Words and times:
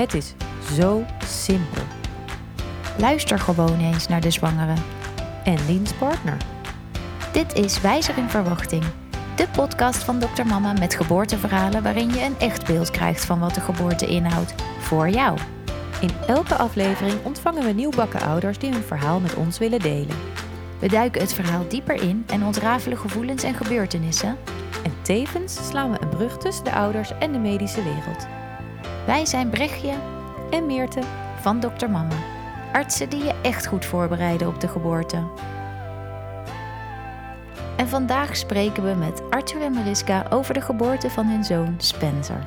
Het 0.00 0.14
is 0.14 0.34
zo 0.72 1.04
simpel. 1.24 1.82
Luister 2.98 3.38
gewoon 3.38 3.80
eens 3.80 4.08
naar 4.08 4.20
de 4.20 4.30
zwangere. 4.30 4.74
En 5.44 5.66
Liens 5.66 5.92
partner. 5.92 6.36
Dit 7.32 7.54
is 7.54 7.80
Wijzer 7.80 8.18
in 8.18 8.28
Verwachting. 8.28 8.84
De 9.36 9.48
podcast 9.52 10.04
van 10.04 10.18
Dr. 10.18 10.46
Mama 10.46 10.72
met 10.72 10.94
geboorteverhalen 10.94 11.82
waarin 11.82 12.10
je 12.10 12.24
een 12.24 12.38
echt 12.38 12.66
beeld 12.66 12.90
krijgt 12.90 13.24
van 13.24 13.38
wat 13.38 13.54
de 13.54 13.60
geboorte 13.60 14.06
inhoudt. 14.06 14.54
Voor 14.78 15.08
jou. 15.08 15.38
In 16.00 16.10
elke 16.26 16.54
aflevering 16.54 17.24
ontvangen 17.24 17.64
we 17.64 17.72
nieuwbakken 17.72 18.20
ouders 18.20 18.58
die 18.58 18.72
hun 18.72 18.82
verhaal 18.82 19.20
met 19.20 19.34
ons 19.34 19.58
willen 19.58 19.80
delen. 19.80 20.16
We 20.78 20.88
duiken 20.88 21.20
het 21.20 21.32
verhaal 21.32 21.68
dieper 21.68 22.02
in 22.02 22.24
en 22.26 22.44
ontrafelen 22.44 22.98
gevoelens 22.98 23.42
en 23.42 23.54
gebeurtenissen. 23.54 24.36
En 24.84 24.92
tevens 25.02 25.68
slaan 25.68 25.90
we 25.90 26.00
een 26.00 26.08
brug 26.08 26.38
tussen 26.38 26.64
de 26.64 26.72
ouders 26.72 27.10
en 27.18 27.32
de 27.32 27.38
medische 27.38 27.82
wereld. 27.82 28.39
Wij 29.10 29.26
zijn 29.26 29.50
Brechtje 29.50 30.00
En 30.50 30.66
Meerte. 30.66 31.02
van 31.40 31.60
Dr. 31.60 31.88
Mama. 31.88 32.18
Artsen 32.72 33.10
die 33.10 33.22
je 33.22 33.40
echt 33.42 33.66
goed 33.66 33.84
voorbereiden 33.84 34.48
op 34.48 34.60
de 34.60 34.68
geboorte. 34.68 35.16
En 37.76 37.88
vandaag 37.88 38.36
spreken 38.36 38.84
we 38.84 38.94
met 38.94 39.30
Arthur 39.30 39.62
en 39.62 39.72
Mariska 39.72 40.26
over 40.28 40.54
de 40.54 40.60
geboorte 40.60 41.10
van 41.10 41.26
hun 41.26 41.44
zoon 41.44 41.74
Spencer. 41.78 42.46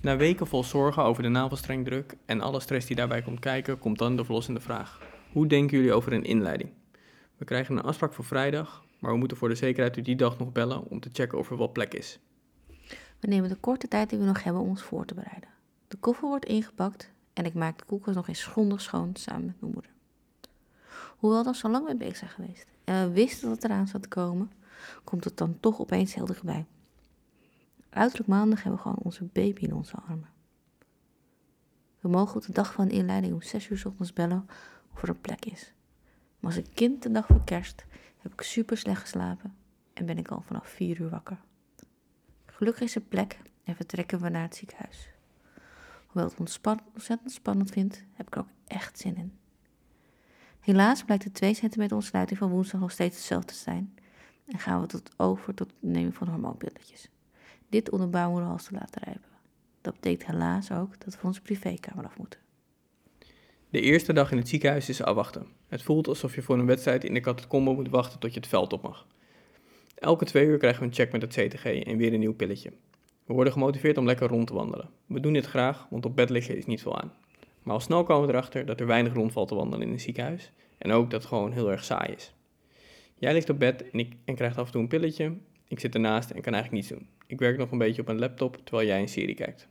Na 0.00 0.16
weken 0.16 0.46
vol 0.46 0.64
zorgen 0.64 1.02
over 1.02 1.22
de 1.22 1.28
navelstrengdruk 1.28 2.16
en 2.26 2.40
alle 2.40 2.60
stress 2.60 2.86
die 2.86 2.96
daarbij 2.96 3.22
komt 3.22 3.40
kijken, 3.40 3.78
komt 3.78 3.98
dan 3.98 4.16
de 4.16 4.24
verlossende 4.24 4.60
vraag. 4.60 5.00
Hoe 5.32 5.46
denken 5.46 5.76
jullie 5.76 5.92
over 5.92 6.12
een 6.12 6.24
inleiding? 6.24 6.70
We 7.36 7.44
krijgen 7.44 7.76
een 7.76 7.84
afspraak 7.84 8.14
voor 8.14 8.24
vrijdag, 8.24 8.84
maar 9.02 9.12
we 9.12 9.18
moeten 9.18 9.36
voor 9.36 9.48
de 9.48 9.54
zekerheid 9.54 9.96
u 9.96 10.02
die 10.02 10.16
dag 10.16 10.38
nog 10.38 10.52
bellen 10.52 10.84
om 10.84 11.00
te 11.00 11.10
checken 11.12 11.38
of 11.38 11.50
er 11.50 11.58
wel 11.58 11.72
plek 11.72 11.94
is. 11.94 12.18
We 13.20 13.28
nemen 13.28 13.48
de 13.48 13.56
korte 13.56 13.88
tijd 13.88 14.10
die 14.10 14.18
we 14.18 14.24
nog 14.24 14.42
hebben 14.42 14.62
om 14.62 14.68
ons 14.68 14.82
voor 14.82 15.04
te 15.04 15.14
bereiden. 15.14 15.48
De 15.88 15.96
koffer 15.96 16.28
wordt 16.28 16.44
ingepakt 16.44 17.10
en 17.32 17.44
ik 17.44 17.54
maak 17.54 17.78
de 17.78 17.84
koelkast 17.84 18.16
nog 18.16 18.28
eens 18.28 18.44
grondig 18.44 18.80
schoon 18.80 19.16
samen 19.16 19.44
met 19.46 19.60
mijn 19.60 19.72
moeder. 19.72 19.90
Hoewel 21.16 21.44
we 21.44 21.54
zo 21.54 21.68
lang 21.68 21.84
mee 21.84 21.96
bezig 21.96 22.16
zijn 22.16 22.30
geweest 22.30 22.66
en 22.84 23.08
we 23.08 23.14
wisten 23.14 23.48
dat 23.48 23.62
het 23.62 23.64
eraan 23.64 23.86
te 23.86 24.08
komen, 24.08 24.50
komt 25.04 25.24
het 25.24 25.36
dan 25.36 25.56
toch 25.60 25.80
opeens 25.80 26.14
heel 26.14 26.26
dichtbij. 26.26 26.66
Uiterlijk 27.90 28.28
maandag 28.28 28.62
hebben 28.62 28.82
we 28.82 28.82
gewoon 28.82 29.04
onze 29.04 29.24
baby 29.24 29.62
in 29.62 29.74
onze 29.74 29.96
armen. 29.96 30.28
We 32.00 32.08
mogen 32.08 32.36
op 32.36 32.42
de 32.46 32.52
dag 32.52 32.72
van 32.72 32.88
de 32.88 32.94
inleiding 32.94 33.32
om 33.32 33.42
6 33.42 33.68
uur 33.68 33.78
's 33.78 33.84
ochtends 33.84 34.12
bellen 34.12 34.46
of 34.94 35.02
er 35.02 35.08
een 35.08 35.20
plek 35.20 35.44
is. 35.44 35.72
Als 36.42 36.56
een 36.56 36.72
kind 36.74 37.02
de 37.02 37.10
dag 37.10 37.26
voor 37.26 37.44
kerst 37.44 37.84
heb 38.18 38.32
ik 38.32 38.40
super 38.40 38.76
slecht 38.76 39.00
geslapen 39.00 39.54
en 39.92 40.06
ben 40.06 40.18
ik 40.18 40.28
al 40.28 40.42
vanaf 40.46 40.68
4 40.68 41.00
uur 41.00 41.08
wakker. 41.08 41.38
Gelukkig 42.46 42.82
is 42.82 42.94
er 42.94 43.00
plek 43.00 43.38
en 43.64 43.76
vertrekken 43.76 44.20
we 44.20 44.28
naar 44.28 44.42
het 44.42 44.56
ziekenhuis. 44.56 45.10
Hoewel 46.06 46.30
het 46.30 46.38
ontzettend 46.94 47.32
spannend 47.32 47.70
vind, 47.70 48.04
heb 48.12 48.26
ik 48.26 48.34
er 48.34 48.40
ook 48.40 48.48
echt 48.66 48.98
zin 48.98 49.16
in. 49.16 49.38
Helaas 50.60 51.04
blijkt 51.04 51.24
de 51.24 51.32
2 51.32 51.54
centimeter 51.54 51.96
ontsluiting 51.96 52.38
van 52.38 52.50
woensdag 52.50 52.80
nog 52.80 52.90
steeds 52.90 53.16
hetzelfde 53.16 53.52
te 53.52 53.58
zijn 53.58 53.94
en 54.46 54.58
gaan 54.58 54.80
we 54.80 54.86
tot 54.86 55.10
over 55.16 55.54
tot 55.54 55.70
het 55.70 55.90
nemen 55.92 56.12
van 56.12 56.28
hormoonpilletjes. 56.28 57.08
Dit 57.68 57.90
om 57.90 58.00
de 58.00 58.06
baarmoederhals 58.06 58.64
te 58.64 58.74
laten 58.74 59.02
rijpen. 59.02 59.30
Dat 59.80 59.94
betekent 59.94 60.30
helaas 60.30 60.70
ook 60.70 61.00
dat 61.04 61.20
we 61.20 61.26
onze 61.26 61.42
privékamer 61.42 62.04
af 62.04 62.18
moeten. 62.18 62.40
De 63.72 63.80
eerste 63.80 64.12
dag 64.12 64.30
in 64.30 64.36
het 64.36 64.48
ziekenhuis 64.48 64.88
is 64.88 65.02
afwachten. 65.02 65.46
Het 65.68 65.82
voelt 65.82 66.08
alsof 66.08 66.34
je 66.34 66.42
voor 66.42 66.58
een 66.58 66.66
wedstrijd 66.66 67.04
in 67.04 67.14
de 67.14 67.20
catacombe 67.20 67.72
moet 67.72 67.88
wachten 67.88 68.18
tot 68.18 68.34
je 68.34 68.40
het 68.40 68.48
veld 68.48 68.72
op 68.72 68.82
mag. 68.82 69.06
Elke 69.94 70.24
twee 70.24 70.46
uur 70.46 70.58
krijgen 70.58 70.80
we 70.80 70.86
een 70.86 70.94
check 70.94 71.12
met 71.12 71.22
het 71.22 71.32
CTG 71.32 71.64
en 71.64 71.96
weer 71.96 72.12
een 72.12 72.20
nieuw 72.20 72.34
pilletje. 72.34 72.72
We 73.24 73.32
worden 73.32 73.52
gemotiveerd 73.52 73.98
om 73.98 74.06
lekker 74.06 74.28
rond 74.28 74.46
te 74.46 74.54
wandelen. 74.54 74.90
We 75.06 75.20
doen 75.20 75.32
dit 75.32 75.46
graag, 75.46 75.86
want 75.90 76.04
op 76.04 76.16
bed 76.16 76.30
liggen 76.30 76.56
is 76.56 76.66
niet 76.66 76.82
veel 76.82 77.00
aan. 77.00 77.12
Maar 77.62 77.74
al 77.74 77.80
snel 77.80 78.04
komen 78.04 78.26
we 78.26 78.32
erachter 78.32 78.66
dat 78.66 78.80
er 78.80 78.86
weinig 78.86 79.12
rondvalt 79.12 79.48
te 79.48 79.54
wandelen 79.54 79.86
in 79.86 79.92
een 79.92 80.00
ziekenhuis 80.00 80.52
en 80.78 80.92
ook 80.92 81.10
dat 81.10 81.20
het 81.20 81.28
gewoon 81.28 81.52
heel 81.52 81.70
erg 81.70 81.84
saai 81.84 82.12
is. 82.12 82.32
Jij 83.18 83.32
ligt 83.32 83.50
op 83.50 83.58
bed 83.58 83.90
en, 83.90 83.98
ik, 83.98 84.12
en 84.24 84.34
krijgt 84.34 84.58
af 84.58 84.66
en 84.66 84.72
toe 84.72 84.82
een 84.82 84.88
pilletje. 84.88 85.36
Ik 85.68 85.80
zit 85.80 85.94
ernaast 85.94 86.30
en 86.30 86.42
kan 86.42 86.54
eigenlijk 86.54 86.82
niets 86.82 86.98
doen. 86.98 87.08
Ik 87.26 87.38
werk 87.38 87.58
nog 87.58 87.70
een 87.70 87.78
beetje 87.78 88.02
op 88.02 88.08
een 88.08 88.18
laptop 88.18 88.60
terwijl 88.64 88.88
jij 88.88 89.00
een 89.00 89.08
serie 89.08 89.34
kijkt. 89.34 89.68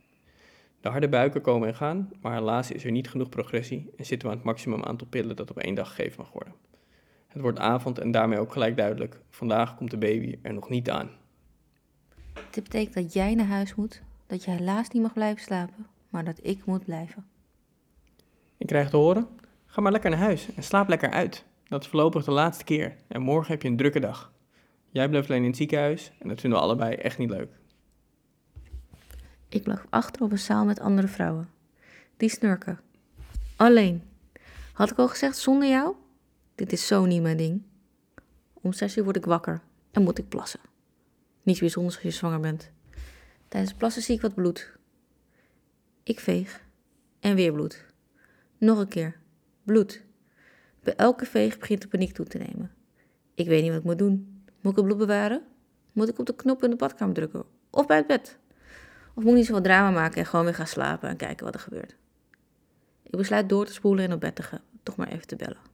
De 0.82 0.88
harde 0.88 1.08
buiken 1.08 1.40
komen 1.40 1.68
en 1.68 1.74
gaan, 1.74 2.10
maar 2.20 2.34
helaas 2.34 2.70
is 2.70 2.84
er 2.84 2.90
niet 2.90 3.10
genoeg 3.10 3.28
progressie 3.28 3.90
en 3.96 4.04
zitten 4.04 4.28
we 4.28 4.34
aan 4.34 4.40
het 4.40 4.50
maximum 4.50 4.84
aantal 4.84 5.06
pillen 5.06 5.36
dat 5.36 5.50
op 5.50 5.58
één 5.58 5.74
dag 5.74 5.88
gegeven 5.88 6.22
mag 6.22 6.32
worden. 6.32 6.54
Het 7.26 7.42
wordt 7.42 7.58
avond 7.58 7.98
en 7.98 8.10
daarmee 8.10 8.38
ook 8.38 8.52
gelijk 8.52 8.76
duidelijk, 8.76 9.20
vandaag 9.30 9.76
komt 9.76 9.90
de 9.90 9.98
baby 9.98 10.38
er 10.42 10.54
nog 10.54 10.68
niet 10.68 10.90
aan. 10.90 11.10
Dit 12.50 12.62
betekent 12.62 12.94
dat 12.94 13.12
jij 13.12 13.34
naar 13.34 13.46
huis 13.46 13.74
moet, 13.74 14.02
dat 14.26 14.44
je 14.44 14.50
helaas 14.50 14.88
niet 14.88 15.02
mag 15.02 15.12
blijven 15.12 15.42
slapen, 15.42 15.86
maar 16.08 16.24
dat 16.24 16.38
ik 16.42 16.64
moet 16.64 16.84
blijven. 16.84 17.26
Ik 18.56 18.66
krijg 18.66 18.90
te 18.90 18.96
horen, 18.96 19.28
ga 19.66 19.80
maar 19.80 19.92
lekker 19.92 20.10
naar 20.10 20.18
huis 20.18 20.54
en 20.54 20.62
slaap 20.62 20.88
lekker 20.88 21.10
uit. 21.10 21.44
Dat 21.68 21.82
is 21.82 21.88
voorlopig 21.88 22.24
de 22.24 22.30
laatste 22.30 22.64
keer 22.64 22.96
en 23.08 23.20
morgen 23.20 23.52
heb 23.52 23.62
je 23.62 23.68
een 23.68 23.76
drukke 23.76 24.00
dag. 24.00 24.32
Jij 24.90 25.08
blijft 25.08 25.28
alleen 25.28 25.42
in 25.42 25.48
het 25.48 25.56
ziekenhuis 25.56 26.12
en 26.18 26.28
dat 26.28 26.40
vinden 26.40 26.58
we 26.58 26.64
allebei 26.64 26.94
echt 26.94 27.18
niet 27.18 27.30
leuk. 27.30 27.60
Ik 29.52 29.62
blijf 29.62 29.84
achter 29.90 30.22
op 30.22 30.30
een 30.32 30.38
zaal 30.38 30.64
met 30.64 30.80
andere 30.80 31.08
vrouwen. 31.08 31.48
Die 32.16 32.28
snurken. 32.28 32.80
Alleen. 33.56 34.02
Had 34.72 34.90
ik 34.90 34.98
al 34.98 35.08
gezegd 35.08 35.36
zonder 35.36 35.68
jou? 35.68 35.94
Dit 36.54 36.72
is 36.72 36.86
zo 36.86 37.04
niet 37.04 37.22
mijn 37.22 37.36
ding. 37.36 37.62
Om 38.52 38.72
zes 38.72 38.96
uur 38.96 39.04
word 39.04 39.16
ik 39.16 39.24
wakker 39.24 39.62
en 39.90 40.02
moet 40.02 40.18
ik 40.18 40.28
plassen. 40.28 40.60
Niets 41.42 41.60
bijzonders 41.60 41.94
als 41.94 42.04
je 42.04 42.10
zwanger 42.10 42.40
bent. 42.40 42.70
Tijdens 43.48 43.74
plassen 43.74 44.02
zie 44.02 44.14
ik 44.14 44.20
wat 44.20 44.34
bloed. 44.34 44.76
Ik 46.02 46.20
veeg 46.20 46.64
en 47.20 47.34
weer 47.34 47.52
bloed. 47.52 47.84
Nog 48.58 48.78
een 48.78 48.88
keer. 48.88 49.16
Bloed. 49.62 50.02
Bij 50.82 50.94
elke 50.94 51.26
veeg 51.26 51.58
begint 51.58 51.82
de 51.82 51.88
paniek 51.88 52.12
toe 52.12 52.26
te 52.26 52.38
nemen. 52.38 52.70
Ik 53.34 53.46
weet 53.46 53.62
niet 53.62 53.70
wat 53.70 53.80
ik 53.80 53.86
moet 53.86 53.98
doen. 53.98 54.44
Moet 54.60 54.72
ik 54.72 54.78
het 54.78 54.86
bloed 54.86 54.98
bewaren? 54.98 55.42
Moet 55.92 56.08
ik 56.08 56.18
op 56.18 56.26
de 56.26 56.34
knop 56.34 56.64
in 56.64 56.70
de 56.70 56.76
badkamer 56.76 57.14
drukken? 57.14 57.44
Of 57.70 57.86
bij 57.86 57.96
het 57.96 58.06
bed? 58.06 58.38
Of 59.14 59.22
moet 59.22 59.32
ik 59.32 59.38
niet 59.38 59.46
zoveel 59.46 59.62
drama 59.62 59.90
maken 59.90 60.18
en 60.18 60.26
gewoon 60.26 60.44
weer 60.44 60.54
gaan 60.54 60.66
slapen 60.66 61.08
en 61.08 61.16
kijken 61.16 61.44
wat 61.44 61.54
er 61.54 61.60
gebeurt? 61.60 61.96
Ik 63.02 63.16
besluit 63.16 63.48
door 63.48 63.66
te 63.66 63.72
spoelen 63.72 64.04
en 64.04 64.12
op 64.12 64.20
bed 64.20 64.34
te 64.34 64.42
gaan, 64.42 64.62
toch 64.82 64.96
maar 64.96 65.08
even 65.08 65.26
te 65.26 65.36
bellen. 65.36 65.70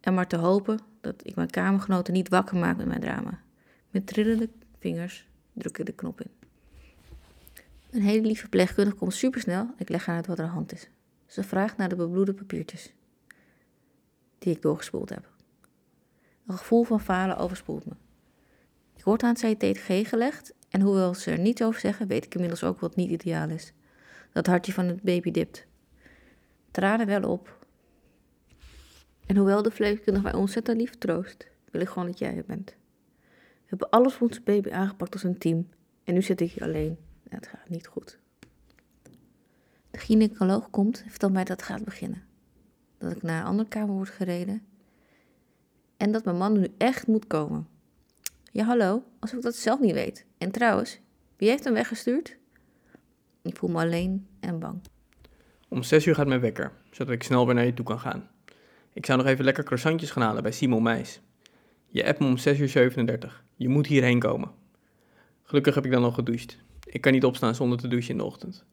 En 0.00 0.14
maar 0.14 0.26
te 0.26 0.36
hopen 0.36 0.80
dat 1.00 1.14
ik 1.22 1.34
mijn 1.34 1.50
kamergenoten 1.50 2.12
niet 2.12 2.28
wakker 2.28 2.56
maak 2.56 2.76
met 2.76 2.86
mijn 2.86 3.00
drama. 3.00 3.40
Met 3.90 4.06
trillende 4.06 4.48
vingers 4.78 5.26
druk 5.52 5.78
ik 5.78 5.86
de 5.86 5.92
knop 5.92 6.20
in. 6.20 6.30
Een 7.90 8.02
hele 8.02 8.26
lieve 8.26 8.40
verpleegkundige 8.40 8.96
komt 8.96 9.14
supersnel. 9.14 9.74
Ik 9.76 9.88
leg 9.88 10.06
haar 10.06 10.16
uit 10.16 10.26
wat 10.26 10.38
er 10.38 10.44
aan 10.44 10.50
de 10.50 10.56
hand 10.56 10.72
is. 10.72 10.88
Ze 11.26 11.42
vraagt 11.42 11.76
naar 11.76 11.88
de 11.88 11.96
bebloede 11.96 12.34
papiertjes. 12.34 12.92
Die 14.38 14.54
ik 14.54 14.62
doorgespoeld 14.62 15.08
heb. 15.08 15.30
Een 16.46 16.58
gevoel 16.58 16.84
van 16.84 17.00
falen 17.00 17.36
overspoelt 17.36 17.86
me. 17.86 17.92
Ik 18.96 19.04
word 19.04 19.22
aan 19.22 19.34
het 19.38 19.56
CTG 19.58 20.08
gelegd 20.08 20.54
en 20.72 20.80
hoewel 20.80 21.14
ze 21.14 21.30
er 21.30 21.38
niets 21.38 21.62
over 21.62 21.80
zeggen, 21.80 22.06
weet 22.06 22.24
ik 22.24 22.34
inmiddels 22.34 22.64
ook 22.64 22.80
wat 22.80 22.96
niet 22.96 23.10
ideaal 23.10 23.48
is. 23.48 23.72
Dat 24.32 24.46
hartje 24.46 24.72
van 24.72 24.86
het 24.86 25.02
baby 25.02 25.30
dipt. 25.30 25.66
Tranen 26.70 27.06
wel 27.06 27.30
op. 27.30 27.66
En 29.26 29.36
hoewel 29.36 29.62
de 29.62 29.68
verpleegkundige 29.68 30.24
mij 30.24 30.34
ontzettend 30.34 30.80
lief 30.80 30.94
troost, 30.94 31.48
wil 31.70 31.80
ik 31.80 31.88
gewoon 31.88 32.06
dat 32.06 32.18
jij 32.18 32.36
er 32.36 32.44
bent. 32.44 32.76
We 33.62 33.68
hebben 33.78 33.90
alles 33.90 34.14
voor 34.14 34.28
onze 34.28 34.42
baby 34.42 34.70
aangepakt 34.70 35.12
als 35.12 35.22
een 35.22 35.38
team. 35.38 35.68
En 36.04 36.14
nu 36.14 36.22
zit 36.22 36.40
ik 36.40 36.52
hier 36.52 36.62
alleen. 36.62 36.98
En 37.28 37.36
het 37.36 37.46
gaat 37.46 37.68
niet 37.68 37.86
goed. 37.86 38.18
De 39.90 39.98
gynaecoloog 39.98 40.70
komt 40.70 41.02
en 41.02 41.10
vertelt 41.10 41.32
mij 41.32 41.44
dat 41.44 41.60
het 41.60 41.68
gaat 41.68 41.84
beginnen. 41.84 42.22
Dat 42.98 43.12
ik 43.12 43.22
naar 43.22 43.40
een 43.40 43.46
andere 43.46 43.68
kamer 43.68 43.94
word 43.94 44.08
gereden. 44.08 44.62
En 45.96 46.12
dat 46.12 46.24
mijn 46.24 46.36
man 46.36 46.52
nu 46.52 46.68
echt 46.78 47.06
moet 47.06 47.26
komen. 47.26 47.66
Ja, 48.54 48.64
hallo, 48.64 49.02
alsof 49.18 49.36
ik 49.36 49.44
dat 49.44 49.54
zelf 49.54 49.80
niet 49.80 49.92
weet. 49.92 50.24
En 50.38 50.50
trouwens, 50.50 51.00
wie 51.36 51.48
heeft 51.48 51.64
hem 51.64 51.72
weggestuurd? 51.72 52.36
Ik 53.42 53.56
voel 53.56 53.70
me 53.70 53.80
alleen 53.80 54.26
en 54.40 54.58
bang. 54.58 54.80
Om 55.68 55.82
6 55.82 56.06
uur 56.06 56.14
gaat 56.14 56.26
mijn 56.26 56.40
wekker, 56.40 56.72
zodat 56.90 57.14
ik 57.14 57.22
snel 57.22 57.46
weer 57.46 57.54
naar 57.54 57.64
je 57.64 57.74
toe 57.74 57.84
kan 57.84 58.00
gaan. 58.00 58.28
Ik 58.92 59.06
zou 59.06 59.18
nog 59.18 59.26
even 59.26 59.44
lekker 59.44 59.64
croissantjes 59.64 60.10
gaan 60.10 60.22
halen 60.22 60.42
bij 60.42 60.52
Simon 60.52 60.82
Meis. 60.82 61.20
Je 61.86 62.06
appt 62.06 62.18
me 62.18 62.26
om 62.26 62.36
6 62.36 62.58
uur 62.58 62.68
37. 62.68 63.44
Je 63.56 63.68
moet 63.68 63.86
hierheen 63.86 64.18
komen. 64.18 64.50
Gelukkig 65.42 65.74
heb 65.74 65.84
ik 65.84 65.90
dan 65.90 66.04
al 66.04 66.12
gedoucht. 66.12 66.58
Ik 66.84 67.00
kan 67.00 67.12
niet 67.12 67.24
opstaan 67.24 67.54
zonder 67.54 67.78
te 67.78 67.88
douchen 67.88 68.10
in 68.10 68.18
de 68.18 68.24
ochtend. 68.24 68.64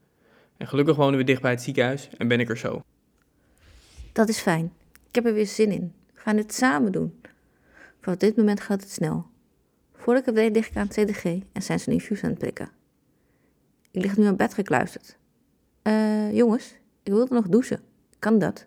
En 0.57 0.67
gelukkig 0.67 0.95
wonen 0.95 1.17
we 1.17 1.23
dicht 1.23 1.41
bij 1.41 1.51
het 1.51 1.61
ziekenhuis 1.61 2.09
en 2.17 2.27
ben 2.27 2.39
ik 2.39 2.49
er 2.49 2.57
zo. 2.57 2.81
Dat 4.11 4.29
is 4.29 4.39
fijn. 4.39 4.73
Ik 5.09 5.15
heb 5.15 5.25
er 5.25 5.33
weer 5.33 5.47
zin 5.47 5.71
in. 5.71 5.93
We 6.13 6.19
gaan 6.19 6.35
dit 6.35 6.53
samen 6.53 6.91
doen. 6.91 7.21
Op 8.05 8.19
dit 8.19 8.35
moment 8.37 8.61
gaat 8.61 8.81
het 8.81 8.91
snel. 8.91 9.27
Ik 10.17 10.25
het 10.25 10.35
deed, 10.35 10.55
lig 10.55 10.69
ik 10.69 10.77
aan 10.77 10.87
het 10.87 10.95
CDG 10.95 11.23
en 11.51 11.61
zijn 11.61 11.79
ze 11.79 11.87
een 11.87 11.93
infuus 11.93 12.23
aan 12.23 12.29
het 12.29 12.39
prikken. 12.39 12.69
Ik 13.91 14.01
lig 14.01 14.17
nu 14.17 14.25
aan 14.25 14.35
bed 14.35 14.53
gekluisterd. 14.53 15.17
Eh, 15.81 16.35
jongens, 16.35 16.75
ik 17.03 17.11
wilde 17.11 17.33
nog 17.33 17.47
douchen. 17.47 17.81
Kan 18.19 18.39
dat? 18.39 18.65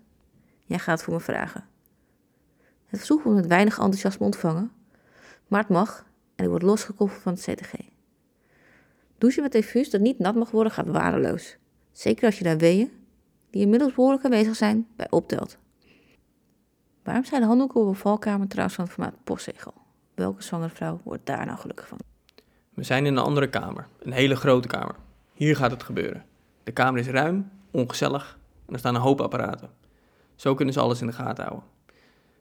Jij 0.64 0.78
gaat 0.78 1.02
voor 1.02 1.14
me 1.14 1.20
vragen. 1.20 1.64
Het 2.86 2.98
verzoek 2.98 3.22
wordt 3.22 3.38
met 3.38 3.48
weinig 3.48 3.78
enthousiasme 3.78 4.24
ontvangen, 4.24 4.72
maar 5.48 5.60
het 5.60 5.68
mag 5.68 6.06
die 6.34 6.48
wordt 6.48 6.64
losgekoppeld 6.64 7.20
van 7.20 7.32
het 7.32 7.42
CTG. 7.42 7.72
Douchen 9.18 9.42
met 9.42 9.54
infuus 9.54 9.90
dat 9.90 10.00
niet 10.00 10.18
nat 10.18 10.34
mag 10.34 10.50
worden 10.50 10.72
gaat 10.72 10.86
waardeloos. 10.86 11.56
Zeker 11.92 12.26
als 12.26 12.38
je 12.38 12.44
daar 12.44 12.58
weeën, 12.58 12.90
die 13.50 13.62
inmiddels 13.62 13.94
behoorlijk 13.94 14.24
aanwezig 14.24 14.56
zijn, 14.56 14.86
bij 14.96 15.10
optelt. 15.10 15.58
Waarom 17.02 17.24
zijn 17.24 17.40
de 17.40 17.46
handdoeken 17.46 17.80
op 17.80 17.86
een 17.86 17.94
valkamer 17.94 18.48
trouwens 18.48 18.76
van 18.76 18.84
het 18.84 18.92
formaat 18.94 19.24
postzegel? 19.24 19.81
Welke 20.22 20.42
zwangere 20.42 20.74
vrouw 20.74 21.00
wordt 21.04 21.26
daar 21.26 21.46
nou 21.46 21.58
gelukkig 21.58 21.88
van? 21.88 21.98
We 22.74 22.82
zijn 22.82 23.06
in 23.06 23.16
een 23.16 23.24
andere 23.24 23.48
kamer, 23.48 23.88
een 23.98 24.12
hele 24.12 24.36
grote 24.36 24.68
kamer. 24.68 24.94
Hier 25.32 25.56
gaat 25.56 25.70
het 25.70 25.82
gebeuren. 25.82 26.24
De 26.62 26.72
kamer 26.72 27.00
is 27.00 27.08
ruim, 27.08 27.50
ongezellig 27.70 28.38
en 28.66 28.72
er 28.72 28.78
staan 28.78 28.94
een 28.94 29.00
hoop 29.00 29.20
apparaten. 29.20 29.70
Zo 30.34 30.54
kunnen 30.54 30.74
ze 30.74 30.80
alles 30.80 31.00
in 31.00 31.06
de 31.06 31.12
gaten 31.12 31.44
houden. 31.44 31.68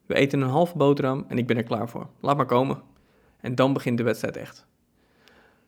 We 0.05 0.15
eten 0.15 0.41
een 0.41 0.49
halve 0.49 0.77
boterham 0.77 1.25
en 1.27 1.37
ik 1.37 1.47
ben 1.47 1.57
er 1.57 1.63
klaar 1.63 1.89
voor. 1.89 2.07
Laat 2.19 2.37
maar 2.37 2.45
komen. 2.45 2.81
En 3.39 3.55
dan 3.55 3.73
begint 3.73 3.97
de 3.97 4.03
wedstrijd 4.03 4.37
echt. 4.37 4.65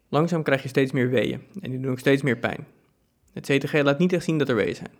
Langzaam 0.10 0.44
krijg 0.44 0.62
je 0.62 0.69
steeds 0.69 0.92
meer 0.92 1.10
weeën 1.10 1.42
en 1.62 1.71
die 1.71 1.80
doen 1.80 1.92
ook 1.92 2.00
steeds 2.00 2.21
meer 2.21 2.38
pijn. 2.38 2.68
Het 3.33 3.45
CTG 3.45 3.81
laat 3.81 4.00
niet 4.00 4.13
echt 4.13 4.24
zien 4.24 4.38
dat 4.38 4.50
er 4.50 4.56
weeën 4.56 4.75
zijn. 4.75 4.92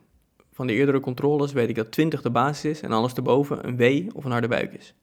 Van 0.52 0.68
de 0.68 0.74
eerdere 0.74 1.00
controles 1.00 1.52
weet 1.52 1.70
ik 1.70 1.76
dat 1.76 1.92
20 1.92 2.22
de 2.22 2.32
basis 2.32 2.72
is 2.72 2.82
en 2.82 2.92
alles 2.92 3.14
erboven 3.14 3.68
een 3.68 3.78
wee 3.78 4.10
of 4.14 4.26
een 4.26 4.32
harde 4.32 4.48
buik 4.48 4.74
is. 4.74 4.94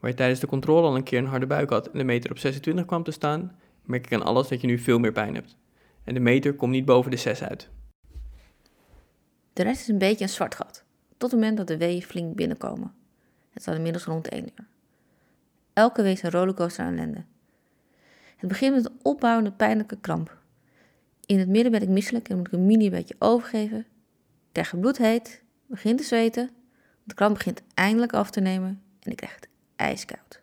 Waar 0.00 0.10
je 0.10 0.16
tijdens 0.16 0.40
de 0.40 0.46
controle 0.46 0.86
al 0.86 0.96
een 0.96 1.02
keer 1.02 1.18
een 1.18 1.26
harde 1.26 1.46
buik 1.46 1.70
had 1.70 1.90
en 1.90 1.98
de 1.98 2.04
meter 2.04 2.30
op 2.30 2.38
26 2.38 2.84
kwam 2.84 3.02
te 3.02 3.10
staan, 3.10 3.58
merk 3.82 4.04
ik 4.06 4.12
aan 4.12 4.22
alles 4.22 4.48
dat 4.48 4.60
je 4.60 4.66
nu 4.66 4.78
veel 4.78 4.98
meer 4.98 5.12
pijn 5.12 5.34
hebt. 5.34 5.56
En 6.04 6.14
de 6.14 6.20
meter 6.20 6.54
komt 6.54 6.72
niet 6.72 6.84
boven 6.84 7.10
de 7.10 7.16
6 7.16 7.42
uit. 7.42 7.68
De 9.52 9.62
rest 9.62 9.80
is 9.80 9.88
een 9.88 9.98
beetje 9.98 10.24
een 10.24 10.30
zwart 10.30 10.54
gat, 10.54 10.84
tot 11.16 11.30
het 11.30 11.40
moment 11.40 11.56
dat 11.56 11.66
de 11.66 11.76
weeën 11.76 12.02
flink 12.02 12.34
binnenkomen. 12.34 12.94
Het 13.50 13.62
staat 13.62 13.74
inmiddels 13.74 14.04
rond 14.04 14.28
1 14.28 14.42
uur. 14.42 14.66
Elke 15.72 16.02
wee 16.02 16.12
is 16.12 16.22
een 16.22 16.30
rollercoaster 16.30 16.84
aan 16.84 16.92
ellende. 16.92 17.24
Het 18.36 18.48
begint 18.48 18.74
met 18.74 18.84
een 18.84 18.98
opbouwende 19.02 19.52
pijnlijke 19.52 19.98
kramp. 20.00 20.36
In 21.26 21.38
het 21.38 21.48
midden 21.48 21.72
ben 21.72 21.82
ik 21.82 21.88
misselijk 21.88 22.28
en 22.28 22.36
moet 22.36 22.46
ik 22.46 22.52
een 22.52 22.66
mini 22.66 22.90
beetje 22.90 23.16
overgeven. 23.18 23.86
Het 24.52 24.80
bloed 24.80 24.98
heet, 24.98 25.42
begin 25.66 25.96
te 25.96 26.02
zweten. 26.02 26.50
De 27.04 27.14
kramp 27.14 27.34
begint 27.34 27.62
eindelijk 27.74 28.12
af 28.12 28.30
te 28.30 28.40
nemen 28.40 28.82
en 29.00 29.10
ik 29.10 29.16
krijg 29.16 29.34
het 29.34 29.47
ijskoud. 29.78 30.40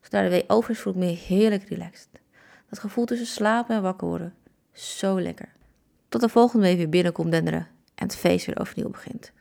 Zodra 0.00 0.22
de 0.22 0.28
wee 0.28 0.44
over 0.46 0.70
is, 0.70 0.78
voel 0.78 0.92
ik 0.92 0.98
me 0.98 1.06
heerlijk 1.06 1.68
relaxed. 1.68 2.08
Dat 2.68 2.78
gevoel 2.78 3.04
tussen 3.04 3.26
slapen 3.26 3.76
en 3.76 3.82
wakker 3.82 4.08
worden, 4.08 4.34
zo 4.72 5.20
lekker. 5.20 5.52
Tot 6.08 6.20
de 6.20 6.28
volgende 6.28 6.66
wee 6.66 6.76
weer 6.76 6.88
binnenkomt 6.88 7.30
denderen 7.30 7.68
en 7.94 8.06
het 8.06 8.16
feest 8.16 8.46
weer 8.46 8.60
overnieuw 8.60 8.90
begint. 8.90 9.32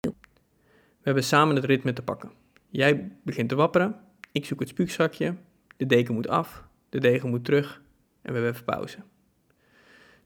We 0.00 1.06
hebben 1.06 1.24
samen 1.24 1.56
het 1.56 1.64
ritme 1.64 1.92
te 1.92 2.02
pakken. 2.02 2.32
Jij 2.68 3.12
begint 3.22 3.48
te 3.48 3.54
wapperen, 3.54 4.00
ik 4.32 4.44
zoek 4.44 4.60
het 4.60 4.68
spuugzakje, 4.68 5.36
de 5.76 5.86
deken 5.86 6.14
moet 6.14 6.28
af, 6.28 6.64
de 6.88 7.00
degen 7.00 7.28
moet 7.28 7.44
terug 7.44 7.82
en 8.22 8.32
we 8.32 8.32
hebben 8.32 8.52
even 8.52 8.64
pauze. 8.64 8.98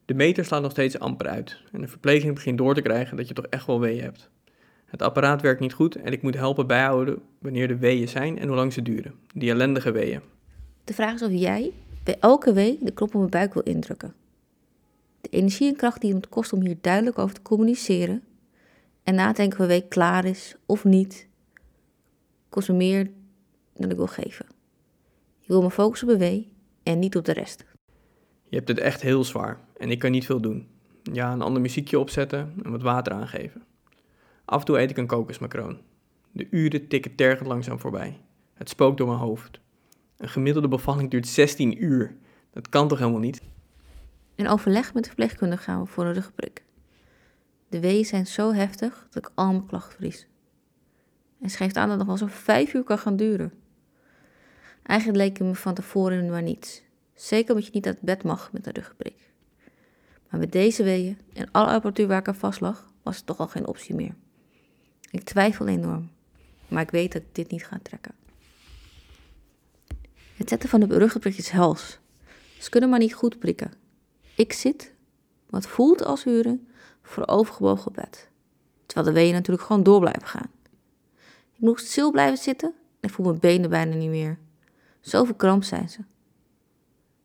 De 0.05 0.13
meter 0.13 0.45
slaat 0.45 0.61
nog 0.61 0.71
steeds 0.71 0.99
amper 0.99 1.27
uit 1.27 1.61
en 1.71 1.81
de 1.81 1.87
verpleging 1.87 2.33
begint 2.33 2.57
door 2.57 2.73
te 2.73 2.81
krijgen 2.81 3.17
dat 3.17 3.27
je 3.27 3.33
toch 3.33 3.45
echt 3.45 3.65
wel 3.65 3.79
weeën 3.79 4.03
hebt. 4.03 4.29
Het 4.95 5.03
apparaat 5.03 5.41
werkt 5.41 5.59
niet 5.59 5.73
goed 5.73 5.95
en 5.95 6.11
ik 6.11 6.21
moet 6.21 6.35
helpen 6.35 6.67
bijhouden 6.67 7.21
wanneer 7.39 7.67
de 7.67 7.77
weeën 7.77 8.07
zijn 8.07 8.39
en 8.39 8.47
hoe 8.47 8.55
lang 8.55 8.73
ze 8.73 8.81
duren. 8.81 9.13
Die 9.33 9.49
ellendige 9.49 9.91
weeën. 9.91 10.21
De 10.83 10.93
vraag 10.93 11.13
is 11.13 11.21
of 11.21 11.31
jij 11.31 11.73
bij 12.03 12.17
elke 12.19 12.53
wee 12.53 12.77
de 12.81 12.91
knop 12.91 13.09
op 13.09 13.19
mijn 13.19 13.29
buik 13.29 13.53
wil 13.53 13.63
indrukken. 13.63 14.13
De 15.21 15.29
energie 15.29 15.67
en 15.67 15.75
kracht 15.75 16.01
die 16.01 16.13
het 16.13 16.29
kost 16.29 16.53
om 16.53 16.61
hier 16.61 16.77
duidelijk 16.81 17.19
over 17.19 17.35
te 17.35 17.41
communiceren 17.41 18.23
en 19.03 19.15
na 19.15 19.31
te 19.31 19.41
denken 19.41 19.59
of 19.59 19.63
een 19.63 19.71
week 19.71 19.89
klaar 19.89 20.25
is 20.25 20.55
of 20.65 20.83
niet, 20.83 21.27
kost 22.49 22.69
me 22.69 22.75
meer 22.75 23.11
dan 23.73 23.89
ik 23.89 23.97
wil 23.97 24.07
geven. 24.07 24.45
Ik 25.41 25.47
wil 25.47 25.61
me 25.61 25.71
focussen 25.71 26.07
op 26.07 26.13
de 26.13 26.19
wee 26.19 26.51
en 26.83 26.99
niet 26.99 27.15
op 27.15 27.25
de 27.25 27.33
rest. 27.33 27.65
Je 28.43 28.55
hebt 28.55 28.67
het 28.67 28.79
echt 28.79 29.01
heel 29.01 29.23
zwaar 29.23 29.59
en 29.77 29.91
ik 29.91 29.99
kan 29.99 30.11
niet 30.11 30.25
veel 30.25 30.41
doen. 30.41 30.67
Ja, 31.03 31.33
een 31.33 31.41
ander 31.41 31.61
muziekje 31.61 31.99
opzetten 31.99 32.53
en 32.63 32.71
wat 32.71 32.81
water 32.81 33.13
aangeven. 33.13 33.63
Af 34.45 34.59
en 34.59 34.65
toe 34.65 34.79
eet 34.79 34.89
ik 34.89 34.97
een 34.97 35.07
kokosmacroon. 35.07 35.81
De 36.31 36.47
uren 36.49 36.87
tikken 36.87 37.15
tergend 37.15 37.47
langzaam 37.47 37.79
voorbij. 37.79 38.21
Het 38.53 38.69
spookt 38.69 38.97
door 38.97 39.07
mijn 39.07 39.19
hoofd. 39.19 39.59
Een 40.17 40.29
gemiddelde 40.29 40.67
bevalling 40.67 41.11
duurt 41.11 41.27
16 41.27 41.83
uur. 41.83 42.15
Dat 42.51 42.69
kan 42.69 42.87
toch 42.87 42.99
helemaal 42.99 43.19
niet? 43.19 43.41
In 44.35 44.47
overleg 44.47 44.93
met 44.93 45.03
de 45.03 45.09
verpleegkundige 45.09 45.63
gaan 45.63 45.81
we 45.81 45.87
voor 45.87 46.05
een 46.05 46.13
ruggenprik. 46.13 46.63
De 47.69 47.79
weeën 47.79 48.05
zijn 48.05 48.27
zo 48.27 48.53
heftig 48.53 49.07
dat 49.09 49.25
ik 49.25 49.31
al 49.35 49.51
mijn 49.51 49.65
klachten 49.65 49.93
verlies. 49.93 50.27
En 51.41 51.49
geeft 51.49 51.75
aan 51.75 51.89
dat 51.89 51.97
het 51.97 52.07
nog 52.07 52.19
wel 52.19 52.27
zo'n 52.27 52.37
vijf 52.37 52.73
uur 52.73 52.83
kan 52.83 52.97
gaan 52.97 53.15
duren. 53.15 53.53
Eigenlijk 54.83 55.19
leek 55.19 55.37
het 55.37 55.47
me 55.47 55.55
van 55.55 55.73
tevoren 55.73 56.29
maar 56.29 56.41
niets. 56.41 56.83
Zeker 57.13 57.53
omdat 57.53 57.65
je 57.65 57.73
niet 57.73 57.87
uit 57.87 58.01
bed 58.01 58.23
mag 58.23 58.51
met 58.51 58.67
een 58.67 58.73
ruggenprik. 58.73 59.33
Maar 60.29 60.39
met 60.39 60.51
deze 60.51 60.83
weeën 60.83 61.17
en 61.33 61.51
alle 61.51 61.71
apparatuur 61.71 62.07
waar 62.07 62.19
ik 62.19 62.27
aan 62.27 62.35
vast 62.35 62.61
lag, 62.61 62.91
was 63.03 63.17
het 63.17 63.25
toch 63.25 63.39
al 63.39 63.47
geen 63.47 63.67
optie 63.67 63.95
meer. 63.95 64.15
Ik 65.15 65.23
twijfel 65.23 65.67
enorm, 65.67 66.11
maar 66.67 66.81
ik 66.81 66.89
weet 66.91 67.11
dat 67.11 67.21
ik 67.21 67.35
dit 67.35 67.51
niet 67.51 67.65
ga 67.65 67.79
trekken. 67.83 68.13
Het 70.35 70.49
zetten 70.49 70.69
van 70.69 70.79
de 70.79 70.97
ruggenprik 70.97 71.37
is 71.37 71.49
hels. 71.49 71.99
Ze 72.59 72.69
kunnen 72.69 72.89
maar 72.89 72.99
niet 72.99 73.13
goed 73.13 73.39
prikken. 73.39 73.73
Ik 74.35 74.53
zit, 74.53 74.93
wat 75.49 75.67
voelt 75.67 76.03
als 76.05 76.23
huren, 76.23 76.67
voor 77.01 77.27
overgebogen 77.27 77.93
bed. 77.93 78.29
Terwijl 78.85 79.07
de 79.07 79.13
weeën 79.13 79.33
natuurlijk 79.33 79.65
gewoon 79.65 79.83
door 79.83 79.99
blijven 79.99 80.27
gaan. 80.27 80.51
Ik 81.53 81.59
moest 81.59 81.87
stil 81.87 82.11
blijven 82.11 82.37
zitten 82.37 82.73
en 82.99 83.09
ik 83.09 83.15
voel 83.15 83.25
mijn 83.25 83.39
benen 83.39 83.69
bijna 83.69 83.95
niet 83.95 84.09
meer. 84.09 84.37
Zo 85.01 85.23
verkrampt 85.23 85.65
zijn 85.65 85.89
ze. 85.89 85.99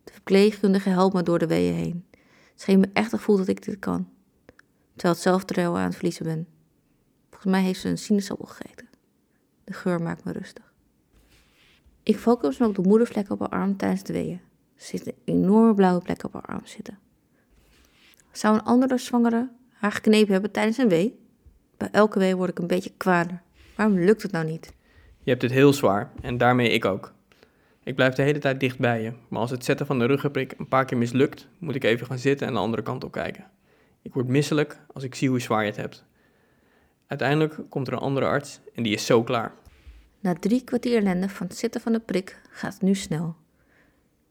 De 0.05 0.13
verpleegkundige 0.13 0.89
helpt 0.89 1.15
me 1.15 1.23
door 1.23 1.39
de 1.39 1.47
weeën 1.47 1.75
heen. 1.75 2.07
Ze 2.55 2.65
geeft 2.65 2.79
me 2.79 2.91
echt 2.93 3.11
het 3.11 3.21
gevoel 3.21 3.37
dat 3.37 3.49
ik 3.49 3.65
dit 3.65 3.79
kan. 3.79 4.09
Terwijl 4.93 5.15
het 5.15 5.23
zelf 5.23 5.77
aan 5.77 5.85
het 5.85 5.95
verliezen 5.95 6.25
ben. 6.25 6.47
Volgens 7.41 7.61
mij 7.61 7.71
heeft 7.71 7.81
ze 7.81 7.89
een 7.89 7.99
sinaasappel 7.99 8.47
gegeten. 8.47 8.89
De 9.65 9.73
geur 9.73 10.03
maakt 10.03 10.25
me 10.25 10.33
rustig. 10.33 10.73
Ik 12.03 12.17
focus 12.17 12.59
me 12.59 12.67
op 12.67 12.75
de 12.75 12.83
moedervlek 12.83 13.31
op 13.31 13.41
haar 13.41 13.49
arm 13.49 13.77
tijdens 13.77 14.03
de 14.03 14.13
weeën. 14.13 14.41
Er 14.77 14.83
zit 14.85 15.07
een 15.07 15.15
enorme 15.25 15.75
blauwe 15.75 16.03
plek 16.03 16.25
op 16.25 16.33
haar 16.33 16.43
arm 16.43 16.67
zitten. 16.67 16.99
Zou 18.33 18.55
een 18.55 18.63
andere 18.63 18.99
zwangere 18.99 19.49
haar 19.73 19.93
geknepen 19.93 20.33
hebben 20.33 20.51
tijdens 20.51 20.79
een 20.79 20.89
wee? 20.89 21.19
Bij 21.77 21.89
elke 21.93 22.19
wee 22.19 22.37
word 22.37 22.51
ik 22.51 22.59
een 22.59 22.67
beetje 22.67 22.93
kwader. 22.97 23.43
Waarom 23.77 23.99
lukt 23.99 24.23
het 24.23 24.33
nou 24.33 24.47
niet? 24.47 24.73
Je 25.23 25.31
hebt 25.31 25.43
het 25.43 25.53
heel 25.53 25.73
zwaar 25.73 26.11
en 26.21 26.39
daarmee 26.39 26.71
ik 26.71 26.85
ook. 26.85 27.13
Ik 27.85 27.95
blijf 27.95 28.15
de 28.15 28.23
hele 28.23 28.39
tijd 28.39 28.61
dicht 28.61 28.79
bij 28.79 29.03
je, 29.03 29.13
maar 29.29 29.41
als 29.41 29.51
het 29.51 29.65
zetten 29.65 29.87
van 29.87 29.99
de 29.99 30.07
ruggenprik 30.07 30.55
een 30.59 30.69
paar 30.69 30.85
keer 30.85 30.99
mislukt, 30.99 31.49
moet 31.59 31.75
ik 31.75 31.85
even 31.85 32.07
gaan 32.07 32.19
zitten 32.19 32.47
en 32.47 32.53
de 32.53 32.59
andere 32.59 32.83
kant 32.83 33.05
op 33.05 33.13
kijken. 33.13 33.51
Ik 34.03 34.15
word 34.15 34.29
misselijk 34.29 34.81
als 34.93 35.03
ik 35.03 35.15
zie 35.15 35.29
hoe 35.29 35.41
zwaar 35.41 35.61
je 35.61 35.71
het 35.71 35.77
hebt. 35.77 36.09
Uiteindelijk 37.11 37.59
komt 37.69 37.87
er 37.87 37.93
een 37.93 37.99
andere 37.99 38.27
arts 38.27 38.61
en 38.75 38.83
die 38.83 38.93
is 38.93 39.07
zo 39.07 39.23
klaar. 39.23 39.53
Na 40.21 40.35
drie 40.35 40.65
kwartier 40.65 40.97
ellende 40.97 41.29
van 41.29 41.47
het 41.47 41.57
zitten 41.57 41.81
van 41.81 41.93
de 41.93 42.01
prik 42.01 42.41
gaat 42.51 42.73
het 42.73 42.83
nu 42.83 42.95
snel. 42.95 43.37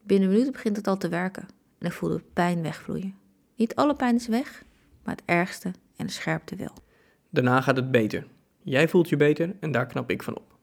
Binnen 0.03 0.29
een 0.29 0.35
minuut 0.35 0.51
begint 0.51 0.75
het 0.75 0.87
al 0.87 0.97
te 0.97 1.09
werken 1.09 1.47
en 1.79 1.85
ik 1.85 1.91
voel 1.91 2.09
de 2.09 2.23
pijn 2.33 2.61
wegvloeien. 2.61 3.15
Niet 3.55 3.75
alle 3.75 3.95
pijn 3.95 4.15
is 4.15 4.27
weg, 4.27 4.63
maar 5.03 5.15
het 5.15 5.23
ergste 5.25 5.71
en 5.95 6.05
de 6.05 6.11
scherpte 6.11 6.55
wel. 6.55 6.73
Daarna 7.29 7.61
gaat 7.61 7.75
het 7.75 7.91
beter. 7.91 8.27
Jij 8.63 8.87
voelt 8.87 9.09
je 9.09 9.17
beter 9.17 9.55
en 9.59 9.71
daar 9.71 9.85
knap 9.85 10.09
ik 10.09 10.23
van 10.23 10.37
op. 10.37 10.57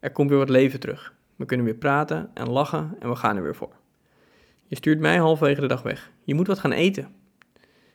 Er 0.00 0.10
komt 0.10 0.28
weer 0.28 0.38
wat 0.38 0.48
leven 0.48 0.80
terug. 0.80 1.14
We 1.36 1.44
kunnen 1.44 1.66
weer 1.66 1.74
praten 1.74 2.30
en 2.34 2.50
lachen 2.50 2.96
en 2.98 3.08
we 3.08 3.16
gaan 3.16 3.36
er 3.36 3.42
weer 3.42 3.56
voor. 3.56 3.74
Je 4.66 4.76
stuurt 4.76 5.00
mij 5.00 5.16
halverwege 5.16 5.60
de 5.60 5.66
dag 5.66 5.82
weg. 5.82 6.10
Je 6.24 6.34
moet 6.34 6.46
wat 6.46 6.58
gaan 6.58 6.72
eten. 6.72 7.08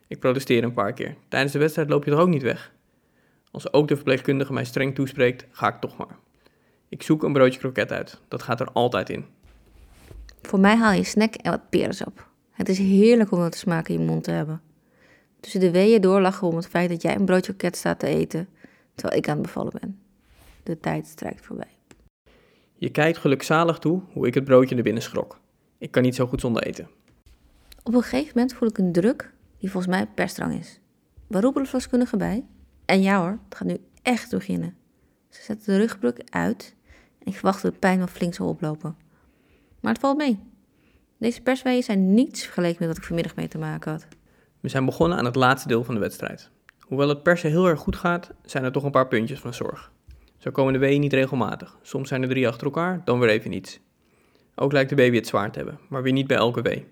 Ik 0.07 0.19
protesteer 0.19 0.63
een 0.63 0.73
paar 0.73 0.93
keer. 0.93 1.15
Tijdens 1.27 1.53
de 1.53 1.59
wedstrijd 1.59 1.89
loop 1.89 2.05
je 2.05 2.11
er 2.11 2.17
ook 2.17 2.27
niet 2.27 2.41
weg. 2.41 2.72
Als 3.53 3.73
ook 3.73 3.87
de 3.87 3.95
verpleegkundige 3.95 4.53
mij 4.53 4.63
streng 4.63 4.95
toespreekt, 4.95 5.45
ga 5.51 5.67
ik 5.67 5.79
toch 5.79 5.97
maar. 5.97 6.17
Ik 6.89 7.03
zoek 7.03 7.23
een 7.23 7.33
broodje 7.33 7.59
kroket 7.59 7.91
uit. 7.91 8.21
Dat 8.27 8.41
gaat 8.41 8.59
er 8.59 8.71
altijd 8.71 9.09
in. 9.09 9.25
Voor 10.41 10.59
mij 10.59 10.75
haal 10.75 10.91
je 10.91 11.03
snack 11.03 11.33
en 11.33 11.51
wat 11.51 11.69
perensap. 11.69 12.29
Het 12.51 12.69
is 12.69 12.77
heerlijk 12.77 13.31
om 13.31 13.39
dat 13.39 13.55
smaak 13.55 13.87
in 13.87 13.99
je 13.99 14.05
mond 14.05 14.23
te 14.23 14.31
hebben. 14.31 14.61
Tussen 15.39 15.59
de 15.59 15.71
weeën 15.71 16.01
door 16.01 16.21
lachen 16.21 16.47
om 16.47 16.55
het 16.55 16.67
feit 16.67 16.89
dat 16.89 17.01
jij 17.01 17.15
een 17.15 17.25
broodje 17.25 17.53
kroket 17.53 17.77
staat 17.77 17.99
te 17.99 18.07
eten, 18.07 18.49
terwijl 18.95 19.19
ik 19.19 19.29
aan 19.29 19.37
het 19.37 19.45
bevallen 19.45 19.73
ben. 19.79 19.99
De 20.63 20.79
tijd 20.79 21.07
strijkt 21.07 21.45
voorbij. 21.45 21.77
Je 22.75 22.89
kijkt 22.89 23.17
gelukzalig 23.17 23.79
toe 23.79 24.01
hoe 24.13 24.27
ik 24.27 24.33
het 24.33 24.43
broodje 24.43 24.75
naar 24.75 24.83
binnen 24.83 25.03
schrok. 25.03 25.39
Ik 25.77 25.91
kan 25.91 26.03
niet 26.03 26.15
zo 26.15 26.27
goed 26.27 26.41
zonder 26.41 26.63
eten. 26.63 26.89
Op 27.83 27.93
een 27.93 28.01
gegeven 28.01 28.31
moment 28.35 28.53
voel 28.53 28.69
ik 28.69 28.77
een 28.77 28.91
druk 28.91 29.33
die 29.57 29.71
volgens 29.71 29.95
mij 29.95 30.07
persdrang 30.07 30.59
is. 30.59 30.79
We 31.27 31.39
roepen 31.39 31.61
de 31.61 31.67
verloskundige 31.67 32.17
bij. 32.17 32.45
En 32.93 33.01
ja 33.01 33.19
hoor, 33.19 33.39
het 33.49 33.57
gaat 33.57 33.67
nu 33.67 33.77
echt 34.01 34.31
beginnen. 34.31 34.75
Ze 35.29 35.41
zetten 35.41 35.73
de 35.73 35.79
rugbruk 35.79 36.21
uit 36.29 36.75
en 37.19 37.25
ik 37.25 37.33
verwacht 37.33 37.61
dat 37.61 37.71
de 37.71 37.79
pijn 37.79 37.97
wel 37.97 38.07
flink 38.07 38.33
zal 38.33 38.47
oplopen. 38.47 38.95
Maar 39.79 39.91
het 39.91 40.01
valt 40.01 40.17
mee. 40.17 40.39
Deze 41.17 41.41
persweeën 41.41 41.83
zijn 41.83 42.13
niets 42.13 42.43
vergeleken 42.43 42.77
met 42.79 42.87
wat 42.87 42.97
ik 42.97 43.03
vanmiddag 43.03 43.35
mee 43.35 43.47
te 43.47 43.57
maken 43.57 43.91
had. 43.91 44.07
We 44.59 44.69
zijn 44.69 44.85
begonnen 44.85 45.17
aan 45.17 45.25
het 45.25 45.35
laatste 45.35 45.67
deel 45.67 45.83
van 45.83 45.93
de 45.93 45.99
wedstrijd. 45.99 46.49
Hoewel 46.79 47.09
het 47.09 47.23
persen 47.23 47.49
heel 47.49 47.67
erg 47.67 47.79
goed 47.79 47.95
gaat, 47.95 48.31
zijn 48.45 48.63
er 48.63 48.71
toch 48.71 48.83
een 48.83 48.91
paar 48.91 49.07
puntjes 49.07 49.39
van 49.39 49.53
zorg. 49.53 49.91
Zo 50.37 50.51
komen 50.51 50.73
de 50.73 50.79
weeën 50.79 51.01
niet 51.01 51.13
regelmatig. 51.13 51.77
Soms 51.81 52.09
zijn 52.09 52.21
er 52.21 52.29
drie 52.29 52.47
achter 52.47 52.65
elkaar, 52.65 53.01
dan 53.05 53.19
weer 53.19 53.29
even 53.29 53.49
niets. 53.49 53.79
Ook 54.55 54.71
lijkt 54.71 54.89
de 54.89 54.95
baby 54.95 55.15
het 55.15 55.27
zwaar 55.27 55.51
te 55.51 55.59
hebben, 55.59 55.79
maar 55.89 56.03
weer 56.03 56.13
niet 56.13 56.27
bij 56.27 56.37
elke 56.37 56.61
wee. 56.61 56.85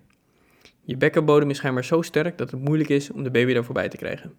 Je 0.82 0.98
bekkenbodem 0.98 1.50
is 1.50 1.58
schijnbaar 1.58 1.86
zo 1.86 2.02
sterk 2.02 2.38
dat 2.38 2.52
het 2.52 2.64
moeilijk 2.64 2.90
is 2.90 3.12
om 3.12 3.24
de 3.24 3.32
baby 3.32 3.54
daar 3.54 3.64
voorbij 3.64 3.90
te 3.90 3.98
krijgen. 3.98 4.34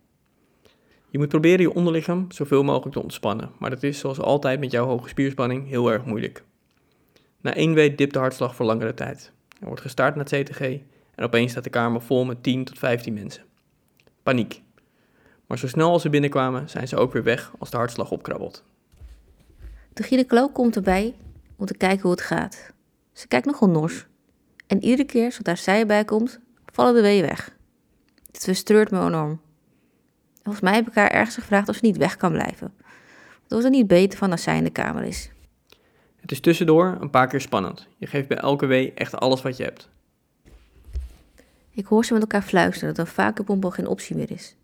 Je 1.13 1.19
moet 1.19 1.29
proberen 1.29 1.61
je 1.61 1.75
onderlichaam 1.75 2.27
zoveel 2.29 2.63
mogelijk 2.63 2.93
te 2.93 3.03
ontspannen, 3.03 3.51
maar 3.59 3.71
dat 3.71 3.83
is 3.83 3.99
zoals 3.99 4.21
altijd 4.21 4.61
met 4.61 4.71
jouw 4.71 4.87
hoge 4.87 5.09
spierspanning 5.09 5.69
heel 5.69 5.93
erg 5.93 6.05
moeilijk. 6.05 6.45
Na 7.41 7.55
één 7.55 7.75
week 7.75 7.99
dipt 7.99 8.13
de 8.13 8.19
hartslag 8.19 8.55
voor 8.55 8.67
langere 8.67 8.95
tijd. 8.95 9.33
Er 9.61 9.67
wordt 9.67 9.81
gestart 9.81 10.15
naar 10.15 10.25
het 10.25 10.49
CTG 10.49 10.61
en 11.15 11.25
opeens 11.25 11.51
staat 11.51 11.65
de 11.65 11.71
kamer 11.71 12.03
vol 12.03 12.25
met 12.25 12.43
10 12.43 12.65
tot 12.65 12.79
15 12.79 13.15
mensen. 13.15 13.45
Paniek. 14.23 14.63
Maar 15.47 15.59
zo 15.59 15.69
snel 15.69 15.91
als 15.91 16.03
ze 16.03 16.11
binnenkwamen, 16.11 16.71
zijn 16.71 16.89
ze 16.89 16.97
ook 16.97 17.13
weer 17.13 17.23
weg 17.23 17.53
als 17.59 17.71
de 17.71 17.77
hartslag 17.77 18.11
opkrabbelt. 18.11 18.65
De 19.93 20.03
gynaecoloog 20.03 20.53
komt 20.53 20.77
erbij 20.77 21.15
om 21.57 21.67
te 21.67 21.77
kijken 21.77 22.03
hoe 22.03 22.11
het 22.11 22.21
gaat. 22.21 22.73
Ze 23.13 23.29
kijkt 23.29 23.47
nogal 23.47 23.69
nors. 23.69 24.07
En 24.67 24.85
iedere 24.85 25.05
keer 25.05 25.33
zodra 25.33 25.55
zij 25.55 25.81
erbij 25.81 26.05
komt, 26.05 26.41
vallen 26.73 26.95
de 26.95 27.01
weeën 27.01 27.27
weg. 27.27 27.57
Dit 28.31 28.43
frustreert 28.43 28.91
me 28.91 29.01
enorm. 29.01 29.41
Volgens 30.43 30.65
mij 30.65 30.75
heb 30.75 30.89
ik 30.89 30.95
haar 30.95 31.11
ergens 31.11 31.35
gevraagd 31.35 31.69
of 31.69 31.75
ze 31.75 31.85
niet 31.85 31.97
weg 31.97 32.17
kan 32.17 32.33
blijven. 32.33 32.73
Want 33.39 33.49
was 33.49 33.65
er 33.65 33.71
niet 33.71 33.87
beter 33.87 34.19
van 34.19 34.31
als 34.31 34.43
zij 34.43 34.57
in 34.57 34.65
de 34.65 34.71
kamer 34.71 35.05
is. 35.05 35.31
Het 36.21 36.33
is 36.33 36.41
tussendoor 36.41 36.97
een 37.01 37.11
paar 37.11 37.29
keer 37.29 37.41
spannend. 37.41 37.89
Je 37.97 38.07
geeft 38.07 38.29
bij 38.29 38.37
elke 38.37 38.67
wee 38.67 38.93
echt 38.95 39.15
alles 39.15 39.43
wat 39.43 39.57
je 39.57 39.63
hebt. 39.65 39.89
Ik 41.71 41.87
hoor 41.87 42.05
ze 42.05 42.13
met 42.13 42.23
elkaar 42.23 42.43
fluisteren 42.43 42.95
dat 42.95 43.07
een 43.07 43.13
vacuumpomp 43.13 43.65
al 43.65 43.71
geen 43.71 43.87
optie 43.87 44.17
meer 44.17 44.31
is. 44.31 44.57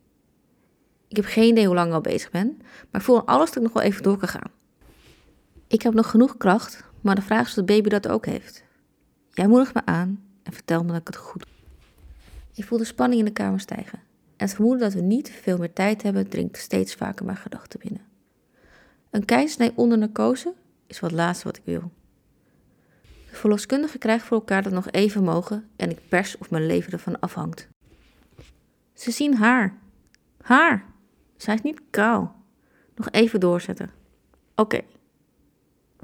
Ik 1.08 1.16
heb 1.16 1.24
geen 1.24 1.48
idee 1.48 1.66
hoe 1.66 1.74
lang 1.74 1.88
ik 1.88 1.94
al 1.94 2.00
bezig 2.00 2.30
ben, 2.30 2.56
maar 2.60 3.00
ik 3.00 3.06
voel 3.06 3.18
aan 3.18 3.26
alles 3.26 3.46
dat 3.48 3.56
ik 3.56 3.62
nog 3.62 3.72
wel 3.72 3.82
even 3.82 4.02
door 4.02 4.16
kan 4.16 4.28
gaan. 4.28 4.50
Ik 5.66 5.82
heb 5.82 5.94
nog 5.94 6.10
genoeg 6.10 6.36
kracht, 6.36 6.84
maar 7.00 7.14
de 7.14 7.22
vraag 7.22 7.42
is 7.42 7.48
of 7.48 7.54
de 7.54 7.64
baby 7.64 7.88
dat 7.88 8.08
ook 8.08 8.26
heeft. 8.26 8.64
Jij 9.32 9.46
moedigt 9.46 9.74
me 9.74 9.80
aan 9.84 10.24
en 10.42 10.52
vertel 10.52 10.82
me 10.82 10.90
dat 10.92 11.00
ik 11.00 11.06
het 11.06 11.16
goed 11.16 11.40
doe. 11.40 11.52
Ik 12.54 12.64
voel 12.64 12.78
de 12.78 12.84
spanning 12.84 13.20
in 13.20 13.26
de 13.26 13.32
kamer 13.32 13.60
stijgen. 13.60 14.07
En 14.38 14.46
het 14.46 14.54
vermoeden 14.54 14.80
dat 14.80 14.92
we 14.92 15.00
niet 15.00 15.30
veel 15.30 15.58
meer 15.58 15.72
tijd 15.72 16.02
hebben, 16.02 16.28
dringt 16.28 16.56
steeds 16.56 16.94
vaker 16.94 17.24
mijn 17.24 17.36
gedachten 17.36 17.80
binnen. 17.80 18.02
Een 19.10 19.24
keizersnee 19.24 19.72
onder 19.74 19.98
narcose 19.98 20.54
is 20.86 21.00
wat 21.00 21.12
laatste 21.12 21.44
wat 21.44 21.56
ik 21.56 21.62
wil. 21.64 21.90
De 23.02 23.34
verloskundige 23.34 23.98
krijgt 23.98 24.24
voor 24.24 24.36
elkaar 24.36 24.62
dat 24.62 24.72
nog 24.72 24.90
even 24.90 25.24
mogen 25.24 25.68
en 25.76 25.90
ik 25.90 26.08
pers 26.08 26.38
of 26.38 26.50
mijn 26.50 26.66
leven 26.66 26.92
ervan 26.92 27.20
afhangt. 27.20 27.68
Ze 28.92 29.10
zien 29.10 29.34
haar. 29.34 29.78
Haar. 30.40 30.84
Zij 31.36 31.54
is 31.54 31.62
niet 31.62 31.80
kaal. 31.90 32.36
Nog 32.94 33.10
even 33.10 33.40
doorzetten. 33.40 33.90
Oké. 34.54 34.80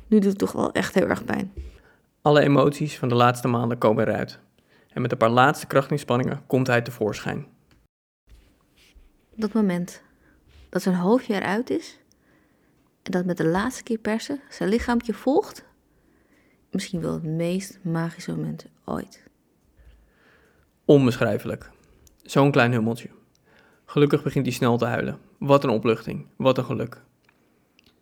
Nu 0.06 0.18
doet 0.18 0.30
het 0.30 0.38
toch 0.38 0.52
wel 0.52 0.72
echt 0.72 0.94
heel 0.94 1.08
erg 1.08 1.24
pijn. 1.24 1.52
Alle 2.22 2.40
emoties 2.40 2.98
van 2.98 3.08
de 3.08 3.14
laatste 3.14 3.48
maanden 3.48 3.78
komen 3.78 4.08
eruit. 4.08 4.38
En 4.88 5.02
met 5.02 5.12
een 5.12 5.18
paar 5.18 5.30
laatste 5.30 5.66
krachtinspanningen 5.66 6.42
komt 6.46 6.66
hij 6.66 6.82
tevoorschijn. 6.82 7.46
Dat 9.36 9.52
moment. 9.52 10.02
Dat 10.68 10.82
zijn 10.82 10.94
hoofdje 10.94 11.34
eruit 11.34 11.70
is. 11.70 11.98
En 13.02 13.10
dat 13.10 13.24
met 13.24 13.36
de 13.36 13.46
laatste 13.46 13.82
keer 13.82 13.98
persen 13.98 14.40
zijn 14.50 14.68
lichaampje 14.68 15.14
volgt. 15.14 15.64
Misschien 16.70 17.00
wel 17.00 17.12
het 17.12 17.22
meest 17.22 17.78
magische 17.82 18.30
moment 18.30 18.66
ooit. 18.84 19.22
Onbeschrijfelijk. 20.84 21.70
Zo'n 22.22 22.50
klein 22.50 22.72
hummeltje. 22.72 23.08
Gelukkig 23.84 24.22
begint 24.22 24.46
hij 24.46 24.54
snel 24.54 24.76
te 24.76 24.84
huilen. 24.84 25.18
Wat 25.38 25.64
een 25.64 25.70
opluchting. 25.70 26.26
Wat 26.36 26.58
een 26.58 26.64
geluk. 26.64 27.02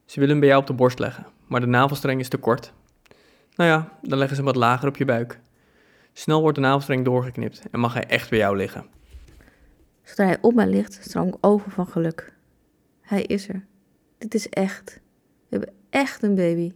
Ze 0.04 0.20
willen 0.20 0.30
hem 0.30 0.40
bij 0.40 0.48
jou 0.48 0.60
op 0.60 0.66
de 0.66 0.72
borst 0.72 0.98
leggen, 0.98 1.26
maar 1.46 1.60
de 1.60 1.66
navelstreng 1.66 2.20
is 2.20 2.28
te 2.28 2.36
kort. 2.36 2.72
Nou 3.54 3.70
ja, 3.70 3.98
dan 4.02 4.18
leggen 4.18 4.36
ze 4.36 4.42
hem 4.42 4.52
wat 4.52 4.62
lager 4.62 4.88
op 4.88 4.96
je 4.96 5.04
buik. 5.04 5.40
Snel 6.12 6.40
wordt 6.40 6.56
de 6.56 6.62
navelstreng 6.62 7.04
doorgeknipt 7.04 7.62
en 7.70 7.80
mag 7.80 7.94
hij 7.94 8.06
echt 8.06 8.30
bij 8.30 8.38
jou 8.38 8.56
liggen. 8.56 8.86
Zodra 10.02 10.24
hij 10.24 10.38
op 10.40 10.54
mij 10.54 10.66
ligt, 10.66 10.98
stroom 11.02 11.28
ik 11.28 11.36
over 11.40 11.70
van 11.70 11.86
geluk. 11.86 12.32
Hij 13.00 13.22
is 13.22 13.48
er. 13.48 13.64
Dit 14.18 14.34
is 14.34 14.48
echt. 14.48 15.00
We 15.48 15.56
hebben 15.56 15.74
echt 15.90 16.22
een 16.22 16.34
baby. 16.34 16.72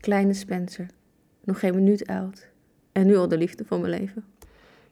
Kleine 0.00 0.34
Spencer. 0.34 0.86
Nog 1.44 1.58
geen 1.58 1.74
minuut 1.74 2.06
oud. 2.06 2.48
En 2.92 3.06
nu 3.06 3.16
al 3.16 3.28
de 3.28 3.38
liefde 3.38 3.64
van 3.64 3.80
mijn 3.80 4.00
leven. 4.00 4.24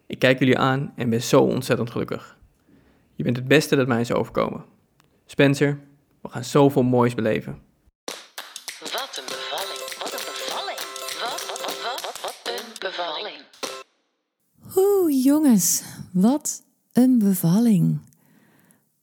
Ik 0.07 0.19
kijk 0.19 0.39
jullie 0.39 0.59
aan 0.59 0.93
en 0.97 1.11
ben 1.11 1.23
zo 1.23 1.43
ontzettend 1.43 1.91
gelukkig. 1.91 2.39
Je 3.15 3.23
bent 3.23 3.37
het 3.37 3.49
beste 3.49 3.77
dat 3.77 3.87
mij 3.87 4.01
is 4.01 4.13
overkomen. 4.13 4.65
Spencer, 5.27 5.79
we 6.21 6.29
gaan 6.29 6.45
zoveel 6.45 6.83
moois 6.83 7.15
beleven. 7.15 7.63
Wat 8.81 9.19
een 9.19 9.25
bevalling. 9.25 9.99
Wat 9.99 10.13
een 10.13 10.27
bevalling. 10.33 10.79
Wat, 11.21 11.47
wat, 11.49 11.61
wat, 11.65 11.83
wat, 11.83 12.01
wat, 12.05 12.21
wat 12.23 12.53
een 12.55 12.73
bevalling. 12.79 13.43
Oeh, 14.77 15.25
jongens, 15.25 15.83
wat 16.13 16.63
een 16.97 17.19
bevalling. 17.19 17.99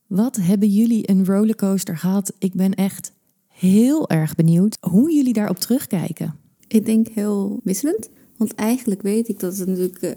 Wat 0.06 0.36
hebben 0.36 0.68
jullie 0.68 1.10
een 1.10 1.24
rollercoaster 1.24 1.96
gehad? 1.96 2.32
Ik 2.38 2.52
ben 2.52 2.74
echt 2.74 3.12
heel 3.48 4.08
erg 4.08 4.34
benieuwd 4.34 4.76
hoe 4.80 5.14
jullie 5.14 5.32
daarop 5.32 5.58
terugkijken. 5.58 6.34
Ik 6.68 6.86
denk 6.86 7.08
heel 7.08 7.60
wisselend. 7.62 8.08
Want 8.36 8.54
eigenlijk 8.54 9.02
weet 9.02 9.28
ik 9.28 9.40
dat 9.40 9.56
het 9.56 9.68
natuurlijk 9.68 10.02
eh, 10.02 10.10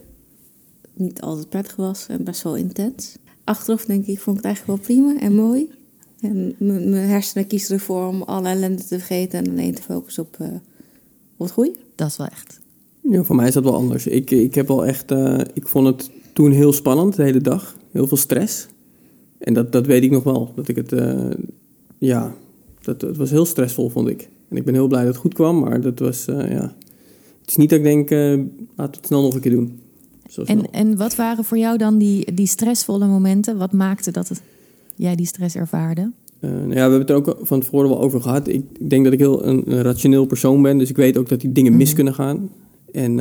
niet 0.93 1.21
altijd 1.21 1.49
prettig 1.49 1.75
was 1.75 2.07
en 2.07 2.23
best 2.23 2.43
wel 2.43 2.55
intens. 2.55 3.17
Achteraf 3.43 3.85
denk 3.85 4.05
ik, 4.05 4.19
vond 4.19 4.37
ik 4.37 4.43
het 4.43 4.53
eigenlijk 4.53 4.85
wel 4.85 4.95
prima 4.95 5.19
en 5.19 5.35
mooi. 5.35 5.69
En 6.19 6.55
mijn 6.57 6.93
hersenen 6.93 7.47
kiezen 7.47 7.75
ervoor 7.75 8.07
om 8.07 8.21
alle 8.21 8.47
ellende 8.47 8.83
te 8.83 8.97
vergeten 8.97 9.39
en 9.39 9.49
alleen 9.49 9.75
te 9.75 9.81
focussen 9.81 10.23
op, 10.23 10.35
eh, 10.39 10.47
op 11.37 11.45
het 11.45 11.51
goede. 11.51 11.75
Dat 11.95 12.07
is 12.07 12.17
wel 12.17 12.27
echt. 12.27 12.59
Ja, 13.01 13.23
voor 13.23 13.35
mij 13.35 13.47
is 13.47 13.53
dat 13.53 13.63
wel 13.63 13.75
anders. 13.75 14.07
Ik, 14.07 14.31
ik 14.31 14.55
heb 14.55 14.67
wel 14.67 14.85
echt, 14.85 15.11
eh, 15.11 15.39
ik 15.53 15.67
vond 15.67 15.87
het 15.87 16.11
toen 16.37 16.51
heel 16.51 16.73
spannend 16.73 17.15
de 17.15 17.23
hele 17.23 17.41
dag. 17.41 17.75
Heel 17.91 18.07
veel 18.07 18.17
stress. 18.17 18.67
En 19.37 19.53
dat, 19.53 19.71
dat 19.71 19.85
weet 19.85 20.03
ik 20.03 20.11
nog 20.11 20.23
wel. 20.23 20.51
Dat 20.55 20.67
ik 20.67 20.75
het, 20.75 20.91
eh, 20.91 21.29
ja, 21.97 22.35
dat, 22.81 23.01
het 23.01 23.17
was 23.17 23.29
heel 23.29 23.45
stressvol 23.45 23.89
vond 23.89 24.07
ik. 24.07 24.29
En 24.49 24.57
ik 24.57 24.65
ben 24.65 24.73
heel 24.73 24.87
blij 24.87 25.03
dat 25.03 25.11
het 25.11 25.21
goed 25.21 25.33
kwam, 25.33 25.59
maar 25.59 25.81
dat 25.81 25.99
was, 25.99 26.27
eh, 26.27 26.51
ja. 26.51 26.75
Het 27.41 27.49
is 27.49 27.55
niet 27.55 27.69
dat 27.69 27.79
ik 27.79 27.85
denk, 27.85 28.09
eh 28.09 28.19
laten 28.19 28.45
we 28.75 28.83
het 28.83 29.05
snel 29.05 29.21
nog 29.21 29.33
een 29.33 29.39
keer 29.39 29.51
doen. 29.51 29.79
En, 30.45 30.71
en 30.71 30.97
wat 30.97 31.15
waren 31.15 31.43
voor 31.43 31.57
jou 31.57 31.77
dan 31.77 31.97
die, 31.97 32.33
die 32.33 32.47
stressvolle 32.47 33.07
momenten? 33.07 33.57
Wat 33.57 33.71
maakte 33.71 34.11
dat 34.11 34.29
het, 34.29 34.41
jij 34.95 35.15
die 35.15 35.25
stress 35.25 35.55
ervaarde? 35.55 36.11
Nou 36.39 36.61
ja, 36.61 36.67
we 36.67 36.79
hebben 36.79 36.99
het 36.99 37.09
er 37.09 37.15
ook 37.15 37.37
van 37.41 37.59
tevoren 37.59 37.89
wel 37.89 38.01
over 38.01 38.21
gehad. 38.21 38.47
Ik, 38.47 38.63
ik 38.79 38.89
denk 38.89 39.03
dat 39.03 39.13
ik 39.13 39.19
heel 39.19 39.45
een, 39.45 39.71
een 39.71 39.81
rationeel 39.81 40.25
persoon 40.25 40.61
ben, 40.61 40.77
dus 40.77 40.89
ik 40.89 40.95
weet 40.95 41.17
ook 41.17 41.29
dat 41.29 41.41
die 41.41 41.51
dingen 41.51 41.77
mis 41.77 41.93
kunnen 41.93 42.13
gaan. 42.13 42.49
En 42.91 43.19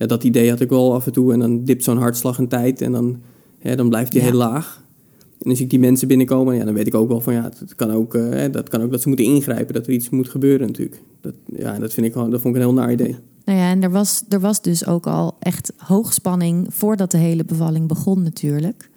ja, 0.00 0.06
dat 0.06 0.24
idee 0.24 0.50
had 0.50 0.60
ik 0.60 0.68
wel 0.68 0.94
af 0.94 1.06
en 1.06 1.12
toe. 1.12 1.32
En 1.32 1.38
dan 1.38 1.64
dipt 1.64 1.84
zo'n 1.84 1.98
hartslag 1.98 2.38
een 2.38 2.48
tijd 2.48 2.80
en 2.80 2.92
dan, 2.92 3.20
hè, 3.58 3.76
dan 3.76 3.88
blijft 3.88 4.12
die 4.12 4.20
Ja. 4.20 4.26
heel 4.26 4.36
laag. 4.36 4.82
En 5.30 5.46
dan 5.46 5.54
zie 5.56 5.64
ik 5.64 5.70
die 5.70 5.78
mensen 5.78 6.08
binnenkomen, 6.08 6.56
ja, 6.56 6.64
dan 6.64 6.74
weet 6.74 6.86
ik 6.86 6.94
ook 6.94 7.08
wel 7.08 7.20
van 7.20 7.34
ja, 7.34 7.42
het 7.58 7.74
kan 7.74 7.90
ook, 7.90 8.14
eh, 8.14 8.28
hè, 8.28 8.50
dat 8.50 8.68
kan 8.68 8.82
ook 8.82 8.90
dat 8.90 9.00
ze 9.02 9.08
moeten 9.08 9.26
ingrijpen, 9.26 9.74
dat 9.74 9.86
er 9.86 9.92
iets 9.92 10.10
moet 10.10 10.28
gebeuren 10.28 10.66
natuurlijk. 10.66 11.02
Dat, 11.20 11.34
ja, 11.56 11.78
dat, 11.78 11.92
vind 11.94 12.06
ik, 12.06 12.14
wel- 12.14 12.30
dat 12.30 12.40
vond 12.40 12.54
ik 12.56 12.60
een 12.62 12.66
heel 12.68 12.76
naar 12.76 12.92
idee. 12.92 13.16
Nou 13.44 13.58
ja, 13.58 13.70
en 13.70 13.82
er 13.82 13.90
was, 13.90 14.22
er 14.28 14.40
was 14.40 14.62
dus 14.62 14.86
ook 14.86 15.06
al 15.06 15.36
echt 15.38 15.72
hoogspanning 15.76 16.66
voordat 16.74 17.10
de 17.10 17.18
hele 17.18 17.44
bevalling 17.44 17.88
begon 17.88 18.22
natuurlijk. 18.22 18.90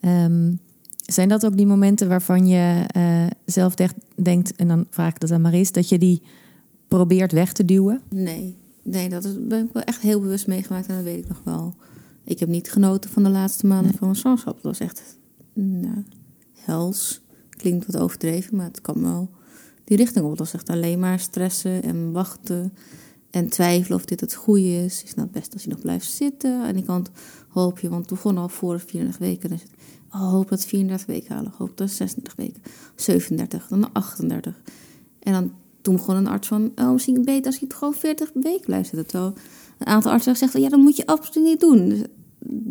Ehm, 0.00 0.52
zijn 1.06 1.28
dat 1.28 1.46
ook 1.46 1.56
die 1.56 1.66
momenten 1.66 2.08
waarvan 2.08 2.46
je 2.46 2.84
eh, 2.86 3.26
zelf 3.44 3.74
dech- 3.74 3.94
denkt, 4.22 4.54
en 4.56 4.68
dan 4.68 4.86
vraag 4.90 5.10
ik 5.14 5.20
dat 5.20 5.30
aan 5.30 5.40
Maris, 5.40 5.72
dat 5.72 5.88
je 5.88 5.98
die 5.98 6.22
probeert 6.88 7.32
weg 7.32 7.52
te 7.52 7.64
duwen? 7.64 8.00
Nee, 8.10 8.56
nee, 8.86 9.08
dat 9.08 9.24
is, 9.24 9.32
ben 9.40 9.64
ik 9.64 9.72
wel 9.72 9.82
echt 9.82 10.00
heel 10.00 10.20
bewust 10.20 10.46
meegemaakt 10.46 10.86
en 10.86 10.94
dat 10.94 11.04
weet 11.04 11.24
ik 11.24 11.28
nog 11.28 11.40
wel. 11.44 11.74
Ik 12.24 12.38
heb 12.38 12.48
niet 12.48 12.70
genoten 12.70 13.10
van 13.10 13.22
de 13.22 13.28
laatste 13.28 13.66
maanden 13.66 13.94
van 13.94 14.06
mijn 14.06 14.20
zwangerschap. 14.20 14.54
Dat 14.54 14.62
was 14.62 14.80
echt 14.80 15.18
nou, 15.52 16.04
hels. 16.52 17.24
Klinkt 17.50 17.86
wat 17.86 18.02
overdreven, 18.02 18.56
maar 18.56 18.66
het 18.66 18.80
kan 18.80 19.02
wel 19.02 19.30
die 19.84 19.96
richting 19.96 20.24
op. 20.24 20.30
Het 20.30 20.38
was 20.38 20.54
echt 20.54 20.68
alleen 20.68 20.98
maar 20.98 21.20
stressen 21.20 21.82
en 21.82 22.12
wachten 22.12 22.72
en 23.30 23.48
twijfelen 23.48 23.98
of 23.98 24.04
dit 24.04 24.20
het 24.20 24.34
goede 24.34 24.84
is. 24.84 25.02
Is 25.02 25.08
het 25.08 25.16
nou 25.16 25.28
het 25.28 25.38
best 25.38 25.52
als 25.52 25.62
je 25.62 25.70
nog 25.70 25.80
blijft 25.80 26.10
zitten? 26.10 26.62
Aan 26.62 26.74
die 26.74 26.84
kant 26.84 27.10
hoop 27.48 27.78
je, 27.78 27.88
want 27.88 28.10
het 28.10 28.14
begon 28.14 28.38
al 28.38 28.48
voor 28.48 28.72
de 28.72 28.78
34 28.78 29.18
weken. 29.18 29.48
Dus 29.48 29.62
oh, 30.10 30.30
hoop 30.30 30.48
dat 30.48 30.58
het 30.58 30.68
34 30.68 31.06
weken 31.06 31.34
halen, 31.34 31.52
hoop 31.56 31.76
dat 31.76 31.88
het 31.88 31.96
36 31.96 32.34
weken, 32.36 32.62
37, 32.94 33.66
dan 33.68 33.92
38. 33.92 34.60
En 35.18 35.32
dan 35.32 35.52
toen 35.86 35.96
begon 35.96 36.16
een 36.16 36.26
arts 36.26 36.48
van, 36.48 36.72
oh, 36.76 36.92
misschien 36.92 37.22
beter 37.24 37.46
als 37.46 37.56
je 37.58 37.64
het 37.64 37.74
gewoon 37.74 37.94
40 37.94 38.30
weken 38.34 38.64
blijft 38.66 38.88
zitten. 38.88 39.06
Terwijl 39.06 39.32
een 39.78 39.86
aantal 39.86 40.12
artsen 40.12 40.36
zegt, 40.36 40.52
ja, 40.52 40.68
dat 40.68 40.80
moet 40.80 40.96
je 40.96 41.06
absoluut 41.06 41.48
niet 41.48 41.60
doen. 41.60 41.88
Dus 41.88 42.00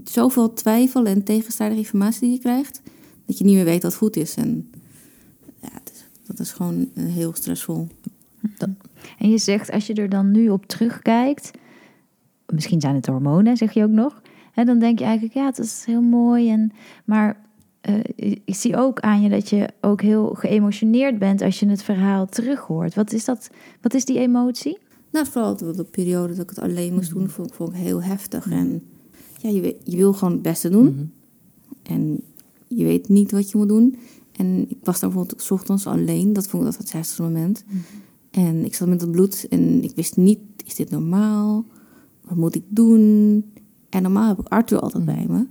zoveel 0.03 0.53
twijfel 0.53 1.05
en 1.05 1.23
tegenstrijdige 1.23 1.81
informatie 1.81 2.19
die 2.21 2.31
je 2.31 2.39
krijgt, 2.39 2.81
dat 3.25 3.37
je 3.37 3.43
niet 3.43 3.55
meer 3.55 3.65
weet 3.65 3.83
wat 3.83 3.95
goed 3.95 4.15
is. 4.15 4.35
En 4.35 4.69
ja, 5.61 5.69
het 5.71 5.91
is- 5.93 6.05
dat 6.27 6.39
is 6.39 6.51
gewoon 6.51 6.89
eh, 6.93 7.03
heel 7.05 7.33
stressvol. 7.33 7.87
En 9.17 9.29
je 9.29 9.37
zegt, 9.37 9.71
als 9.71 9.87
je 9.87 9.93
er 9.93 10.09
dan 10.09 10.31
nu 10.31 10.49
op 10.49 10.65
terugkijkt, 10.65 11.51
misschien 12.53 12.81
zijn 12.81 12.95
het 12.95 13.05
hormonen, 13.07 13.57
zeg 13.57 13.71
je 13.73 13.83
ook 13.83 13.89
nog. 13.89 14.21
Hè, 14.51 14.63
dan 14.63 14.79
denk 14.79 14.99
je 14.99 15.05
eigenlijk, 15.05 15.33
ja, 15.33 15.45
het 15.45 15.57
is 15.59 15.83
heel 15.85 16.01
mooi. 16.01 16.49
En, 16.51 16.71
maar 17.05 17.44
eh, 17.85 18.31
ik 18.45 18.55
zie 18.55 18.75
ook 18.77 18.99
aan 18.99 19.21
je 19.21 19.29
dat 19.29 19.49
je 19.49 19.69
ook 19.81 20.01
heel 20.01 20.33
geëmotioneerd 20.33 21.19
bent 21.19 21.41
als 21.41 21.59
je 21.59 21.67
het 21.67 21.83
verhaal 21.83 22.25
terughoort. 22.25 22.93
Wat 22.95 23.13
is, 23.13 23.25
dat, 23.25 23.49
wat 23.81 23.93
is 23.93 24.05
die 24.05 24.19
emotie? 24.19 24.77
Nou, 25.11 25.25
vooral 25.27 25.55
de, 25.57 25.75
de 25.75 25.83
periode 25.83 26.33
dat 26.33 26.43
ik 26.43 26.49
het 26.49 26.59
alleen 26.59 26.93
moest 26.93 27.13
doen, 27.13 27.29
vond, 27.29 27.47
ik- 27.47 27.53
vond 27.53 27.69
ik 27.69 27.75
heel 27.75 28.03
heftig. 28.03 28.49
En 28.51 28.83
ja, 29.37 29.49
je, 29.49 29.75
je 29.83 29.97
wil 29.97 30.13
gewoon 30.13 30.33
het 30.33 30.41
beste 30.41 30.69
doen. 30.69 30.85
Mhm. 30.85 31.05
En 31.83 32.21
je 32.67 32.83
weet 32.83 33.09
niet 33.09 33.31
wat 33.31 33.51
je 33.51 33.57
moet 33.57 33.67
doen. 33.67 33.95
En 34.31 34.69
ik 34.69 34.77
was 34.83 34.99
dan 34.99 35.09
bijvoorbeeld 35.09 35.41
's 35.41 35.51
ochtends 35.51 35.87
alleen. 35.87 36.33
Dat 36.33 36.47
vond 36.47 36.61
ik 36.63 36.67
altijd 36.67 36.83
het 36.83 36.93
heftigste 36.93 37.21
moment. 37.21 37.63
En 38.31 38.65
ik 38.65 38.75
zat 38.75 38.87
met 38.87 39.01
het 39.01 39.11
bloed 39.11 39.45
en 39.49 39.83
ik 39.83 39.91
wist 39.95 40.17
niet, 40.17 40.39
is 40.65 40.75
dit 40.75 40.89
normaal? 40.89 41.65
Wat 42.21 42.37
moet 42.37 42.55
ik 42.55 42.63
doen? 42.67 43.43
En 43.89 44.01
normaal 44.01 44.27
heb 44.27 44.39
ik 44.39 44.47
Arthur 44.47 44.79
altijd 44.79 45.05
bij 45.05 45.25
me. 45.29 45.45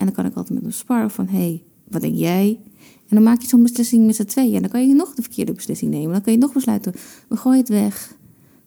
En 0.00 0.06
dan 0.06 0.14
kan 0.14 0.26
ik 0.26 0.34
altijd 0.34 0.54
met 0.54 0.62
hem 0.62 0.72
sparren 0.72 1.10
van, 1.10 1.26
hé, 1.26 1.38
hey, 1.38 1.62
wat 1.88 2.00
denk 2.00 2.16
jij? 2.16 2.60
En 3.08 3.16
dan 3.16 3.22
maak 3.22 3.40
je 3.40 3.48
zo'n 3.48 3.62
beslissing 3.62 4.06
met 4.06 4.16
z'n 4.16 4.24
tweeën. 4.24 4.54
En 4.54 4.60
dan 4.60 4.70
kan 4.70 4.88
je 4.88 4.94
nog 4.94 5.14
de 5.14 5.22
verkeerde 5.22 5.52
beslissing 5.52 5.90
nemen. 5.90 6.12
Dan 6.12 6.22
kan 6.22 6.32
je 6.32 6.38
nog 6.38 6.52
besluiten, 6.52 6.92
we 7.28 7.36
gooien 7.36 7.58
het 7.58 7.68
weg. 7.68 8.16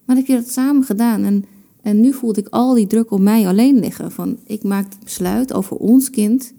Maar 0.04 0.16
dan 0.16 0.16
heb 0.16 0.26
je 0.26 0.34
dat 0.34 0.50
samen 0.50 0.84
gedaan. 0.84 1.24
En, 1.24 1.44
en 1.82 2.00
nu 2.00 2.12
voelde 2.12 2.40
ik 2.40 2.48
al 2.48 2.74
die 2.74 2.86
druk 2.86 3.10
op 3.10 3.20
mij 3.20 3.48
alleen 3.48 3.78
liggen. 3.78 4.12
Van, 4.12 4.38
ik 4.44 4.62
maak 4.62 4.84
het 4.84 5.04
besluit 5.04 5.52
over 5.52 5.76
ons 5.76 6.10
kind 6.10 6.52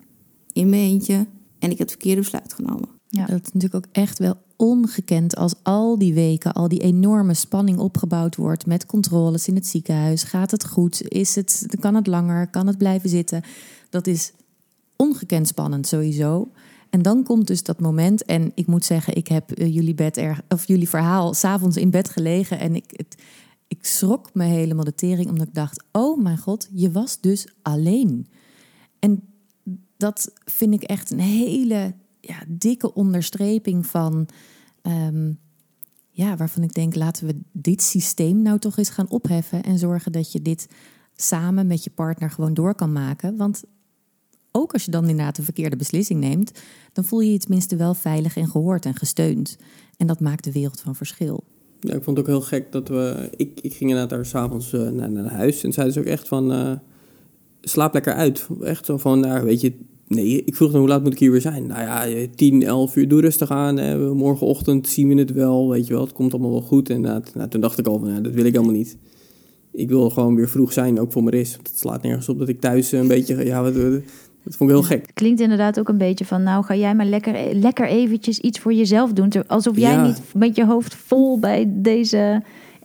in 0.54 0.70
mijn 0.70 0.82
eentje. 0.82 1.16
En 1.60 1.72
ik 1.72 1.78
heb 1.78 1.88
het 1.88 1.92
verkeerde 1.92 2.22
besluit 2.22 2.54
genomen. 2.54 2.90
Ja. 3.10 3.26
Dat 3.26 3.42
is 3.42 3.52
natuurlijk 3.54 3.86
ook 3.86 3.92
echt 3.92 4.20
wel 4.20 4.36
ongekend 4.56 5.36
als 5.36 5.54
al 5.64 5.98
die 5.98 6.14
weken, 6.14 6.54
al 6.54 6.68
die 6.68 6.82
enorme 6.82 7.34
spanning 7.34 7.78
opgebouwd 7.78 8.36
wordt 8.36 8.66
met 8.66 8.86
controles 8.86 9.48
in 9.48 9.56
het 9.56 9.68
ziekenhuis. 9.68 10.24
Gaat 10.24 10.52
het 10.52 10.66
goed? 10.66 11.02
Is 11.08 11.36
het, 11.36 11.66
kan 11.80 11.96
het 11.96 12.08
langer? 12.08 12.48
Kan 12.48 12.68
het 12.68 12.78
blijven 12.78 13.10
zitten? 13.10 13.44
Dat 13.90 14.08
is 14.08 14.32
ongekend 14.96 15.48
spannend 15.48 15.88
sowieso. 15.88 16.52
En 16.90 17.02
dan 17.02 17.24
komt 17.24 17.48
dus 17.48 17.64
dat 17.64 17.80
moment. 17.80 18.26
En 18.26 18.52
ik 18.56 18.68
moet 18.68 18.86
zeggen, 18.86 19.16
ik 19.16 19.28
heb 19.28 19.52
eh, 19.52 19.74
jullie 19.74 19.94
bed 19.94 20.18
erg, 20.18 20.42
of 20.50 20.68
jullie 20.68 20.90
verhaal 20.90 21.34
s'avonds 21.34 21.78
in 21.78 21.90
bed 21.90 22.10
gelegen. 22.10 22.60
En 22.60 22.76
ik, 22.76 22.86
het, 22.88 23.22
ik 23.68 23.86
schrok 23.86 24.34
me 24.34 24.44
helemaal 24.44 24.84
de 24.84 24.96
tering, 24.96 25.30
omdat 25.30 25.48
ik 25.48 25.54
dacht: 25.54 25.84
Oh 25.92 26.22
mijn 26.22 26.38
god, 26.38 26.70
je 26.72 26.92
was 26.92 27.20
dus 27.20 27.48
alleen. 27.62 28.28
En 29.00 29.24
dat 29.98 30.32
vind 30.46 30.74
ik 30.74 30.84
echt 30.84 31.12
een 31.12 31.20
hele 31.20 31.94
ja, 32.20 32.44
dikke 32.48 32.94
onderstreping 32.94 33.86
van. 33.86 34.28
ehm, 34.82 35.32
ja, 36.16 36.38
waarvan 36.38 36.64
ik 36.64 36.74
denk, 36.74 36.96
laten 36.96 37.28
we 37.28 37.40
dit 37.52 37.82
systeem 37.82 38.42
nou 38.42 38.60
toch 38.60 38.78
eens 38.78 38.90
gaan 38.90 39.10
opheffen 39.10 39.64
en 39.64 39.78
zorgen 39.78 40.12
dat 40.12 40.32
je 40.32 40.42
dit 40.42 40.68
samen 41.16 41.68
met 41.68 41.84
je 41.84 41.90
partner 41.90 42.30
gewoon 42.30 42.54
door 42.54 42.76
kan 42.76 42.92
maken. 42.92 43.38
Want 43.38 43.64
ook 44.56 44.74
als 44.74 44.86
je 44.86 44.92
dan 44.92 45.02
inderdaad 45.10 45.38
een 45.38 45.44
verkeerde 45.44 45.76
beslissing 45.76 46.20
neemt, 46.20 46.52
dan 46.94 47.04
voel 47.04 47.20
je 47.20 47.32
je 47.32 47.38
tenminste 47.38 47.76
wel 47.76 47.94
veilig 47.94 48.38
en 48.38 48.48
gehoord 48.48 48.86
en 48.86 48.96
gesteund. 48.96 49.58
En 49.98 50.08
dat 50.08 50.20
maakt 50.20 50.44
de 50.44 50.52
wereld 50.52 50.80
van 50.82 50.96
verschil. 50.96 51.44
Ja, 51.80 51.94
ik 51.94 52.04
vond 52.04 52.18
het 52.18 52.26
ook 52.28 52.32
heel 52.34 52.42
gek 52.42 52.72
dat 52.72 52.88
we... 52.88 53.30
Ik, 53.36 53.60
ik 53.62 53.72
ging 53.74 53.90
inderdaad 53.90 54.10
daar 54.10 54.26
s'avonds 54.26 54.74
eh 54.74 54.90
naar, 54.90 55.12
naar 55.12 55.32
huis. 55.32 55.64
En 55.64 55.74
zeiden 55.74 55.94
ze 55.94 56.00
ook 56.00 56.06
echt 56.06 56.28
van... 56.28 56.52
eh, 56.52 56.72
slaap 57.62 57.94
lekker 57.94 58.14
uit. 58.14 58.48
Echt 58.64 58.86
zo 58.86 58.98
van, 58.98 59.20
nou, 59.20 59.46
weet 59.46 59.62
je... 59.62 59.74
Nee, 60.08 60.44
ik 60.44 60.56
vroeg 60.56 60.72
dan 60.72 60.80
hoe 60.80 60.90
laat 60.90 61.04
moet 61.04 61.14
ik 61.14 61.20
hier 61.20 61.32
weer 61.32 61.42
zijn? 61.42 61.68
Nou 61.68 61.82
ja, 61.82 62.06
eh, 62.08 62.28
10, 62.36 62.64
11 62.64 62.96
uur, 62.96 63.08
doe 63.08 63.22
rustig 63.22 63.50
aan. 63.52 63.78
Eh, 63.80 64.12
morgenochtend 64.12 64.88
zien 64.88 65.08
we 65.08 65.16
het 65.16 65.32
wel, 65.32 65.70
weet 65.70 65.88
je 65.88 65.94
wel. 65.94 66.04
Het 66.04 66.14
komt 66.14 66.34
allemaal 66.34 66.52
wel 66.52 66.62
goed. 66.62 66.90
En 66.90 67.02
nou, 67.02 67.24
nou, 67.34 67.50
toen 67.50 67.62
dacht 67.62 67.80
ik 67.80 67.88
al 67.88 68.00
van, 68.00 68.10
ja, 68.14 68.20
dat 68.20 68.34
wil 68.34 68.46
ik 68.46 68.54
helemaal 68.54 68.76
niet. 68.76 68.98
Ik 69.72 69.90
wil 69.90 70.10
gewoon 70.10 70.36
weer 70.36 70.50
vroeg 70.50 70.74
zijn, 70.74 71.00
ook 71.00 71.12
voor 71.12 71.24
mijn 71.24 71.36
ris. 71.36 71.54
Het 71.54 71.72
slaat 71.76 72.02
nergens 72.02 72.30
op 72.30 72.40
dat 72.40 72.48
ik 72.50 72.60
thuis 72.62 72.92
een 72.92 73.08
beetje... 73.08 73.46
Ja, 73.46 73.62
wat- 73.62 74.02
dat 74.46 74.56
vond 74.56 74.70
ik 74.70 74.76
heel 74.76 74.86
gek. 74.86 75.10
Klinkt 75.14 75.40
inderdaad 75.42 75.80
ook 75.80 75.90
een 75.90 75.98
beetje 75.98 76.26
van, 76.26 76.44
nou 76.44 76.64
ga 76.64 76.76
jij 76.76 76.96
maar 76.96 77.06
lekker, 77.06 77.56
lekker 77.56 77.88
eventjes 77.88 78.40
iets 78.40 78.60
voor 78.60 78.74
jezelf 78.74 79.14
doen. 79.14 79.32
Alsof 79.48 79.78
jij 79.78 79.92
Ja. 79.92 80.06
niet 80.06 80.22
met 80.34 80.56
je 80.56 80.66
hoofd 80.66 80.96
vol 80.96 81.40
bij 81.40 81.66
deze, 81.74 82.42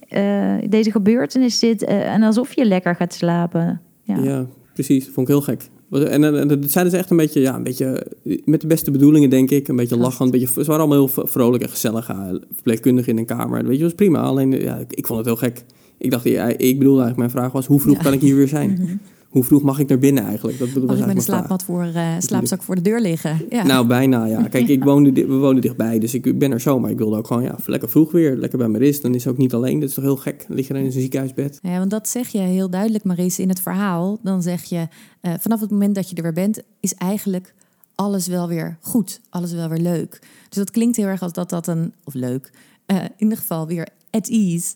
eh, 0.08 0.54
deze 0.68 0.90
gebeurtenis 0.90 1.58
zit. 1.58 1.84
eh, 1.84 2.12
en 2.14 2.22
alsof 2.22 2.52
je 2.54 2.64
lekker 2.64 2.94
gaat 2.96 3.14
slapen. 3.14 3.80
Ja. 4.02 4.16
Ja, 4.22 4.46
precies. 4.74 5.04
Vond 5.04 5.28
ik 5.28 5.34
heel 5.34 5.42
gek. 5.42 5.68
En, 5.90 6.24
en, 6.24 6.38
en 6.40 6.48
dat 6.48 6.70
zeiden 6.70 6.92
ze 6.92 6.98
echt 6.98 7.10
een 7.10 7.16
beetje, 7.16 7.40
ja, 7.40 7.54
een 7.54 7.62
beetje 7.62 8.06
met 8.44 8.60
de 8.60 8.66
beste 8.66 8.90
bedoelingen, 8.90 9.30
denk 9.30 9.50
ik. 9.50 9.68
Een 9.68 9.76
beetje 9.76 9.96
lachen. 9.96 10.24
Een 10.24 10.30
beetje, 10.30 10.46
ze 10.46 10.64
waren 10.64 10.78
allemaal 10.86 11.06
heel 11.06 11.26
vrolijk 11.26 11.62
en 11.62 11.68
gezellig. 11.68 12.08
ja, 12.08 12.38
Verpleegkundig 12.52 13.06
in 13.06 13.18
een 13.18 13.24
kamer. 13.26 13.62
Weet 13.62 13.72
je, 13.76 13.82
dat 13.82 13.82
was 13.82 13.94
prima. 13.94 14.20
Alleen, 14.20 14.50
ja, 14.50 14.76
ik, 14.76 14.92
ik 14.92 15.06
vond 15.06 15.18
het 15.18 15.28
heel 15.28 15.36
gek. 15.36 15.64
Ik 15.98 16.10
dacht, 16.10 16.24
ja, 16.24 16.46
ik 16.46 16.78
bedoel 16.78 17.00
eigenlijk, 17.00 17.16
mijn 17.16 17.30
vraag 17.30 17.52
was, 17.52 17.66
hoe 17.66 17.80
vroeg 17.80 17.98
kan 18.02 18.12
ik 18.12 18.20
hier 18.20 18.36
weer 18.36 18.48
zijn? 18.48 18.78
Hoe 19.30 19.44
vroeg 19.44 19.62
mag 19.62 19.78
ik 19.78 19.88
naar 19.88 19.98
binnen 19.98 20.24
eigenlijk? 20.24 20.58
Dat 20.58 20.88
Als 20.88 20.98
ik 20.98 21.06
met 21.06 21.16
een 21.16 21.22
slaapmat 21.22 21.62
voor, 21.62 21.82
eh, 21.82 22.14
slaapzak 22.18 22.62
voor 22.62 22.74
de 22.74 22.80
deur 22.80 23.00
liggen. 23.00 23.38
Ja. 23.50 23.62
Nou, 23.62 23.86
bijna, 23.86 24.24
ja. 24.24 24.42
Kijk, 24.48 24.68
ik 24.68 24.84
woonde, 24.84 25.12
we 25.12 25.34
woonden 25.34 25.60
dichtbij, 25.60 25.98
dus 25.98 26.14
ik 26.14 26.38
ben 26.38 26.52
er 26.52 26.60
zo. 26.60 26.78
Maar 26.78 26.90
ik 26.90 26.98
wilde 26.98 27.16
ook 27.16 27.26
gewoon, 27.26 27.42
ja, 27.42 27.56
lekker 27.66 27.88
vroeg 27.88 28.12
weer. 28.12 28.36
Lekker 28.36 28.58
bij 28.58 28.68
mijn 28.68 28.82
ris. 28.82 29.00
Dan 29.00 29.14
is 29.14 29.26
ook 29.26 29.36
niet 29.36 29.54
alleen. 29.54 29.80
Dat 29.80 29.88
is 29.88 29.94
toch 29.94 30.04
heel 30.04 30.16
gek. 30.16 30.44
Dan 30.46 30.56
lig 30.56 30.66
je 30.66 30.72
dan 30.72 30.82
in 30.82 30.88
een 30.88 30.92
ziekenhuisbed. 30.92 31.58
Ja, 31.62 31.78
want 31.78 31.90
dat 31.90 32.08
zeg 32.08 32.28
je 32.28 32.38
heel 32.38 32.70
duidelijk, 32.70 33.04
Maries, 33.04 33.38
in 33.38 33.48
het 33.48 33.60
verhaal. 33.60 34.18
Dan 34.22 34.42
zeg 34.42 34.62
je, 34.64 34.88
eh, 35.20 35.32
vanaf 35.38 35.60
het 35.60 35.70
moment 35.70 35.94
dat 35.94 36.10
je 36.10 36.16
er 36.16 36.22
weer 36.22 36.32
bent, 36.32 36.62
is 36.80 36.94
eigenlijk 36.94 37.54
alles 37.94 38.26
wel 38.26 38.48
weer 38.48 38.76
goed. 38.80 39.20
Alles 39.30 39.52
wel 39.52 39.68
weer 39.68 39.80
leuk. 39.80 40.18
Dus 40.48 40.58
dat 40.58 40.70
klinkt 40.70 40.96
heel 40.96 41.06
erg 41.06 41.22
als 41.22 41.32
dat 41.32 41.50
dat 41.50 41.66
een, 41.66 41.92
of 42.04 42.14
leuk, 42.14 42.50
eh, 42.86 42.96
in 42.96 43.10
ieder 43.16 43.38
geval 43.38 43.66
weer 43.66 43.88
at 44.10 44.28
ease. 44.28 44.74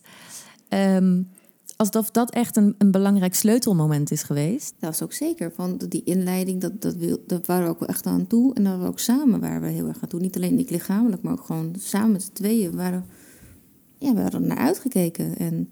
Ehm, 0.68 1.20
alsof 1.76 2.10
dat 2.10 2.30
echt 2.30 2.56
een, 2.56 2.74
een 2.78 2.90
belangrijk 2.90 3.34
sleutelmoment 3.34 4.10
is 4.10 4.22
geweest. 4.22 4.74
Dat 4.78 4.90
was 4.90 5.02
ook 5.02 5.12
zeker. 5.12 5.52
Van 5.52 5.80
die 5.88 6.02
inleiding, 6.04 6.60
dat, 6.60 6.82
dat, 6.82 6.96
wil, 6.96 7.22
dat 7.26 7.46
waren 7.46 7.64
we 7.64 7.70
ook 7.70 7.82
echt 7.82 8.06
aan 8.06 8.26
toe. 8.26 8.54
En 8.54 8.62
dat 8.62 8.72
waren 8.72 8.86
we 8.86 8.90
ook 8.90 8.98
samen 8.98 9.40
waren 9.40 9.60
we 9.60 9.68
heel 9.68 9.88
erg 9.88 10.02
aan 10.02 10.08
toe. 10.08 10.20
Niet 10.20 10.36
alleen 10.36 10.58
ik 10.58 10.70
lichamelijk, 10.70 11.22
maar 11.22 11.32
ook 11.32 11.44
gewoon 11.44 11.74
samen 11.78 12.12
met 12.12 12.22
z'n 12.22 12.32
tweeën. 12.32 12.70
We 12.70 12.76
waren, 12.76 13.06
ja, 13.98 14.14
we 14.14 14.20
hadden 14.20 14.46
naar 14.46 14.56
uitgekeken. 14.56 15.36
En 15.36 15.70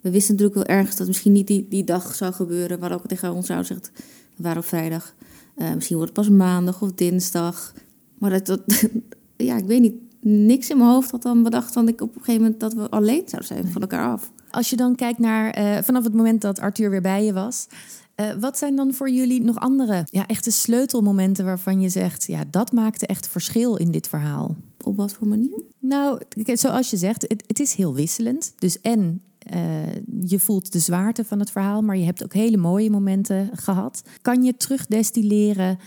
we 0.00 0.10
wisten 0.10 0.34
natuurlijk 0.34 0.66
wel 0.66 0.76
ergens 0.76 0.96
dat 0.96 1.06
misschien 1.06 1.32
niet 1.32 1.46
die, 1.46 1.66
die 1.68 1.84
dag 1.84 2.14
zou 2.14 2.32
gebeuren. 2.32 2.78
Maar 2.78 2.92
ook 2.92 3.06
tegen 3.06 3.34
ons 3.34 3.46
zou 3.46 3.64
zegt, 3.64 3.90
we 4.36 4.42
waren 4.42 4.58
op 4.58 4.64
vrijdag. 4.64 5.14
Eh, 5.54 5.74
misschien 5.74 5.96
wordt 5.96 6.16
het 6.16 6.26
pas 6.26 6.36
maandag 6.36 6.82
of 6.82 6.92
dinsdag. 6.92 7.74
Maar 8.18 8.44
dat, 8.44 8.60
ja, 9.36 9.56
ik 9.56 9.64
weet 9.64 9.80
niet. 9.80 9.94
Niks 10.20 10.70
in 10.70 10.76
mijn 10.76 10.90
hoofd 10.90 11.10
had 11.10 11.22
dan 11.22 11.42
bedacht 11.42 11.72
van 11.72 11.88
ik 11.88 12.00
op 12.00 12.14
een 12.14 12.20
gegeven 12.20 12.42
moment 12.42 12.60
dat 12.60 12.74
we 12.74 12.90
alleen 12.90 13.22
zouden 13.26 13.44
zijn 13.44 13.72
van 13.72 13.80
elkaar 13.80 14.08
af. 14.08 14.32
Als 14.54 14.70
je 14.70 14.76
dan 14.76 14.94
kijkt 14.94 15.18
naar 15.18 15.50
eh, 15.50 15.82
vanaf 15.82 16.04
het 16.04 16.14
moment 16.14 16.40
dat 16.40 16.58
Arthur 16.60 16.90
weer 16.90 17.00
bij 17.00 17.24
je 17.24 17.32
was. 17.32 17.66
eh, 18.14 18.32
wat 18.40 18.58
zijn 18.58 18.76
dan 18.76 18.94
voor 18.94 19.10
jullie 19.10 19.42
nog 19.42 19.58
andere 19.58 20.02
ja, 20.10 20.26
echte 20.26 20.50
sleutelmomenten 20.50 21.44
waarvan 21.44 21.80
je 21.80 21.88
zegt, 21.88 22.24
ja, 22.26 22.44
dat 22.50 22.72
maakte 22.72 23.06
echt 23.06 23.28
verschil 23.28 23.76
in 23.76 23.90
dit 23.90 24.08
verhaal? 24.08 24.56
Op 24.84 24.96
wat 24.96 25.12
voor 25.12 25.26
manier? 25.26 25.62
Nou, 25.78 26.20
zoals 26.44 26.90
je 26.90 26.96
zegt, 26.96 27.22
het, 27.22 27.44
het 27.46 27.60
is 27.60 27.74
heel 27.74 27.94
wisselend. 27.94 28.52
Dus 28.58 28.80
en 28.80 29.22
eh, 29.38 29.94
je 30.20 30.38
voelt 30.38 30.72
de 30.72 30.78
zwaarte 30.78 31.24
van 31.24 31.38
het 31.38 31.50
verhaal, 31.50 31.82
maar 31.82 31.96
je 31.96 32.04
hebt 32.04 32.24
ook 32.24 32.32
hele 32.32 32.56
mooie 32.56 32.90
momenten 32.90 33.50
gehad. 33.52 34.02
Kan 34.22 34.42
je 34.42 34.56
terugdestilleren 34.56 35.78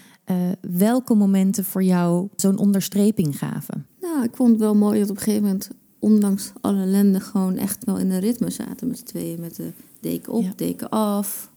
welke 0.62 1.16
momenten 1.16 1.66
voor 1.66 1.84
jou 1.84 2.28
zo'n 2.36 2.58
onderstreping 2.58 3.38
gaven? 3.38 3.86
Nou, 4.02 4.24
ik 4.24 4.36
vond 4.36 4.50
het 4.50 4.60
wel 4.60 4.76
mooi 4.76 5.00
dat 5.00 5.10
op 5.10 5.16
een 5.16 5.22
gegeven 5.22 5.44
moment, 5.44 5.70
ondanks 6.12 6.52
alle 6.62 6.82
ellende, 6.82 7.20
gewoon 7.20 7.56
echt 7.58 7.86
wel 7.86 7.98
in 7.98 8.12
een 8.12 8.20
ritme 8.20 8.50
zaten 8.50 8.88
met 8.88 8.98
z'n 8.98 9.06
tweeën. 9.06 9.40
Met 9.40 9.56
de 9.56 9.72
deken 10.00 10.34
op, 10.34 10.44
Ja. 10.44 10.54
deken 10.56 10.90
af. 10.90 11.52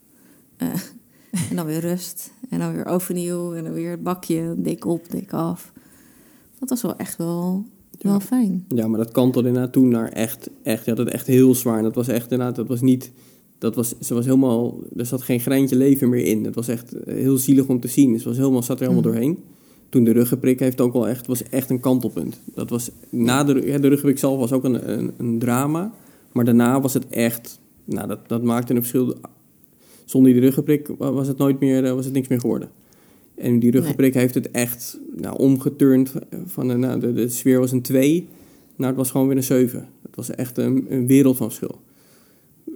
Eh, 0.57 0.69
en 1.51 1.57
dan 1.57 1.67
weer 1.67 1.81
rust. 1.81 2.31
En 2.49 2.59
dan 2.59 2.75
weer 2.75 2.87
overnieuw. 2.87 3.55
En 3.55 3.65
dan 3.65 3.73
weer 3.73 3.91
het 3.91 4.03
bakje, 4.03 4.55
deken 4.57 4.91
op, 4.91 5.11
deken 5.11 5.39
af. 5.39 5.73
Dat 6.59 6.69
was 6.69 6.83
wel 6.83 6.97
echt 6.97 7.17
wel, 7.17 7.65
wel 8.01 8.21
fijn. 8.21 8.65
Ja, 8.69 8.87
maar 8.87 8.99
dat 8.99 9.13
kantelde 9.13 9.49
inderdaad 9.49 9.73
toen 9.73 9.89
naar 9.89 10.09
echt, 10.09 10.51
echt, 10.63 10.85
ja, 10.85 10.95
dat 10.95 11.09
echt 11.09 11.27
heel 11.27 11.55
zwaar. 11.55 11.77
En 11.77 11.83
dat 11.83 11.95
was 11.95 12.09
echt 12.09 12.31
inderdaad, 12.31 12.57
dat 12.57 12.69
was 12.69 12.81
niet, 12.81 13.13
dat 13.59 13.75
was, 13.75 13.99
ze 13.99 14.15
was 14.15 14.25
helemaal, 14.25 14.79
er 14.97 15.07
zat 15.07 15.23
geen 15.23 15.41
greintje 15.41 15.77
leven 15.77 16.09
meer 16.09 16.25
in. 16.25 16.45
Het 16.45 16.55
was 16.55 16.69
echt 16.69 16.93
eh, 16.93 17.15
heel 17.15 17.37
zielig 17.37 17.67
om 17.67 17.81
te 17.81 17.89
zien. 17.89 18.19
Ze 18.21 18.29
was 18.29 18.37
helemaal, 18.37 18.63
zat 18.63 18.81
er 18.81 18.87
helemaal 18.89 19.11
Mm. 19.11 19.13
doorheen. 19.13 19.39
Toen 19.91 20.05
de 20.05 20.13
ruggenprik 20.13 20.61
heeft 20.61 20.81
ook 20.81 20.93
wel 20.93 21.09
echt, 21.09 21.27
was 21.27 21.43
echt 21.43 21.71
een 21.71 21.81
kantelpunt. 21.81 22.41
Dat 22.55 22.71
was, 22.71 22.91
na 23.11 23.45
de, 23.45 23.67
ja, 23.67 23.79
de 23.79 23.89
ruggenprik 23.89 24.19
zelf 24.19 24.39
was 24.39 24.53
ook 24.53 24.65
een, 24.65 24.91
een, 24.99 25.11
een 25.17 25.39
drama. 25.39 25.93
Maar 26.33 26.45
daarna 26.45 26.81
was 26.81 26.95
het 26.95 27.09
echt, 27.09 27.61
nou, 27.85 28.09
dat, 28.09 28.29
dat 28.29 28.43
maakte 28.43 28.73
een 28.75 28.79
verschil. 28.79 29.15
Zonder 30.05 30.33
die 30.33 30.41
ruggenprik 30.41 30.89
wa- 30.99 31.13
was 31.13 31.29
het 31.29 31.39
nooit 31.39 31.61
meer, 31.61 31.85
eh, 31.85 31.93
was 31.93 32.05
het 32.05 32.15
niks 32.15 32.29
meer 32.29 32.41
geworden. 32.41 32.71
En 33.35 33.59
die 33.59 33.71
ruggenprik 33.71 34.15
heeft 34.15 34.35
het 34.35 34.51
echt 34.51 34.99
nou, 35.17 35.39
omgeturnd. 35.39 36.13
Van, 36.45 36.69
een- 36.69 36.81
nou, 36.81 37.01
de, 37.01 37.13
de 37.13 37.29
sfeer 37.29 37.59
was 37.59 37.73
een 37.73 37.83
2. 37.83 38.29
Nou, 38.77 38.89
het 38.89 38.97
was 38.97 39.11
gewoon 39.11 39.27
weer 39.29 39.37
een 39.37 39.43
7. 39.43 39.89
Het 40.03 40.17
was 40.17 40.31
echt 40.31 40.59
een, 40.59 40.87
een 40.89 41.07
wereld 41.07 41.37
van 41.37 41.47
verschil. 41.47 41.81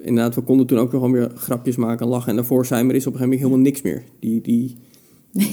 Inderdaad, 0.02 0.34
we 0.34 0.40
konden 0.40 0.66
toen 0.66 0.78
ook 0.78 0.92
nog 0.92 1.00
gewoon 1.02 1.12
weer 1.12 1.30
grapjes 1.34 1.76
maken 1.76 2.04
en 2.06 2.12
lachen. 2.12 2.28
En 2.30 2.36
daarvoor 2.36 2.66
zijn 2.66 2.88
er 2.88 2.94
is 2.94 3.06
op 3.06 3.12
een 3.12 3.18
gegeven 3.18 3.38
moment 3.38 3.40
helemaal 3.40 3.72
niks 3.72 3.82
meer. 3.82 4.02
Die, 4.18 4.40
die, 4.40 4.76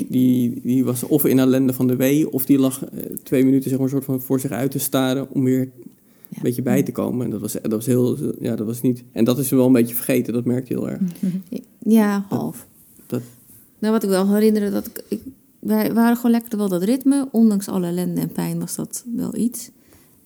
die, 0.09 0.61
die 0.63 0.83
was 0.85 1.03
of 1.03 1.25
in 1.25 1.39
ellende 1.39 1.73
van 1.73 1.87
de 1.87 1.95
wee, 1.95 2.31
of 2.31 2.45
die 2.45 2.59
lag 2.59 2.85
eh, 2.85 3.03
twee 3.23 3.45
minuten 3.45 3.69
zeg 3.69 3.79
maar, 3.79 3.89
soort 3.89 4.05
van 4.05 4.21
voor 4.21 4.39
zich 4.39 4.51
uit 4.51 4.71
te 4.71 4.79
staren 4.79 5.29
om 5.31 5.43
weer 5.43 5.61
een 5.61 6.41
beetje 6.41 6.61
bij 6.61 6.83
te 6.83 6.91
komen. 6.91 7.25
En 7.25 7.31
dat 7.31 7.41
was, 7.41 7.53
dat 7.53 7.71
was 7.71 7.85
heel, 7.85 8.17
ja, 8.39 8.55
dat 8.55 8.65
was 8.65 8.81
niet. 8.81 9.03
En 9.11 9.23
dat 9.23 9.37
is 9.39 9.49
wel 9.49 9.65
een 9.65 9.73
beetje 9.73 9.95
vergeten, 9.95 10.33
dat 10.33 10.45
merkte 10.45 10.73
je 10.73 10.79
heel 10.79 10.89
erg. 10.89 11.01
Ja, 11.83 12.25
half. 12.29 12.67
Dat, 13.07 13.21
Nou, 13.79 13.93
wat 13.93 14.03
ik 14.03 14.09
wel 14.09 14.33
herinnerde, 14.33 14.69
dat 14.71 14.85
ik, 14.87 15.03
ik- 15.07 15.21
wij 15.59 15.93
waren 15.93 16.15
gewoon 16.15 16.31
lekker 16.31 16.57
wel 16.57 16.69
dat 16.69 16.83
ritme. 16.83 17.27
Ondanks 17.31 17.67
alle 17.67 17.87
ellende 17.87 18.21
en 18.21 18.31
pijn 18.31 18.59
was 18.59 18.75
dat 18.75 19.03
wel 19.15 19.35
iets. 19.35 19.69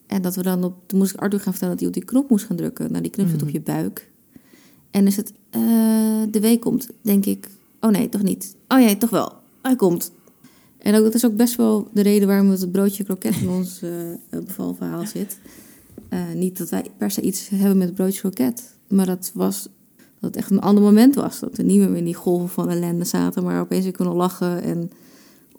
En 0.08 0.22
dat 0.22 0.36
we 0.36 0.42
dan 0.44 0.64
op, 0.64 0.74
toen 0.86 1.00
moest 1.00 1.14
ik 1.14 1.20
Arthur 1.20 1.40
gaan 1.40 1.52
vertellen 1.52 1.74
dat 1.78 1.80
hij 1.80 1.88
op 1.88 1.94
die 1.94 2.06
knop 2.06 2.30
moest 2.30 2.46
gaan 2.46 2.56
drukken. 2.58 2.90
Nou, 2.92 3.02
die 3.02 3.12
knop 3.12 3.28
zit 3.28 3.42
op 3.42 3.50
je 3.50 3.62
buik. 3.62 4.12
En 4.92 5.08
is 5.08 5.16
het, 5.16 5.34
eh, 5.50 5.62
de 6.32 6.40
week 6.40 6.60
komt, 6.62 6.90
denk 7.02 7.26
ik, 7.26 7.48
oh 7.82 7.90
nee, 7.90 8.10
toch 8.10 8.24
niet. 8.24 8.56
Oh 8.68 8.80
ja, 8.82 8.96
toch 8.96 9.10
wel, 9.10 9.34
hij 9.66 9.76
komt. 9.76 10.12
En 10.78 10.96
ook, 10.96 11.04
dat 11.04 11.14
is 11.14 11.26
ook 11.26 11.36
best 11.36 11.56
wel 11.56 11.88
de 11.94 12.02
reden 12.02 12.28
waarom 12.28 12.50
het 12.50 12.72
broodje 12.72 13.04
kroket 13.04 13.36
in 13.42 13.50
ons 13.50 13.82
eh, 13.82 13.92
bevalverhaal 14.30 15.06
zit. 15.06 15.40
Eh, 16.10 16.32
niet 16.36 16.58
dat 16.58 16.70
wij 16.70 16.86
per 16.98 17.12
se 17.12 17.22
iets 17.22 17.50
hebben 17.50 17.78
met 17.78 17.88
het 17.88 17.96
broodje 17.96 18.20
kroket. 18.20 18.76
Maar 18.88 19.06
dat 19.06 19.32
was 19.34 19.70
dat 20.20 20.34
het 20.34 20.36
echt 20.36 20.52
een 20.52 20.60
ander 20.60 20.84
moment 20.84 21.16
was. 21.16 21.40
Dat 21.40 21.58
we 21.58 21.64
niet 21.64 21.80
meer 21.80 21.96
in 21.96 22.06
die 22.06 22.14
golven 22.14 22.50
van 22.50 22.70
ellende 22.70 23.06
zaten, 23.06 23.44
maar 23.44 23.60
opeens 23.60 23.84
weer 23.84 23.94
kunnen 23.94 24.16
lachen. 24.16 24.62
En 24.62 24.92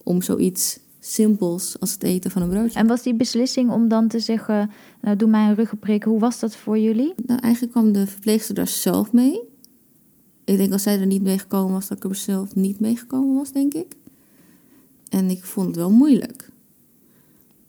om 0.03 0.23
zoiets 0.23 0.79
simpels 1.01 1.81
als 1.81 1.93
het 1.93 2.03
eten 2.03 2.31
van 2.31 2.43
een 2.43 2.49
broodje. 2.49 2.79
En 2.79 2.87
was 2.87 3.03
die 3.03 3.15
beslissing 3.15 3.71
om 3.71 3.89
dan 3.89 4.09
te 4.09 4.21
zeggen, 4.21 4.71
nou 5.01 5.17
doe 5.17 5.29
mij 5.29 5.49
een 5.49 5.55
ruggenprik, 5.55 6.03
hoe 6.03 6.21
was 6.21 6.39
dat 6.39 6.57
voor 6.57 6.79
jullie? 6.79 7.15
Nou, 7.27 7.41
eigenlijk 7.41 7.73
kwam 7.73 7.93
de 7.93 8.07
verpleegster 8.07 8.55
daar 8.55 8.69
zelf 8.69 9.13
mee. 9.13 9.41
Ik 10.47 10.57
denk 10.57 10.73
als 10.73 10.83
zij 10.83 11.01
er 11.01 11.07
niet 11.07 11.23
mee 11.23 11.39
gekomen 11.39 11.73
was, 11.73 11.89
dat 11.89 11.97
ik 11.97 12.05
er 12.11 12.15
zelf 12.15 12.55
niet 12.55 12.81
mee 12.81 12.97
gekomen 12.97 13.35
was, 13.35 13.53
denk 13.53 13.75
ik. 13.75 13.87
En 15.09 15.31
ik 15.31 15.45
vond 15.45 15.67
het 15.67 15.77
wel 15.77 15.91
moeilijk. 15.91 16.51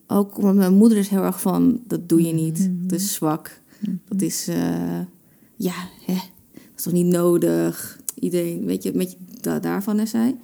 Ook 0.08 0.38
omdat 0.38 0.56
mijn 0.56 0.74
moeder 0.74 0.98
is 0.98 1.08
heel 1.08 1.24
erg 1.24 1.42
van, 1.42 1.80
dat 1.88 2.10
doe 2.10 2.22
je 2.22 2.34
niet. 2.34 2.70
Dat 2.72 3.00
is 3.00 3.14
zwak. 3.14 3.62
Dat 4.08 4.22
is, 4.22 4.48
eh, 4.48 5.00
ja, 5.56 5.74
hè, 6.06 6.14
dat 6.54 6.62
is 6.76 6.84
toch 6.84 6.94
niet 6.94 7.06
nodig. 7.06 8.00
Iedereen, 8.20 8.66
weet 8.66 8.84
je, 8.84 8.92
met 8.94 9.12
je, 9.12 9.18
da- 9.42 9.60
daarvan 9.60 10.00
is 10.00 10.10
zij. 10.10 10.36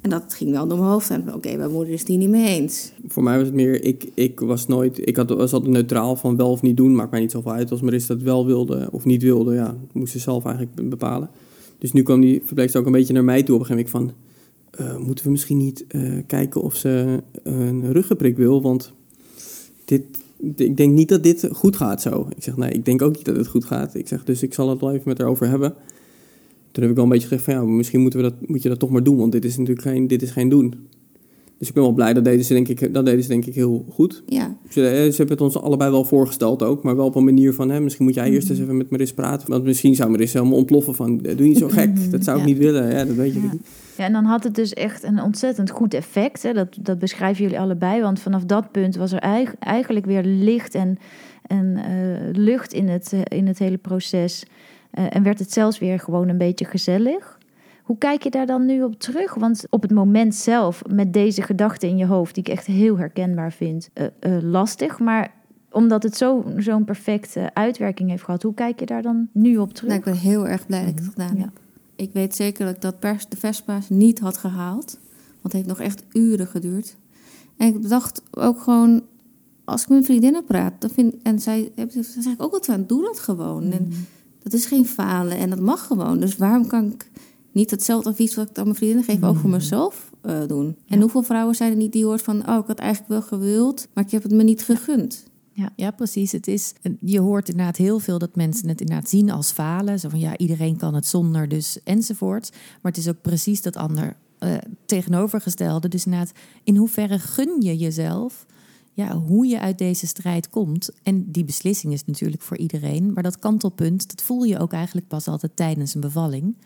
En 0.00 0.10
dat 0.10 0.34
ging 0.34 0.50
wel 0.50 0.68
door 0.68 0.78
mijn 0.78 0.90
hoofd. 0.90 1.10
En 1.10 1.34
oké, 1.34 1.56
mijn 1.56 1.70
moeder 1.72 1.92
is 1.92 1.98
het 2.00 2.08
hier 2.08 2.18
niet 2.18 2.28
mee 2.28 2.60
eens. 2.60 2.92
Voor 3.08 3.22
mij 3.22 3.36
was 3.36 3.46
het 3.46 3.54
meer, 3.54 3.84
ik, 3.84 4.08
ik 4.14 4.40
was 4.40 4.66
nooit, 4.66 5.08
ik 5.08 5.16
had, 5.16 5.30
was 5.30 5.52
altijd 5.52 5.72
neutraal 5.72 6.16
van 6.16 6.36
wel 6.36 6.50
of 6.50 6.62
niet 6.62 6.76
doen. 6.76 6.94
Maakt 6.94 7.10
mij 7.10 7.20
niet 7.20 7.30
zoveel 7.30 7.52
uit. 7.52 7.70
Als 7.70 7.80
Marissa 7.80 8.14
dat 8.14 8.22
wel 8.22 8.46
wilde 8.46 8.88
of 8.92 9.04
niet 9.04 9.22
wilde, 9.22 9.54
ja, 9.54 9.76
moest 9.92 10.12
ze 10.12 10.18
zelf 10.18 10.44
eigenlijk 10.44 10.74
be- 10.76 10.82
bepalen. 10.82 11.30
Dus 11.84 11.92
nu 11.92 12.02
kwam 12.02 12.20
die 12.20 12.40
verpleegster 12.44 12.80
ook 12.80 12.86
een 12.86 12.92
beetje 12.92 13.12
naar 13.12 13.24
mij 13.24 13.42
toe 13.42 13.54
op 13.54 13.60
een 13.60 13.66
gegeven 13.66 14.00
moment 14.00 14.14
van... 14.70 14.86
eh, 14.86 14.96
moeten 14.96 15.24
we 15.24 15.30
misschien 15.30 15.56
niet 15.56 15.84
eh, 15.88 16.18
kijken 16.26 16.62
of 16.62 16.74
ze 16.74 17.22
een 17.42 17.92
ruggenprik 17.92 18.36
wil? 18.36 18.62
Want 18.62 18.92
dit, 19.84 20.04
ik 20.56 20.76
denk 20.76 20.92
niet 20.92 21.08
dat 21.08 21.22
dit 21.22 21.48
goed 21.52 21.76
gaat 21.76 22.02
zo. 22.02 22.28
Ik 22.36 22.42
zeg, 22.42 22.56
nee, 22.56 22.70
ik 22.70 22.84
denk 22.84 23.02
ook 23.02 23.16
niet 23.16 23.24
dat 23.24 23.36
het 23.36 23.46
goed 23.46 23.64
gaat. 23.64 23.94
Ik 23.94 24.08
zeg, 24.08 24.24
dus 24.24 24.42
ik 24.42 24.54
zal 24.54 24.68
het 24.68 24.80
wel 24.80 24.92
even 24.92 25.08
met 25.08 25.18
haar 25.18 25.28
over 25.28 25.48
hebben. 25.48 25.74
Toen 26.70 26.82
heb 26.82 26.90
ik 26.90 26.94
wel 26.94 27.04
een 27.04 27.10
beetje 27.10 27.28
gezegd 27.28 27.44
van, 27.44 27.54
ja, 27.54 27.62
misschien 27.62 28.00
moeten 28.00 28.22
we 28.22 28.30
dat, 28.30 28.48
moet 28.48 28.62
je 28.62 28.68
dat 28.68 28.78
toch 28.78 28.90
maar 28.90 29.02
doen. 29.02 29.16
Want 29.16 29.32
dit 29.32 29.44
is 29.44 29.56
natuurlijk 29.56 29.86
geen, 29.86 30.06
dit 30.06 30.22
is 30.22 30.30
geen 30.30 30.48
doen. 30.48 30.74
Dus 31.64 31.72
ik 31.72 31.78
ben 31.80 31.88
wel 31.88 31.92
blij, 32.04 32.14
dat 32.14 32.24
deden 32.24 32.44
ze 32.44 32.54
denk 32.54 32.68
ik, 32.68 32.94
dat 32.94 33.04
deden 33.06 33.22
ze 33.22 33.28
denk 33.28 33.44
ik 33.44 33.54
heel 33.54 33.84
goed. 33.90 34.22
Ja, 34.26 34.56
Ze, 34.68 34.88
eh, 34.88 34.94
ze 35.10 35.16
hebben 35.16 35.28
het 35.36 35.40
ons 35.40 35.58
allebei 35.60 35.90
wel 35.90 36.04
voorgesteld 36.04 36.62
ook, 36.62 36.82
maar 36.82 36.96
wel 36.96 37.04
op 37.06 37.14
een 37.14 37.24
manier 37.24 37.52
van, 37.54 37.70
hè, 37.70 37.80
misschien 37.80 38.04
moet 38.04 38.14
jij 38.14 38.30
eerst 38.30 38.50
eens 38.50 38.58
even 38.60 38.76
met 38.76 38.90
Maris 38.90 39.12
praten. 39.12 39.48
Want 39.50 39.64
misschien 39.64 39.94
zou 39.94 40.10
Maris 40.10 40.32
helemaal 40.32 40.56
ontploffen 40.56 40.94
van, 40.94 41.16
doe 41.18 41.34
niet 41.46 41.58
zo 41.58 41.68
gek, 41.68 41.90
dat 42.10 42.24
zou 42.24 42.36
ik 42.38 42.42
Ja. 42.44 42.48
niet 42.50 42.58
willen. 42.58 42.90
Ja, 42.90 43.04
dat 43.04 43.16
weet 43.16 43.32
je 43.34 43.40
Ja. 43.40 43.52
niet. 43.52 43.62
Ja, 43.96 44.04
en 44.04 44.12
dan 44.12 44.24
had 44.24 44.44
het 44.44 44.54
dus 44.54 44.72
echt 44.72 45.02
een 45.02 45.22
ontzettend 45.22 45.70
goed 45.70 45.94
effect. 45.94 46.42
Hè? 46.42 46.52
Dat, 46.52 46.76
dat 46.80 46.98
beschrijven 46.98 47.42
jullie 47.42 47.58
allebei. 47.60 48.00
Want 48.02 48.20
vanaf 48.20 48.44
dat 48.44 48.70
punt 48.72 48.96
was 48.96 49.12
er 49.12 49.18
eig- 49.18 49.54
eigenlijk 49.58 50.06
weer 50.06 50.22
licht 50.24 50.74
en, 50.74 50.98
en 51.46 51.76
eh, 51.76 52.28
lucht 52.32 52.72
in 52.72 52.88
het, 52.88 53.12
eh, 53.12 53.38
in 53.38 53.46
het 53.46 53.58
hele 53.58 53.76
proces. 53.78 54.44
Eh, 54.90 55.04
en 55.08 55.22
werd 55.22 55.38
het 55.38 55.52
zelfs 55.52 55.78
weer 55.78 55.98
gewoon 56.00 56.28
een 56.28 56.38
beetje 56.38 56.64
gezellig. 56.64 57.38
Hoe 57.84 57.98
kijk 57.98 58.22
je 58.22 58.30
daar 58.30 58.46
dan 58.46 58.66
nu 58.66 58.82
op 58.82 58.98
terug? 59.00 59.34
Want 59.34 59.64
op 59.70 59.82
het 59.82 59.90
moment 59.90 60.34
zelf, 60.34 60.82
met 60.88 61.12
deze 61.12 61.42
gedachten 61.42 61.88
in 61.88 61.96
je 61.96 62.06
hoofd, 62.06 62.34
die 62.34 62.44
ik 62.44 62.52
echt 62.52 62.66
heel 62.66 62.98
herkenbaar 62.98 63.52
vind, 63.52 63.90
eh, 63.92 64.06
eh, 64.20 64.42
lastig. 64.42 64.98
Maar 64.98 65.34
omdat 65.70 66.02
het 66.02 66.16
zo- 66.16 66.44
zo'n 66.56 66.84
perfecte 66.84 67.50
uitwerking 67.54 68.10
heeft 68.10 68.22
gehad, 68.22 68.42
hoe 68.42 68.54
kijk 68.54 68.80
je 68.80 68.86
daar 68.86 69.02
dan 69.02 69.28
nu 69.32 69.56
op 69.58 69.72
terug? 69.74 69.88
nou, 69.88 69.98
ik 70.00 70.04
ben 70.12 70.16
heel 70.30 70.48
erg 70.48 70.66
blij 70.66 70.80
dat 70.80 70.88
ik 70.90 70.98
het 70.98 71.08
gedaan 71.08 71.36
Ja. 71.36 71.42
heb. 71.42 71.60
Ik 71.96 72.10
weet 72.12 72.34
zeker 72.34 72.76
dat 72.80 72.98
pers, 73.00 73.28
de 73.28 73.36
Vespa's 73.36 73.88
niet 73.88 74.18
had 74.20 74.36
gehaald. 74.36 74.98
Want 75.30 75.42
het 75.42 75.52
heeft 75.52 75.66
nog 75.66 75.80
echt 75.80 76.02
uren 76.12 76.46
geduurd. 76.46 76.96
En 77.56 77.66
ik 77.74 77.88
dacht 77.88 78.22
ook 78.30 78.60
gewoon, 78.60 79.02
als 79.64 79.82
ik 79.82 79.88
met 79.88 79.96
mijn 79.98 80.04
vriendinnen 80.10 80.44
praat, 80.44 80.72
dan 80.78 80.90
vind, 80.90 81.14
en 81.22 81.38
zij, 81.38 81.72
zeg 82.00 82.32
ik 82.32 82.42
ook 82.42 82.52
altijd 82.52 82.78
aan, 82.78 82.86
doe 82.86 83.02
dat 83.02 83.18
gewoon. 83.18 83.70
En 83.72 83.92
dat 84.42 84.52
is 84.52 84.66
geen 84.66 84.86
falen 84.86 85.36
en 85.38 85.50
dat 85.50 85.60
mag 85.60 85.86
gewoon. 85.86 86.18
Dus 86.20 86.36
waarom 86.36 86.66
kan 86.66 86.84
ik 86.92 87.10
niet 87.54 87.70
hetzelfde 87.70 88.08
advies 88.08 88.34
wat 88.34 88.50
ik 88.50 88.58
aan 88.58 88.64
mijn 88.64 88.76
vriendinnen 88.76 89.04
geef 89.04 89.22
ook 89.22 89.36
voor 89.36 89.50
mezelf 89.50 90.10
eh, 90.20 90.46
doen? 90.46 90.76
En 90.88 91.00
hoeveel 91.00 91.22
vrouwen 91.22 91.54
zijn 91.54 91.70
er 91.70 91.76
niet 91.76 91.92
die 91.92 92.04
hoort 92.04 92.22
van, 92.22 92.48
oh, 92.48 92.58
ik 92.58 92.66
had 92.66 92.78
eigenlijk 92.78 93.10
wel 93.10 93.22
gewild, 93.22 93.88
maar 93.94 94.04
ik 94.04 94.10
heb 94.10 94.22
het 94.22 94.32
me 94.32 94.42
niet 94.42 94.62
gegund. 94.62 95.24
Ja, 95.76 95.90
precies. 95.90 96.32
Het 96.32 96.46
is, 96.46 96.72
je 97.00 97.20
hoort 97.20 97.48
inderdaad 97.48 97.76
heel 97.76 97.98
veel 97.98 98.18
dat 98.18 98.36
mensen 98.36 98.68
het 98.68 98.80
inderdaad 98.80 99.08
zien 99.08 99.30
als 99.30 99.52
falen. 99.52 100.00
Zo 100.00 100.08
van 100.08 100.18
ja, 100.18 100.36
iedereen 100.36 100.76
kan 100.76 100.94
het 100.94 101.06
zonder, 101.06 101.48
dus 101.48 101.78
enzovoort. 101.84 102.50
Maar 102.52 102.92
het 102.92 103.00
is 103.00 103.08
ook 103.08 103.20
precies 103.20 103.62
dat 103.62 103.76
ander 103.76 104.16
eh, 104.38 104.54
tegenovergestelde. 104.86 105.88
Dus 105.88 106.04
inderdaad, 106.04 106.32
in 106.64 106.76
hoeverre 106.76 107.18
gun 107.18 107.60
je 107.60 107.76
jezelf 107.76 108.46
ja, 108.94 109.16
hoe 109.16 109.46
je 109.46 109.60
uit 109.60 109.78
deze 109.78 110.06
strijd 110.06 110.50
komt? 110.50 110.90
En 111.02 111.30
die 111.30 111.44
beslissing 111.44 111.92
is 111.92 112.04
natuurlijk 112.04 112.42
voor 112.42 112.56
iedereen. 112.56 113.12
Maar 113.12 113.22
dat 113.22 113.38
kantelpunt, 113.38 114.08
dat 114.08 114.22
voel 114.22 114.42
je 114.42 114.58
ook 114.58 114.72
eigenlijk 114.72 115.08
pas 115.08 115.28
altijd 115.28 115.56
tijdens 115.56 115.94
een 115.94 116.00
bevalling. 116.00 116.56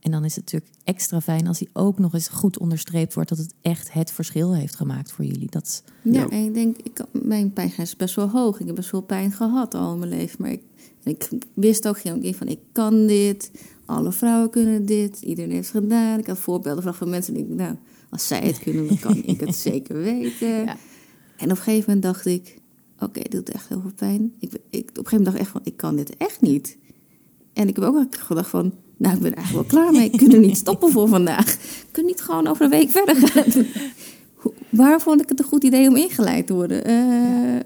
En 0.00 0.10
dan 0.10 0.24
is 0.24 0.34
het 0.36 0.44
natuurlijk 0.44 0.72
extra 0.84 1.20
fijn 1.20 1.46
als 1.46 1.58
die 1.58 1.68
ook 1.72 1.98
nog 1.98 2.14
eens 2.14 2.28
goed 2.28 2.58
onderstreept 2.58 3.14
wordt... 3.14 3.28
dat 3.28 3.38
het 3.38 3.54
echt 3.62 3.92
het 3.92 4.10
verschil 4.10 4.54
heeft 4.54 4.74
gemaakt 4.76 5.12
voor 5.12 5.24
jullie. 5.24 5.50
Dat 5.50 5.66
is 5.66 5.82
Ja, 6.02 6.12
Ja. 6.20 6.28
en 6.28 6.44
ik 6.44 6.54
denk, 6.54 6.76
ik, 6.76 7.04
mijn 7.12 7.52
pijngrens 7.52 7.90
is 7.90 7.96
best 7.96 8.14
wel 8.14 8.28
hoog. 8.28 8.60
Ik 8.60 8.66
heb 8.66 8.74
best 8.76 8.90
wel 8.90 9.00
pijn 9.00 9.32
gehad 9.32 9.74
al 9.74 9.92
in 9.92 9.98
mijn 9.98 10.10
leven. 10.10 10.36
Maar 10.42 10.50
ik, 10.50 10.62
ik 11.04 11.28
wist 11.54 11.88
ook 11.88 11.98
geen 11.98 12.20
keer 12.20 12.34
van, 12.34 12.46
ik 12.46 12.58
kan 12.72 13.06
dit. 13.06 13.50
Alle 13.86 14.12
vrouwen 14.12 14.50
kunnen 14.50 14.86
dit. 14.86 15.20
Iedereen 15.22 15.50
heeft 15.50 15.72
het 15.72 15.82
gedaan. 15.82 16.18
Ik 16.18 16.26
had 16.26 16.38
voorbeelden 16.38 16.82
van- 16.82 16.94
van 16.94 17.08
mensen 17.08 17.34
die 17.34 17.42
ik, 17.42 17.48
nou, 17.54 17.76
als 18.10 18.26
zij 18.26 18.40
het 18.40 18.58
kunnen, 18.58 18.86
dan 18.86 18.98
kan 18.98 19.22
ik 19.24 19.40
het 19.40 19.56
zeker 19.68 19.96
weten. 19.96 20.48
Ja. 20.48 20.76
En 21.36 21.44
op 21.44 21.56
een 21.56 21.56
gegeven 21.56 21.84
moment 21.86 22.02
dacht 22.02 22.26
ik, 22.26 22.58
oké, 22.98 23.20
dit 23.20 23.30
doet 23.30 23.50
echt 23.50 23.68
heel 23.68 23.80
veel 23.80 23.92
pijn. 23.96 24.34
Ik, 24.38 24.52
ik, 24.70 24.88
op 24.88 24.96
een 24.98 25.06
gegeven 25.06 25.16
moment 25.16 25.24
dacht 25.24 25.34
ik 25.36 25.40
echt 25.42 25.50
van, 25.50 25.60
ik 25.64 25.76
kan 25.76 25.96
dit 25.96 26.16
echt 26.16 26.40
niet. 26.40 26.76
En 27.58 27.68
ik 27.68 27.76
heb 27.76 27.84
ook 27.84 27.94
wel 27.94 28.06
gedacht 28.10 28.50
van, 28.50 28.72
nou, 28.96 29.14
ik 29.16 29.22
ben 29.22 29.34
eigenlijk 29.34 29.70
wel 29.70 29.80
klaar 29.82 29.92
mee. 29.92 30.10
Ik 30.10 30.18
kan 30.18 30.32
er 30.32 30.38
niet 30.38 30.56
stoppen 30.66 30.90
voor 30.92 31.08
vandaag. 31.08 31.52
Ik 31.54 31.88
kan 31.90 32.04
niet 32.04 32.20
gewoon 32.20 32.46
over 32.46 32.64
een 32.64 32.70
week 32.70 32.90
verder 32.90 33.16
gaan. 33.16 33.64
Hoe- 34.34 34.52
Waar 34.68 35.00
vond 35.00 35.20
ik 35.22 35.28
het 35.28 35.38
een 35.38 35.44
goed 35.44 35.64
idee 35.64 35.88
om 35.88 35.96
ingeleid 35.96 36.46
te 36.46 36.54
worden? 36.54 36.84
Eh, 36.84 36.94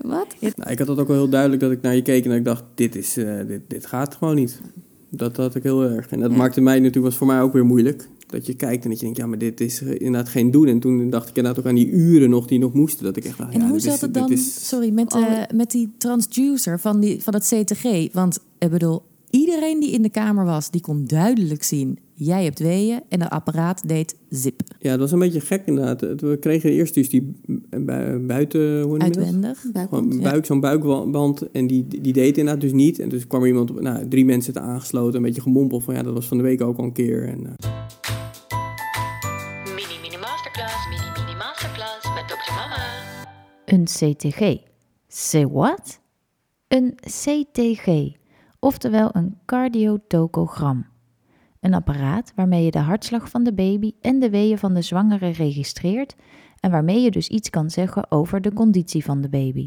Wat? 0.03 0.27
Nou, 0.57 0.71
ik 0.71 0.79
had 0.79 0.87
dat 0.87 0.99
ook 0.99 1.09
wel 1.09 1.17
heel 1.17 1.29
duidelijk 1.29 1.61
dat 1.63 1.71
ik 1.71 1.83
naar 1.83 1.95
je 1.95 2.03
keek 2.03 2.23
en 2.25 2.29
dat 2.31 2.39
ik 2.39 2.45
dacht, 2.45 2.63
dit, 2.75 2.97
is, 2.97 3.17
eh, 3.17 3.47
dit, 3.47 3.61
dit 3.69 3.87
gaat 3.87 4.15
gewoon 4.15 4.35
niet. 4.35 4.61
Dat 5.09 5.37
had 5.37 5.55
ik 5.55 5.63
heel 5.63 5.83
erg. 5.83 6.09
En 6.09 6.21
dat 6.21 6.31
Ja. 6.31 6.37
maakte 6.37 6.61
mij 6.61 6.77
natuurlijk, 6.79 7.05
was 7.05 7.17
voor 7.17 7.27
mij 7.27 7.41
ook 7.41 7.53
weer 7.53 7.65
moeilijk. 7.67 8.09
Dat 8.27 8.47
je 8.47 8.55
kijkt 8.55 8.85
en 8.85 8.91
dat 8.91 8.99
je 8.99 9.05
denkt, 9.05 9.21
ja, 9.21 9.27
maar 9.27 9.39
dit 9.39 9.61
is 9.61 9.83
inderdaad 9.83 10.29
geen 10.29 10.51
doen. 10.51 10.67
En 10.67 10.81
toen 10.81 11.11
dacht 11.11 11.29
ik 11.29 11.37
inderdaad 11.37 11.61
ook 11.65 11.69
aan 11.71 11.75
die 11.75 11.89
uren 11.91 12.31
nog 12.31 12.47
die 12.47 12.59
nog 12.59 12.73
moesten. 12.73 13.05
Dat 13.05 13.17
ik 13.17 13.25
echt 13.25 13.39
dacht, 13.39 13.55
En 13.55 13.61
ja, 13.61 13.69
hoe 13.69 13.81
zat 13.81 13.95
is- 13.95 14.01
het 14.01 14.15
dan, 14.15 14.31
is- 14.31 14.69
sorry, 14.69 14.91
met, 14.91 15.15
eh, 15.15 15.23
met 15.55 15.71
die 15.71 15.91
transducer 15.99 16.81
van, 16.81 17.01
die, 17.01 17.23
van 17.23 17.35
het 17.35 17.45
CTG? 17.55 18.13
Want 18.13 18.39
ik 18.59 18.71
bedoel, 18.71 19.03
iedereen 19.33 19.81
die 19.81 19.91
in 19.91 20.03
de 20.03 20.11
kamer 20.11 20.45
was, 20.45 20.71
die 20.71 20.81
kon 20.81 21.05
duidelijk 21.07 21.63
zien... 21.63 21.99
jij 22.15 22.45
hebt 22.45 22.59
weeën 22.59 23.01
en 23.09 23.21
het 23.23 23.31
apparaat 23.31 23.89
deed 23.89 24.17
zip, 24.29 24.61
Ja, 24.79 24.91
dat 24.91 24.99
was 24.99 25.13
een 25.13 25.19
beetje 25.19 25.41
gek 25.41 25.63
inderdaad. 25.67 26.01
Het- 26.01 26.21
We 26.21 26.37
kregen 26.37 26.71
eerst 26.71 26.95
dus 26.95 27.09
die 27.09 27.33
bu- 27.47 28.19
buiten, 28.27 28.81
hoe 28.83 28.99
uitwendig. 28.99 29.59
Gewoon 29.61 29.73
Buikband? 29.73 30.15
Ja. 30.15 30.21
buik, 30.31 30.47
zo'n 30.47 30.61
buikband. 30.61 31.51
En 31.51 31.67
die, 31.67 31.87
die 32.01 32.13
deed 32.13 32.39
inderdaad 32.39 32.63
dus 32.63 32.73
niet. 32.73 32.99
En 32.99 33.09
dus 33.09 33.27
kwam 33.27 33.41
er 33.43 33.47
iemand, 33.49 33.81
nou, 33.81 34.09
drie 34.09 34.25
mensen 34.25 34.53
te 34.53 34.61
aangesloten. 34.61 35.17
Een 35.17 35.23
beetje 35.23 35.43
gemompeld 35.43 35.85
van, 35.85 35.95
ja, 35.95 36.03
dat 36.03 36.15
was 36.15 36.27
van 36.27 36.37
de 36.37 36.43
week 36.43 36.61
ook 36.63 36.79
al 36.79 36.85
een 36.85 36.93
keer. 36.93 37.29
En, 37.29 37.47
eh, 37.47 37.71
Mini 39.75 39.97
Mini 40.03 40.17
Masterclass, 40.21 40.89
Mini 40.89 41.11
Mini 41.25 41.37
Masterclass 41.39 42.05
met 42.15 42.29
Dr. 42.29 42.53
Mama. 42.55 42.77
Een 43.65 43.85
CTG. 43.85 44.59
Say 45.09 45.47
what? 45.47 46.01
Een 46.69 46.95
CTG, 47.05 47.87
oftewel 48.63 49.11
een 49.13 49.39
cardiotocogram. 49.45 50.87
Een 51.61 51.75
apparaat 51.75 52.33
waarmee 52.35 52.65
je 52.65 52.71
de 52.71 52.79
hartslag 52.79 53.31
van 53.31 53.45
de 53.45 53.53
baby 53.53 53.93
en 54.01 54.19
de 54.19 54.31
weeën 54.31 54.59
van 54.59 54.75
de 54.75 54.83
zwangere 54.83 55.29
registreert 55.29 56.15
en 56.61 56.71
waarmee 56.71 57.01
je 57.01 57.11
dus 57.11 57.29
iets 57.29 57.51
kan 57.51 57.71
zeggen 57.71 58.11
over 58.11 58.41
de 58.41 58.53
conditie 58.53 59.05
van 59.05 59.21
de 59.21 59.29
baby. 59.29 59.67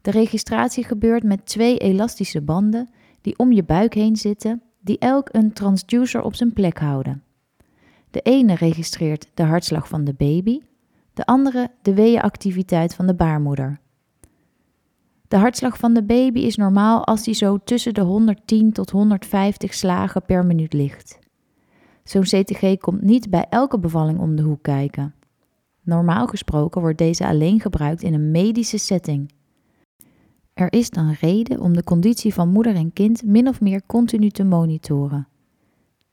De 0.00 0.10
registratie 0.10 0.84
gebeurt 0.84 1.22
met 1.22 1.46
twee 1.46 1.78
elastische 1.78 2.40
banden 2.40 2.88
die 3.20 3.38
om 3.38 3.52
je 3.52 3.64
buik 3.64 3.94
heen 3.94 4.16
zitten, 4.16 4.62
die 4.80 4.98
elk 4.98 5.28
een 5.32 5.52
transducer 5.52 6.22
op 6.22 6.34
zijn 6.34 6.52
plek 6.52 6.78
houden. 6.78 7.22
De 8.10 8.20
ene 8.20 8.54
registreert 8.54 9.30
de 9.34 9.42
hartslag 9.42 9.88
van 9.88 10.04
de 10.04 10.14
baby, 10.14 10.60
de 11.14 11.26
andere 11.26 11.70
de 11.82 11.94
weeënactiviteit 11.94 12.94
van 12.94 13.06
de 13.06 13.14
baarmoeder. 13.14 13.80
De 15.34 15.40
hartslag 15.40 15.78
van 15.78 15.94
de 15.94 16.02
baby 16.02 16.40
is 16.40 16.56
normaal 16.56 17.04
als 17.04 17.22
die 17.22 17.34
zo 17.34 17.58
tussen 17.64 17.94
de 17.94 18.00
110 18.00 18.72
tot 18.72 18.90
150 18.90 19.74
slagen 19.74 20.24
per 20.24 20.46
minuut 20.46 20.72
ligt. 20.72 21.18
Zo'n 22.04 22.22
CTG 22.22 22.76
komt 22.78 23.02
niet 23.02 23.30
bij 23.30 23.46
elke 23.50 23.78
bevalling 23.78 24.18
om 24.18 24.36
de 24.36 24.42
hoek 24.42 24.62
kijken. 24.62 25.14
Normaal 25.82 26.26
gesproken 26.26 26.80
wordt 26.80 26.98
deze 26.98 27.26
alleen 27.26 27.60
gebruikt 27.60 28.02
in 28.02 28.14
een 28.14 28.30
medische 28.30 28.78
setting. 28.78 29.32
Er 30.52 30.72
is 30.72 30.90
dan 30.90 31.16
reden 31.20 31.60
om 31.60 31.72
de 31.72 31.84
conditie 31.84 32.34
van 32.34 32.48
moeder 32.48 32.74
en 32.74 32.92
kind 32.92 33.24
min 33.24 33.48
of 33.48 33.60
meer 33.60 33.82
continu 33.86 34.30
te 34.30 34.44
monitoren. 34.44 35.28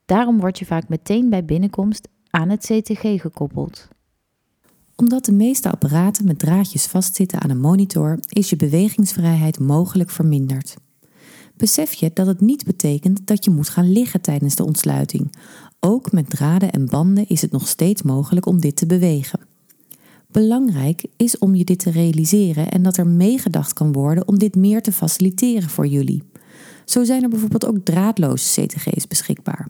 Daarom 0.04 0.40
word 0.40 0.58
je 0.58 0.64
vaak 0.64 0.88
meteen 0.88 1.30
bij 1.30 1.44
binnenkomst 1.44 2.08
aan 2.30 2.48
het 2.48 2.60
CTG 2.60 3.20
gekoppeld. 3.20 3.88
Omdat 4.96 5.24
de 5.24 5.32
meeste 5.32 5.70
apparaten 5.70 6.24
met 6.24 6.38
draadjes 6.38 6.86
vastzitten 6.86 7.40
aan 7.40 7.50
een 7.50 7.60
monitor, 7.60 8.18
is 8.28 8.50
je 8.50 8.56
bewegingsvrijheid 8.56 9.58
mogelijk 9.58 10.10
verminderd. 10.10 10.76
Besef 11.56 11.92
je 11.92 12.10
dat 12.14 12.26
het 12.26 12.40
niet 12.40 12.64
betekent 12.64 13.26
dat 13.26 13.44
je 13.44 13.50
moet 13.50 13.68
gaan 13.68 13.92
liggen 13.92 14.20
tijdens 14.20 14.54
de 14.54 14.64
ontsluiting. 14.64 15.32
Ook 15.80 16.12
met 16.12 16.30
draden 16.30 16.72
en 16.72 16.88
banden 16.88 17.28
is 17.28 17.42
het 17.42 17.50
nog 17.52 17.68
steeds 17.68 18.02
mogelijk 18.02 18.46
om 18.46 18.60
dit 18.60 18.76
te 18.76 18.86
bewegen. 18.86 19.40
Belangrijk 20.32 21.04
is 21.16 21.38
om 21.38 21.54
je 21.54 21.64
dit 21.64 21.78
te 21.78 21.90
realiseren 21.90 22.70
en 22.70 22.82
dat 22.82 22.96
er 22.96 23.06
meegedacht 23.06 23.72
kan 23.72 23.92
worden 23.92 24.28
om 24.28 24.38
dit 24.38 24.56
meer 24.56 24.82
te 24.82 24.92
faciliteren 24.92 25.68
voor 25.68 25.86
jullie. 25.86 26.22
Zo 26.84 27.04
zijn 27.04 27.22
er 27.22 27.28
bijvoorbeeld 27.28 27.66
ook 27.66 27.84
draadloze 27.84 28.60
CTG's 28.60 29.06
beschikbaar. 29.06 29.68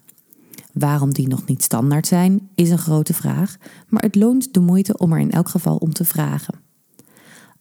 Waarom 0.82 1.12
die 1.12 1.28
nog 1.28 1.46
niet 1.46 1.62
standaard 1.62 2.06
zijn, 2.06 2.48
is 2.54 2.70
een 2.70 2.78
grote 2.78 3.14
vraag, 3.14 3.56
maar 3.88 4.02
het 4.02 4.14
loont 4.14 4.54
de 4.54 4.60
moeite 4.60 4.98
om 4.98 5.12
er 5.12 5.18
in 5.18 5.30
elk 5.30 5.48
geval 5.48 5.76
om 5.76 5.92
te 5.92 6.04
vragen. 6.04 6.54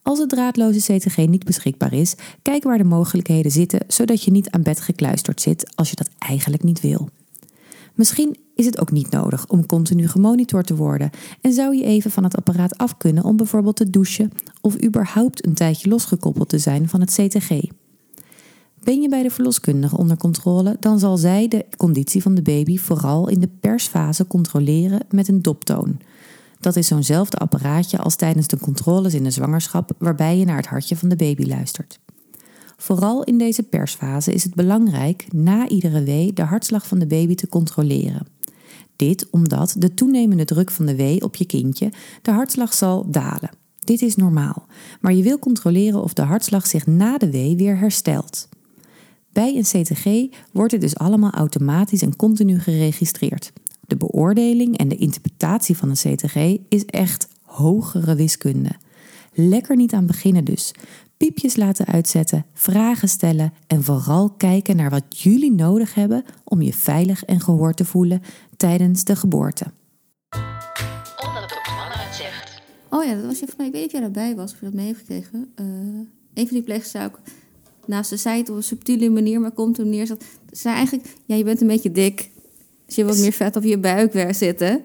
Als 0.02 0.18
het 0.18 0.28
draadloze 0.28 0.92
CTG 0.92 1.16
niet 1.16 1.44
beschikbaar 1.44 1.92
is, 1.92 2.14
kijk 2.42 2.62
waar 2.62 2.78
de 2.78 2.84
mogelijkheden 2.84 3.50
zitten, 3.50 3.80
zodat 3.88 4.22
je 4.22 4.30
niet 4.30 4.50
aan 4.50 4.62
bed 4.62 4.80
gekluisterd 4.80 5.40
zit 5.40 5.76
als 5.76 5.90
je 5.90 5.96
dat 5.96 6.10
eigenlijk 6.18 6.62
niet 6.62 6.80
wil. 6.80 7.08
Misschien 7.94 8.36
is 8.54 8.66
het 8.66 8.80
ook 8.80 8.90
niet 8.90 9.10
nodig 9.10 9.48
om 9.48 9.66
continu 9.66 10.08
gemonitord 10.08 10.66
te 10.66 10.76
worden 10.76 11.10
en 11.40 11.52
zou 11.52 11.76
je 11.76 11.84
even 11.84 12.10
van 12.10 12.24
het 12.24 12.36
apparaat 12.36 12.78
af 12.78 12.96
kunnen 12.96 13.24
om 13.24 13.36
bijvoorbeeld 13.36 13.76
te 13.76 13.90
douchen 13.90 14.30
of 14.60 14.82
überhaupt 14.84 15.46
een 15.46 15.54
tijdje 15.54 15.88
losgekoppeld 15.88 16.48
te 16.48 16.58
zijn 16.58 16.88
van 16.88 17.00
het 17.00 17.10
CTG. 17.10 17.50
Ben 18.82 19.00
je 19.00 19.08
bij 19.08 19.22
de 19.22 19.30
verloskundige 19.30 19.96
onder 19.96 20.16
controle, 20.16 20.76
dan 20.80 20.98
zal 20.98 21.16
zij 21.16 21.48
de 21.48 21.64
conditie 21.76 22.22
van 22.22 22.34
de 22.34 22.42
baby 22.42 22.78
vooral 22.78 23.28
in 23.28 23.40
de 23.40 23.48
persfase 23.60 24.26
controleren 24.26 25.00
met 25.10 25.28
een 25.28 25.42
doptoon. 25.42 26.00
Dat 26.60 26.76
is 26.76 26.86
zo'nzelfde 26.86 27.36
apparaatje 27.36 27.98
als 27.98 28.16
tijdens 28.16 28.46
de 28.46 28.58
controles 28.58 29.14
in 29.14 29.24
de 29.24 29.30
zwangerschap, 29.30 29.92
waarbij 29.98 30.38
je 30.38 30.44
naar 30.44 30.56
het 30.56 30.66
hartje 30.66 30.96
van 30.96 31.08
de 31.08 31.16
baby 31.16 31.46
luistert. 31.46 32.00
Vooral 32.76 33.24
in 33.24 33.38
deze 33.38 33.62
persfase 33.62 34.32
is 34.32 34.44
het 34.44 34.54
belangrijk 34.54 35.26
na 35.32 35.68
iedere 35.68 36.02
wee 36.02 36.32
de 36.32 36.42
hartslag 36.42 36.86
van 36.86 36.98
de 36.98 37.06
baby 37.06 37.34
te 37.34 37.48
controleren. 37.48 38.26
Dit 38.96 39.26
omdat 39.30 39.74
de 39.78 39.94
toenemende 39.94 40.44
druk 40.44 40.70
van 40.70 40.86
de 40.86 40.96
wee 40.96 41.22
op 41.22 41.36
je 41.36 41.46
kindje 41.46 41.92
de 42.22 42.30
hartslag 42.30 42.74
zal 42.74 43.10
dalen. 43.10 43.50
Dit 43.78 44.02
is 44.02 44.16
normaal, 44.16 44.66
maar 45.00 45.12
je 45.12 45.22
wil 45.22 45.38
controleren 45.38 46.02
of 46.02 46.12
de 46.12 46.22
hartslag 46.22 46.66
zich 46.66 46.86
na 46.86 47.18
de 47.18 47.30
wee 47.30 47.56
weer 47.56 47.78
herstelt. 47.78 48.48
Bij 49.32 49.56
een 49.56 49.82
CTG 49.82 50.36
wordt 50.52 50.70
dit 50.70 50.80
dus 50.80 50.96
allemaal 50.96 51.30
automatisch 51.30 52.02
en 52.02 52.16
continu 52.16 52.60
geregistreerd. 52.60 53.52
De 53.80 53.96
beoordeling 53.96 54.76
en 54.76 54.88
de 54.88 54.96
interpretatie 54.96 55.76
van 55.76 55.88
een 55.88 56.16
CTG 56.16 56.58
is 56.68 56.84
echt 56.84 57.28
hogere 57.42 58.14
wiskunde. 58.14 58.70
Lekker 59.34 59.76
niet 59.76 59.92
aan 59.92 60.06
beginnen 60.06 60.44
dus. 60.44 60.72
Piepjes 61.16 61.56
laten 61.56 61.86
uitzetten, 61.86 62.46
vragen 62.52 63.08
stellen 63.08 63.52
en 63.66 63.82
vooral 63.82 64.30
kijken 64.30 64.76
naar 64.76 64.90
wat 64.90 65.22
jullie 65.22 65.52
nodig 65.52 65.94
hebben 65.94 66.24
om 66.44 66.62
je 66.62 66.72
veilig 66.72 67.24
en 67.24 67.40
gehoord 67.40 67.76
te 67.76 67.84
voelen 67.84 68.22
tijdens 68.56 69.04
de 69.04 69.16
geboorte. 69.16 69.64
Het. 72.22 72.62
Oh 72.90 73.04
ja, 73.04 73.14
dat 73.14 73.24
was 73.24 73.38
je 73.38 73.46
van 73.46 73.54
mij. 73.56 73.66
Ik 73.66 73.72
weet 73.72 73.82
niet 73.82 73.92
of 73.94 74.00
jij 74.00 74.10
daarbij 74.10 74.34
was 74.34 74.52
of 74.52 74.58
je 74.58 74.64
dat 74.64 74.74
mee 74.74 74.86
heeft 74.86 74.98
gekregen. 74.98 75.52
Eh 75.54 75.64
een 76.34 76.46
van 76.46 76.56
die 76.56 76.62
pleegsters 76.62 77.04
Nou, 77.92 78.04
ze 78.04 78.16
zei 78.16 78.38
het 78.38 78.50
op 78.50 78.56
een 78.56 78.62
subtiele 78.62 79.10
manier, 79.10 79.40
maar 79.40 79.50
komt 79.50 79.78
er 79.78 79.86
neer. 79.86 80.06
Ze 80.06 80.16
zei 80.50 80.74
eigenlijk, 80.74 81.08
ja, 81.24 81.34
je 81.34 81.44
bent 81.44 81.60
een 81.60 81.66
beetje 81.66 81.92
dik. 81.92 82.30
Dus 82.86 82.94
je 82.94 83.02
hebt 83.02 83.14
wat 83.14 83.22
meer 83.22 83.32
vet 83.32 83.56
op 83.56 83.62
je 83.62 83.78
buik 83.78 84.12
weer 84.12 84.34
zitten. 84.34 84.80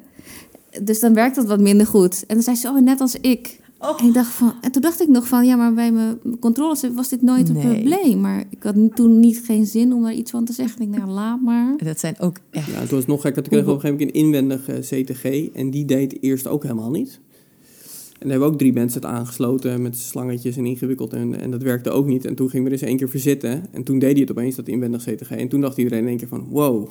Dus 0.82 1.00
dan 1.00 1.14
werkt 1.14 1.36
dat 1.36 1.46
wat 1.46 1.60
minder 1.60 1.88
goed. 1.88 2.24
En 2.28 2.36
dan 2.36 2.44
zei 2.44 2.56
ze, 2.56 2.68
oh, 2.68 2.80
net 2.82 3.00
als 3.02 3.16
ik. 3.22 3.60
En, 4.00 4.08
ik 4.08 4.14
dacht 4.14 4.32
van, 4.32 4.54
en 4.62 4.72
toen 4.72 4.82
dacht 4.82 5.02
ik 5.02 5.08
nog 5.08 5.28
van, 5.28 5.46
ja, 5.46 5.56
maar 5.56 5.74
bij 5.74 5.92
mijn 5.92 6.20
controles 6.40 6.84
was 6.96 7.10
dit 7.10 7.22
nooit 7.22 7.50
een 7.50 7.56
Nee. 7.56 7.82
probleem. 7.82 8.22
Maar 8.22 8.44
ik 8.50 8.64
had 8.64 8.76
toen 8.96 9.20
niet 9.20 9.42
geen 9.46 9.66
zin 9.66 9.94
om 9.94 10.04
daar 10.04 10.14
iets 10.14 10.32
van 10.32 10.46
te 10.46 10.54
zeggen. 10.54 10.82
Ik 10.82 10.92
dacht, 10.92 11.04
nou, 11.04 11.14
laat 11.14 11.42
maar. 11.42 11.76
Dat 11.84 12.00
zijn 12.00 12.20
ook 12.20 12.38
echt. 12.52 12.68
Ja, 12.72 12.80
het 12.80 12.92
was 12.92 13.06
nog 13.06 13.22
gekker. 13.22 13.42
Toen 13.44 13.52
kregen 13.52 13.68
we 13.68 13.74
op 13.74 13.84
een 13.84 13.90
gegeven 13.90 14.14
moment 14.16 14.34
een 14.34 14.48
inwendig 14.50 14.80
CTG. 14.80 15.54
En 15.54 15.70
die 15.70 15.86
deed 15.86 16.22
eerst 16.22 16.48
ook 16.48 16.64
helemaal 16.64 16.92
niet. 16.92 17.20
En 18.20 18.24
daar 18.28 18.30
hebben 18.32 18.48
we 18.48 18.54
ook 18.54 18.60
drie 18.60 18.74
mensen 18.74 19.02
het 19.02 19.10
aangesloten 19.10 19.82
met 19.82 19.98
slangetjes 19.98 20.58
en 20.58 20.66
ingewikkeld. 20.66 21.14
En, 21.14 21.40
en 21.40 21.52
dat 21.52 21.62
werkte 21.62 21.90
ook 21.90 22.06
niet. 22.08 22.26
En 22.26 22.36
toen 22.36 22.50
gingen 22.50 22.66
we 22.66 22.72
er 22.72 22.78
eens 22.80 22.88
één 22.90 22.98
keer 22.98 23.10
verzitten. 23.10 23.66
En 23.72 23.84
toen 23.84 24.00
deed 24.00 24.12
hij 24.12 24.22
het 24.22 24.32
opeens, 24.32 24.56
dat 24.56 24.68
inwendig 24.68 25.04
CTG. 25.04 25.30
En 25.32 25.48
toen 25.48 25.62
dacht 25.62 25.78
iedereen 25.78 26.00
in 26.02 26.08
één 26.08 26.18
keer 26.18 26.28
van, 26.28 26.48
wow. 26.50 26.88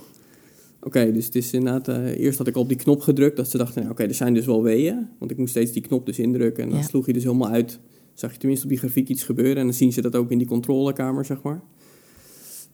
Oké, 0.82 1.12
dus 1.12 1.24
het 1.24 1.34
is 1.34 1.52
inderdaad... 1.52 1.88
eh, 1.88 2.18
eerst 2.18 2.38
had 2.38 2.46
ik 2.46 2.54
al 2.54 2.62
op 2.62 2.68
die 2.68 2.76
knop 2.76 3.00
gedrukt. 3.00 3.36
Dat 3.36 3.48
ze 3.50 3.58
dachten, 3.58 3.80
nou, 3.80 3.92
oké, 3.92 4.02
er 4.02 4.14
zijn 4.14 4.34
dus 4.34 4.46
wel 4.46 4.62
weeën. 4.62 5.08
Want 5.18 5.30
ik 5.30 5.36
moest 5.36 5.50
steeds 5.50 5.72
die 5.72 5.82
knop 5.82 6.06
dus 6.06 6.18
indrukken. 6.18 6.62
En 6.62 6.68
dan 6.70 6.78
Ja. 6.78 6.84
sloeg 6.84 7.04
hij 7.04 7.14
dus 7.14 7.24
helemaal 7.24 7.48
uit. 7.50 7.78
Zag 8.14 8.32
je 8.32 8.38
tenminste 8.38 8.64
op 8.66 8.70
die 8.70 8.80
grafiek 8.80 9.08
iets 9.08 9.22
gebeuren. 9.22 9.56
En 9.56 9.64
dan 9.64 9.74
zien 9.74 9.92
ze 9.92 10.00
dat 10.00 10.16
ook 10.16 10.30
in 10.30 10.38
die 10.38 10.46
controlekamer, 10.46 11.24
zeg 11.24 11.42
maar. 11.42 11.62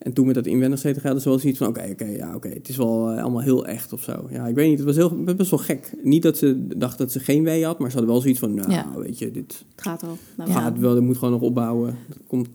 En 0.02 0.12
toen 0.12 0.26
met 0.26 0.34
dat 0.34 0.46
inwendig 0.46 0.80
CTG 0.80 1.02
hadden 1.02 1.22
ze 1.22 1.28
wel 1.28 1.38
zoiets 1.38 1.58
van... 1.58 1.68
oké, 1.68 1.88
oké, 1.90 2.04
ja, 2.04 2.34
oké, 2.34 2.48
het 2.48 2.68
is 2.68 2.76
wel 2.76 3.10
eh, 3.10 3.22
allemaal 3.22 3.40
heel 3.42 3.66
echt 3.66 3.92
of 3.92 4.02
zo. 4.02 4.26
Ja, 4.30 4.46
ik 4.46 4.54
weet 4.54 4.68
niet, 4.68 4.78
het 4.78 4.86
was 4.86 4.96
heel, 4.96 5.22
best 5.36 5.50
wel 5.50 5.58
gek. 5.58 5.92
Niet 6.02 6.22
dat 6.22 6.36
ze 6.38 6.66
dachten 6.76 6.98
dat 6.98 7.12
ze 7.12 7.20
geen 7.20 7.42
wee 7.42 7.64
had... 7.64 7.78
maar 7.78 7.90
ze 7.90 7.96
hadden 7.96 8.12
wel 8.12 8.22
zoiets 8.22 8.40
van... 8.40 8.54
nou, 8.54 8.70
Ja. 8.70 8.92
weet 8.96 9.18
je, 9.18 9.30
dit 9.30 9.64
Het 9.74 9.84
gaat 9.84 10.02
al. 10.02 10.18
Nou, 10.36 10.50
Ja. 10.50 10.60
gaat 10.60 10.78
wel, 10.78 10.94
dit 10.94 11.02
moet 11.02 11.16
gewoon 11.16 11.32
nog 11.32 11.42
opbouwen. 11.42 11.96
Dat 12.08 12.18
komt, 12.26 12.46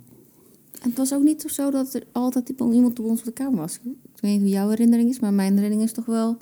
En 0.81 0.89
het 0.89 0.97
was 0.97 1.13
ook 1.13 1.23
niet 1.23 1.45
zo 1.47 1.71
dat 1.71 1.93
er 1.93 2.03
altijd 2.11 2.49
iemand 2.49 2.99
op 2.99 3.05
ons 3.05 3.19
op 3.19 3.25
de 3.25 3.31
kamer 3.31 3.59
was. 3.59 3.79
Ik 3.83 4.21
weet 4.21 4.31
niet 4.31 4.41
hoe 4.41 4.49
jouw 4.49 4.69
herinnering 4.69 5.09
is, 5.09 5.19
maar 5.19 5.33
mijn 5.33 5.53
herinnering 5.53 5.83
is 5.83 5.93
toch 5.93 6.05
wel 6.05 6.37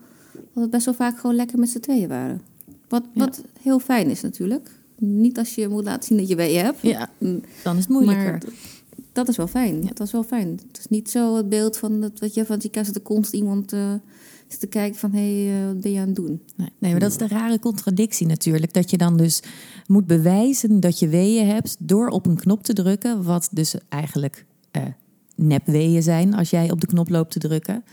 dat 0.53 0.63
we 0.63 0.69
best 0.69 0.85
wel 0.85 0.93
vaak 0.93 1.19
gewoon 1.19 1.35
lekker 1.35 1.59
met 1.59 1.69
z'n 1.69 1.79
tweeën 1.79 2.07
waren. 2.07 2.41
Wat, 2.87 3.03
wat 3.13 3.43
heel 3.61 3.79
fijn 3.79 4.09
is 4.09 4.21
natuurlijk. 4.21 4.71
Niet 4.97 5.37
als 5.37 5.55
je 5.55 5.67
moet 5.67 5.83
laten 5.83 6.03
zien 6.03 6.17
dat 6.17 6.27
je 6.27 6.35
weeën 6.35 6.63
hebt. 6.63 6.81
Ja, 6.81 7.09
dan 7.63 7.75
is 7.75 7.83
het 7.83 7.89
moeilijker. 7.89 8.31
Maar 8.31 8.41
dat 9.15 9.27
is 9.27 9.37
wel 9.37 9.47
fijn. 9.47 9.81
Dat 9.81 9.97
was 9.97 10.11
wel 10.11 10.23
fijn. 10.23 10.59
Het 10.67 10.77
is 10.77 10.87
niet 10.87 11.09
zo 11.09 11.35
het 11.35 11.49
beeld 11.49 11.77
van 11.77 12.01
dat 12.01 12.19
wat 12.19 12.33
je 12.33 12.45
van 12.45 12.59
die 12.59 12.69
zit 12.73 12.95
er 12.95 13.01
constant 13.01 13.43
iemand 13.43 13.73
eh, 13.73 13.93
zit 14.47 14.59
te 14.59 14.67
kijken 14.67 14.99
van 14.99 15.11
hé, 15.11 15.45
hey, 15.45 15.59
eh, 15.59 15.65
wat 15.65 15.81
ben 15.81 15.91
je 15.91 15.99
aan 15.99 16.07
het 16.07 16.15
doen? 16.15 16.41
Nee, 16.55 16.69
nee, 16.79 16.91
maar 16.91 16.99
dat 16.99 17.11
is 17.11 17.17
de 17.17 17.27
rare 17.27 17.59
contradictie 17.59 18.27
natuurlijk. 18.27 18.73
Dat 18.73 18.89
je 18.89 18.97
dan 18.97 19.17
dus 19.17 19.41
moet 19.87 20.07
bewijzen 20.07 20.79
dat 20.79 20.99
je 20.99 21.07
weeën 21.07 21.47
hebt 21.47 21.75
door 21.79 22.07
op 22.07 22.25
een 22.25 22.35
knop 22.35 22.63
te 22.63 22.73
drukken. 22.73 23.23
Wat 23.23 23.49
dus 23.51 23.75
eigenlijk 23.89 24.45
eh 24.71 24.83
nepweeën 25.35 26.03
zijn 26.03 26.33
als 26.33 26.49
jij 26.49 26.71
op 26.71 26.81
de 26.81 26.87
knop 26.87 27.09
loopt 27.09 27.31
te 27.31 27.39
drukken. 27.39 27.83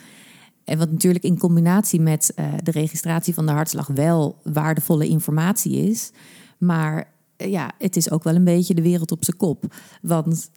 En 0.64 0.78
wat 0.78 0.90
natuurlijk 0.90 1.24
in 1.24 1.38
combinatie 1.38 2.00
met 2.00 2.32
de 2.62 2.70
registratie 2.70 3.34
van 3.34 3.46
de 3.46 3.52
hartslag 3.52 3.86
wel 3.86 4.38
waardevolle 4.42 5.08
informatie 5.08 5.76
is. 5.76 6.10
Maar 6.58 7.12
ja, 7.36 7.72
het 7.78 7.96
is 7.96 8.10
ook 8.10 8.24
wel 8.24 8.34
een 8.34 8.44
beetje 8.44 8.74
de 8.74 8.82
wereld 8.82 9.12
op 9.12 9.24
zijn 9.24 9.36
kop. 9.36 9.74
Want 10.02 10.50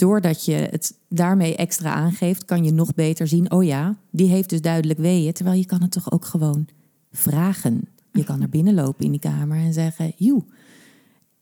doordat 0.00 0.44
je 0.44 0.52
het 0.52 0.98
daarmee 1.08 1.56
extra 1.56 1.92
aangeeft, 1.92 2.44
kan 2.44 2.64
je 2.64 2.72
nog 2.72 2.94
beter 2.94 3.26
zien: 3.26 3.50
oh 3.50 3.64
ja, 3.64 3.96
die 4.10 4.28
heeft 4.28 4.48
dus 4.48 4.60
duidelijk 4.60 4.98
weeën. 4.98 5.32
Terwijl 5.32 5.58
je 5.58 5.66
kan 5.66 5.82
het 5.82 5.90
toch 5.90 6.12
ook 6.12 6.24
gewoon 6.24 6.66
vragen. 7.12 7.88
Je 8.12 8.24
kan 8.24 8.38
naar 8.38 8.48
binnen 8.48 8.74
lopen 8.74 9.04
in 9.04 9.10
die 9.10 9.20
kamer 9.20 9.56
en 9.56 9.72
zeggen: 9.72 10.12
joe, 10.16 10.42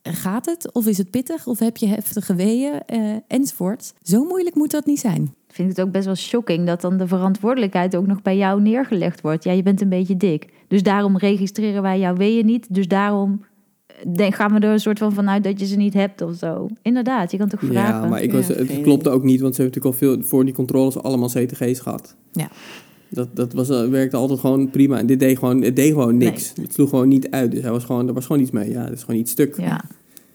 gaat 0.02 0.46
het? 0.46 0.72
Of 0.72 0.86
is 0.86 0.98
het 0.98 1.10
pittig? 1.10 1.46
Of 1.46 1.58
heb 1.58 1.76
je 1.76 1.86
heftige 1.86 2.34
weeën? 2.34 2.82
Eh, 2.86 3.16
enzovoort. 3.28 3.94
Zo 4.02 4.24
moeilijk 4.24 4.56
moet 4.56 4.70
dat 4.70 4.86
niet 4.86 5.00
zijn. 5.00 5.22
Ik 5.48 5.54
vind 5.54 5.68
het 5.68 5.80
ook 5.80 5.92
best 5.92 6.06
wel 6.06 6.14
shocking 6.14 6.66
dat 6.66 6.80
dan 6.80 6.96
de 6.96 7.06
verantwoordelijkheid 7.06 7.96
ook 7.96 8.06
nog 8.06 8.22
bij 8.22 8.36
jou 8.36 8.62
neergelegd 8.62 9.20
wordt. 9.20 9.44
Ja, 9.44 9.52
je 9.52 9.62
bent 9.62 9.80
een 9.80 9.88
beetje 9.88 10.16
dik. 10.16 10.52
Dus 10.68 10.82
daarom 10.82 11.16
registreren 11.16 11.82
wij 11.82 11.98
jouw 11.98 12.14
weeën 12.14 12.46
niet. 12.46 12.74
Dus 12.74 12.88
daarom 12.88 13.44
denk, 14.14 14.34
gaan 14.34 14.52
we 14.52 14.60
er 14.60 14.72
een 14.72 14.80
soort 14.80 14.98
van 14.98 15.12
vanuit 15.12 15.44
dat 15.44 15.60
je 15.60 15.66
ze 15.66 15.76
niet 15.76 15.94
hebt 15.94 16.22
of 16.22 16.36
zo. 16.36 16.68
Inderdaad, 16.82 17.30
je 17.30 17.36
kan 17.38 17.48
toch 17.48 17.60
vragen. 17.60 18.02
ja, 18.02 18.08
maar 18.08 18.22
ik 18.22 18.32
was, 18.32 18.46
Ja, 18.46 18.54
het 18.54 18.80
klopte 18.82 19.10
ook 19.10 19.22
niet, 19.22 19.40
want 19.40 19.54
ze 19.54 19.62
hebben 19.62 19.80
natuurlijk 19.80 20.10
al 20.12 20.16
veel 20.18 20.28
voor 20.28 20.44
die 20.44 20.54
controles 20.54 20.98
allemaal 20.98 21.28
CTG's 21.28 21.80
gehad. 21.80 22.16
Ja. 22.32 22.50
Dat, 23.10 23.36
dat 23.36 23.52
was, 23.52 23.68
eh, 23.70 23.88
werkte 23.88 24.16
altijd 24.16 24.40
gewoon 24.40 24.70
prima. 24.70 24.98
En 24.98 25.06
dit 25.06 25.18
deed 25.20 25.38
gewoon, 25.38 25.62
het 25.62 25.76
deed 25.76 25.92
gewoon 25.92 26.16
niks. 26.16 26.52
Het 26.60 26.72
sloeg 26.74 26.88
gewoon 26.88 27.08
niet 27.08 27.30
uit. 27.30 27.50
Dus 27.50 27.60
hij 27.62 27.70
was 27.70 27.84
gewoon, 27.84 28.08
er 28.08 28.14
was 28.14 28.26
gewoon 28.26 28.42
iets 28.42 28.50
mee. 28.50 28.70
Ja, 28.70 28.84
dat 28.84 28.92
is 28.92 29.02
gewoon 29.02 29.20
iets 29.20 29.30
stuk. 29.32 29.56
Ja, 29.60 29.84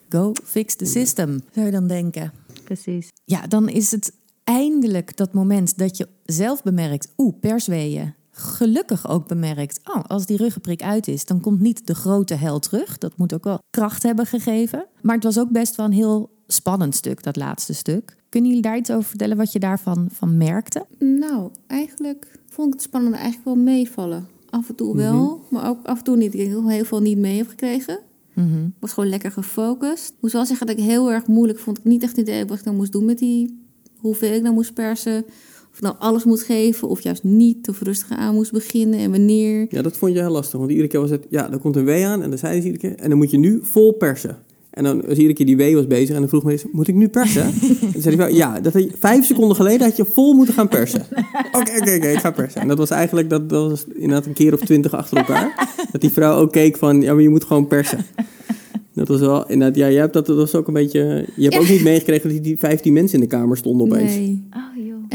Go 0.10 0.32
fix 0.44 0.76
the 0.76 0.86
system, 0.86 1.40
zou 1.52 1.66
je 1.66 1.72
dan 1.72 1.88
denken. 1.88 2.32
precies. 2.64 3.08
Ja, 3.26 3.48
dan 3.48 3.70
is 3.70 3.92
het 3.92 4.14
eindelijk 4.44 5.18
dat 5.18 5.34
moment 5.34 5.78
dat 5.78 5.98
je 5.98 6.08
zelf 6.26 6.64
bemerkt, 6.64 7.14
oeh, 7.18 7.34
persweeën. 7.40 8.14
Gelukkig 8.36 9.10
ook 9.10 9.28
bemerkt, 9.28 9.80
oh, 9.84 10.04
als 10.04 10.26
die 10.26 10.38
ruggenprik 10.38 10.82
uit 10.82 11.08
is, 11.08 11.26
dan 11.26 11.40
komt 11.40 11.60
niet 11.60 11.88
de 11.88 11.96
grote 11.96 12.34
hel 12.34 12.60
terug. 12.60 12.98
Dat 12.98 13.18
moet 13.18 13.34
ook 13.34 13.44
wel 13.44 13.60
kracht 13.70 14.04
hebben 14.04 14.26
gegeven. 14.26 14.86
Maar 15.02 15.16
het 15.16 15.24
was 15.24 15.40
ook 15.40 15.50
best 15.50 15.76
wel 15.76 15.86
een 15.86 15.92
heel 15.92 16.30
spannend 16.48 16.96
stuk, 16.96 17.24
dat 17.24 17.36
laatste 17.36 17.74
stuk. 17.74 18.16
Kunnen 18.30 18.50
jullie 18.50 18.66
daar 18.66 18.78
iets 18.78 18.92
over 18.92 19.04
vertellen 19.04 19.38
wat 19.38 19.52
je 19.52 19.60
daarvan 19.60 20.08
van 20.12 20.38
merkte? 20.38 20.86
Nou, 21.00 21.52
eigenlijk 21.68 22.40
vond 22.48 22.68
ik 22.68 22.74
het 22.74 22.82
spannende 22.82 23.18
eigenlijk 23.18 23.46
wel 23.46 23.64
meevallen. 23.64 24.28
Af 24.50 24.70
en 24.70 24.76
toe 24.76 24.96
wel, 24.96 25.42
maar 25.50 25.70
ook 25.70 25.86
af 25.86 25.98
en 25.98 26.04
toe 26.04 26.18
niet. 26.18 26.34
Ik 26.34 26.48
heel 26.48 26.86
veel 26.86 27.02
niet 27.02 27.18
mee 27.18 27.38
heb 27.38 27.48
gekregen. 27.48 28.00
Mhm. 28.34 28.68
Was 28.80 28.94
gewoon 28.94 29.10
lekker 29.10 29.32
gefocust. 29.32 30.10
Ik 30.10 30.16
moest 30.20 30.34
wel 30.34 30.46
zeggen 30.46 30.68
dat 30.68 30.78
ik 30.78 30.84
heel 30.84 31.12
erg 31.12 31.28
moeilijk 31.28 31.60
vond. 31.60 31.78
Ik 31.78 31.84
niet 31.84 32.04
echt 32.04 32.18
idee 32.18 32.46
wat 32.46 32.58
ik 32.58 32.66
nou 32.66 32.78
moest 32.78 32.92
doen 32.92 33.06
met 33.06 33.18
die... 33.18 33.62
Hoeveel 33.98 34.34
ik 34.34 34.42
nou 34.42 34.54
moest 34.54 34.74
persen. 34.74 35.26
Of 35.74 35.80
ik 35.80 35.86
nou 35.86 35.96
alles 36.00 36.24
moet 36.24 36.42
geven 36.42 36.88
of 36.88 37.02
juist 37.02 37.24
niet. 37.24 37.70
Of 37.70 37.82
rustig 37.82 38.10
aan 38.10 38.36
moest 38.36 38.52
beginnen 38.52 39.00
en 39.00 39.12
wanneer. 39.12 39.66
Ja, 39.70 39.82
dat 39.82 39.98
vond 39.98 40.14
je 40.14 40.20
heel 40.20 40.32
lastig. 40.32 40.60
Want 40.60 40.72
iedere 40.72 40.88
keer 40.88 41.00
was 41.00 41.10
het, 41.10 41.26
ja, 41.30 41.52
er 41.52 41.58
komt 41.58 41.76
een 41.76 41.86
W 41.86 41.90
aan. 41.90 42.22
En 42.22 42.30
dan 42.30 42.40
zeiden 42.40 42.62
ze 42.62 42.68
iedere 42.68 42.88
keer, 42.88 43.04
en 43.04 43.10
dan 43.10 43.18
moet 43.18 43.32
je 43.32 43.38
nu 43.38 43.60
vol 43.64 43.92
persen. 43.92 44.38
En 44.70 44.84
dan 44.84 45.02
was 45.02 45.18
iedere 45.18 45.34
keer 45.34 45.46
die 45.46 45.58
W 45.58 45.76
was 45.76 45.88
bezig. 45.88 46.10
En 46.10 46.20
dan 46.20 46.30
vroeg 46.30 46.44
me 46.44 46.52
eens, 46.52 46.66
moet 46.72 46.88
ik 46.88 46.96
nu 46.96 47.08
persen? 47.08 47.44
en 47.82 47.92
dan 47.94 48.02
zei 48.02 48.16
hij, 48.16 48.34
ja, 48.34 48.60
dat 48.60 48.74
had 48.74 48.84
je, 48.84 48.92
vijf 49.00 49.26
seconden 49.26 49.56
geleden 49.56 49.88
had 49.88 49.98
je 49.98 50.06
vol 50.06 50.34
moeten 50.34 50.54
gaan 50.54 50.68
persen. 50.68 51.02
Oké, 51.60 51.72
oké, 51.82 51.96
oké, 51.96 52.08
ik 52.08 52.20
ga 52.20 52.32
persen. 52.32 52.62
En 52.62 52.68
dat 52.68 52.78
was 52.78 52.90
eigenlijk, 52.90 53.30
dat, 53.30 53.50
dat 53.50 53.70
was 53.70 53.86
inderdaad 53.94 54.26
een 54.26 54.34
keer 54.34 54.54
of 54.54 54.60
twintig 54.60 54.94
achter 54.94 55.18
elkaar. 55.18 55.76
Dat 55.92 56.02
die 56.02 56.10
vrouw 56.10 56.40
ook 56.40 56.52
keek 56.52 56.78
van, 56.78 57.02
ja, 57.02 57.14
maar 57.14 57.24
je 57.24 57.30
moet 57.30 57.44
gewoon 57.44 57.68
persen. 57.68 58.06
Dat 58.94 59.08
was 59.08 59.20
wel, 59.20 59.50
inderdaad, 59.50 59.78
ja, 59.78 59.90
jij 59.90 60.00
hebt 60.00 60.14
dat, 60.14 60.26
dat 60.26 60.38
was 60.38 60.56
ook 60.56 60.68
een 60.68 60.74
beetje... 60.74 61.26
Je 61.36 61.44
hebt 61.44 61.58
ook 61.58 61.70
niet 61.70 61.84
meegekregen 61.84 62.24
dat 62.24 62.32
die, 62.32 62.42
die 62.42 62.58
15 62.58 62.94
mensen 62.94 63.20
in 63.20 63.24
de 63.30 63.36
kamer 63.36 63.58
stonden 63.58 63.88
opeens. 63.88 64.16
Nee. 64.16 64.44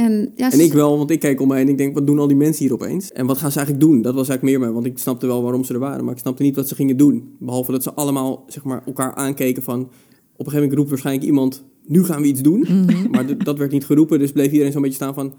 En, 0.04 0.32
ja, 0.36 0.50
En 0.52 0.60
ik 0.60 0.72
wel, 0.72 0.98
want 0.98 1.10
ik 1.10 1.20
keek 1.20 1.40
om 1.40 1.48
me 1.48 1.54
heen 1.54 1.64
en 1.64 1.70
ik 1.70 1.78
denk, 1.78 1.94
wat 1.94 2.06
doen 2.06 2.18
al 2.18 2.26
die 2.26 2.36
mensen 2.36 2.64
hier 2.64 2.72
opeens? 2.74 3.12
En 3.12 3.26
wat 3.26 3.38
gaan 3.38 3.50
ze 3.50 3.56
eigenlijk 3.58 3.86
doen? 3.86 4.02
Dat 4.02 4.14
was 4.14 4.28
eigenlijk 4.28 4.58
meer 4.58 4.66
mij, 4.66 4.74
want 4.74 4.86
ik 4.86 4.98
snapte 4.98 5.26
wel 5.26 5.42
waarom 5.42 5.64
ze 5.64 5.72
er 5.72 5.78
waren, 5.78 6.04
maar 6.04 6.14
ik 6.14 6.20
snapte 6.20 6.42
niet 6.42 6.56
wat 6.56 6.68
ze 6.68 6.74
gingen 6.74 6.96
doen. 6.96 7.34
Behalve 7.38 7.72
dat 7.72 7.82
ze 7.82 7.92
allemaal, 7.94 8.44
zeg 8.46 8.64
maar, 8.64 8.82
elkaar 8.86 9.14
aankeken 9.14 9.62
van... 9.62 9.80
Op 9.80 10.46
een 10.46 10.52
gegeven 10.52 10.54
moment 10.60 10.72
roept 10.78 10.88
waarschijnlijk 10.88 11.26
iemand, 11.26 11.64
nu 11.86 12.04
gaan 12.04 12.20
we 12.22 12.28
iets 12.28 12.42
doen. 12.42 12.66
Maar 13.10 13.26
d- 13.26 13.44
dat 13.44 13.58
werd 13.58 13.70
niet 13.70 13.84
geroepen, 13.84 14.18
dus 14.18 14.32
bleef 14.32 14.50
iedereen 14.50 14.72
zo'n 14.72 14.82
beetje 14.82 14.96
staan 14.96 15.14
van... 15.14 15.34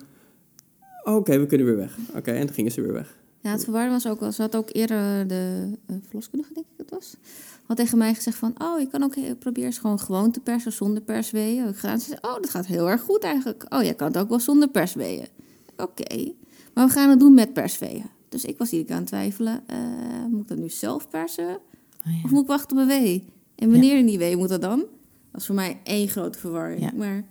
"Oh, 1.03 1.15
Oké, 1.15 1.39
we 1.39 1.45
kunnen 1.45 1.67
weer 1.67 1.75
weg. 1.77 1.97
Oké, 2.15 2.31
en 2.31 2.45
toen 2.45 2.55
gingen 2.55 2.71
ze 2.71 2.81
weer 2.81 2.93
weg. 2.93 3.17
Ja, 3.41 3.51
het 3.51 3.63
verwarde 3.63 3.89
was 3.89 4.07
ook 4.07 4.19
wel. 4.19 4.31
Ze 4.31 4.41
had 4.41 4.55
ook 4.55 4.69
eerder 4.71 5.27
de 5.27 5.71
uh, 5.91 5.95
verloskundige, 6.05 6.53
denk 6.53 6.65
ik 6.65 6.77
het 6.77 6.89
was. 6.89 7.15
Had 7.69 7.77
tegen 7.77 7.97
mij 7.97 8.13
gezegd 8.13 8.37
van, 8.37 8.53
oh, 8.61 8.79
je 8.79 8.87
kan 8.87 9.03
ook 9.03 9.37
proberen 9.39 9.69
eens 9.69 9.77
gewoon 9.77 9.99
gewoon 9.99 10.31
te 10.31 10.39
persen 10.39 10.71
zonder 10.71 11.03
persweeën. 11.03 11.67
Ik 11.67 11.75
gedaan. 11.75 11.99
Ze 11.99 12.05
zei, 12.05 12.19
oh, 12.21 12.33
dat 12.33 12.49
gaat 12.49 12.65
heel 12.65 12.89
erg 12.89 13.01
goed 13.01 13.23
eigenlijk. 13.23 13.65
Oh, 13.73 13.83
jij 13.83 13.93
kan 13.93 14.07
het 14.07 14.17
ook 14.17 14.29
wel 14.29 14.39
zonder 14.39 14.69
persweeën. 14.69 15.27
Oké, 15.77 16.33
maar 16.73 16.87
we 16.87 16.93
gaan 16.93 17.09
het 17.09 17.19
doen 17.19 17.33
met 17.33 17.53
persweeën. 17.53 18.05
Dus 18.29 18.45
ik 18.45 18.57
was 18.57 18.69
hier 18.71 18.91
aan 18.91 18.97
het 18.97 19.07
twijfelen. 19.07 19.63
eh, 19.67 20.25
moet 20.29 20.41
ik 20.41 20.47
dat 20.47 20.57
nu 20.57 20.69
zelf 20.69 21.09
persen? 21.09 21.47
Oh, 21.47 22.13
ja. 22.13 22.21
Of 22.23 22.31
moet 22.31 22.41
ik 22.41 22.47
wachten 22.47 22.77
op 22.77 22.81
een 22.81 22.87
wee? 22.87 23.25
En 23.55 23.71
wanneer 23.71 23.97
in 23.97 24.05
die 24.05 24.17
wee 24.17 24.37
moet 24.37 24.49
dat 24.49 24.61
dan? 24.61 24.79
Dat 24.79 24.87
was 25.31 25.45
voor 25.45 25.55
mij 25.55 25.79
één 25.83 26.07
grote 26.07 26.39
verwarring. 26.39 26.81
Ja. 26.81 26.91
Maar 26.95 27.23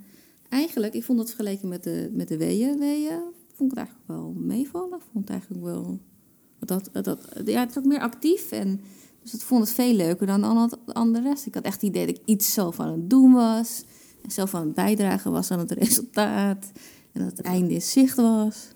eigenlijk, 0.49 0.95
ik 0.95 1.05
vond 1.05 1.19
het 1.19 1.29
vergeleken 1.29 1.69
met 1.69 1.85
de, 1.85 2.11
met 2.13 2.29
de 2.29 2.37
weeën, 2.37 2.79
weeën, 2.79 3.21
vond 3.55 3.73
ik 3.73 3.79
het 3.79 3.87
eigenlijk 3.87 4.07
wel 4.07 4.33
meevallen. 4.37 4.99
Ik 4.99 5.05
vond 5.13 5.29
het 5.29 5.31
eigenlijk 5.31 5.65
wel... 5.65 5.99
Dat, 6.59 6.89
dat, 6.93 7.05
dat, 7.05 7.19
ja, 7.45 7.61
het 7.61 7.71
is 7.71 7.79
ook 7.79 7.85
meer 7.85 8.01
actief 8.01 8.51
en... 8.51 8.81
Dus 9.23 9.35
ik 9.35 9.41
vond 9.41 9.61
het 9.61 9.73
veel 9.73 9.95
leuker 9.95 10.27
dan 10.27 10.45
al 10.45 10.63
het 10.63 10.79
andere 10.95 11.29
rest. 11.29 11.47
Ik 11.47 11.55
had 11.55 11.65
echt 11.65 11.81
het 11.81 11.91
idee 11.91 12.07
dat 12.07 12.17
ik 12.17 12.23
iets 12.25 12.53
zelf 12.53 12.81
aan 12.81 12.93
het 12.93 13.11
doen 13.11 13.33
was. 13.33 13.85
En 14.23 14.31
zelf 14.31 14.55
aan 14.55 14.67
het 14.67 14.75
bijdragen 14.75 15.33
was 15.33 15.51
aan 15.51 15.59
het 15.59 15.71
resultaat. 15.71 16.73
En 17.13 17.25
dat 17.25 17.37
het 17.37 17.41
einde 17.41 17.75
in 17.75 17.83
zicht 17.83 18.17
was. 18.17 18.69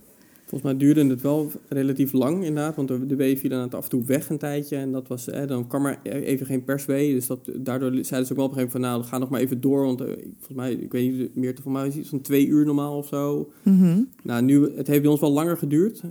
Volgens 0.53 0.73
mij 0.73 0.81
duurde 0.81 1.07
het 1.07 1.21
wel 1.21 1.51
relatief 1.69 2.13
lang 2.13 2.45
inderdaad, 2.45 2.77
want 2.77 2.89
de, 2.89 3.07
de 3.07 3.17
W 3.17 3.37
viel 3.37 3.51
dan 3.51 3.71
af 3.71 3.85
en 3.85 3.91
toe 3.91 4.05
weg 4.05 4.29
een 4.29 4.39
tijdje. 4.39 4.77
En 4.77 4.93
dat 4.93 5.09
was, 5.09 5.29
eh, 5.29 5.47
dan 5.47 5.67
kwam 5.67 5.87
er 5.87 5.99
even 6.03 6.47
geen 6.47 6.65
perswee, 6.65 7.15
dus 7.15 7.27
dat, 7.27 7.51
daardoor 7.57 7.91
zeiden 7.91 8.27
ze 8.27 8.33
ook 8.33 8.39
wel 8.39 8.47
op 8.47 8.53
een 8.53 8.59
gegeven 8.59 8.61
moment 8.61 8.71
van... 8.71 8.81
Nou, 8.81 9.03
ga 9.05 9.19
nog 9.19 9.29
maar 9.29 9.41
even 9.41 9.61
door, 9.61 9.85
want 9.85 10.01
eh, 10.01 10.07
volgens 10.07 10.57
mij, 10.57 10.73
ik 10.73 10.93
weet 10.93 11.13
niet, 11.13 11.35
meer 11.35 11.55
te 11.55 11.63
van 11.63 11.73
mij 11.73 11.87
is 11.87 11.97
iets 11.97 12.09
van 12.09 12.21
twee 12.21 12.47
uur 12.47 12.65
normaal 12.65 12.97
of 12.97 13.07
zo. 13.07 13.51
Mhm. 13.63 14.03
Nou, 14.23 14.43
nu, 14.43 14.77
het 14.77 14.87
heeft 14.87 15.03
bij 15.03 15.11
ons 15.11 15.21
wel 15.21 15.33
langer 15.33 15.57
geduurd. 15.57 16.03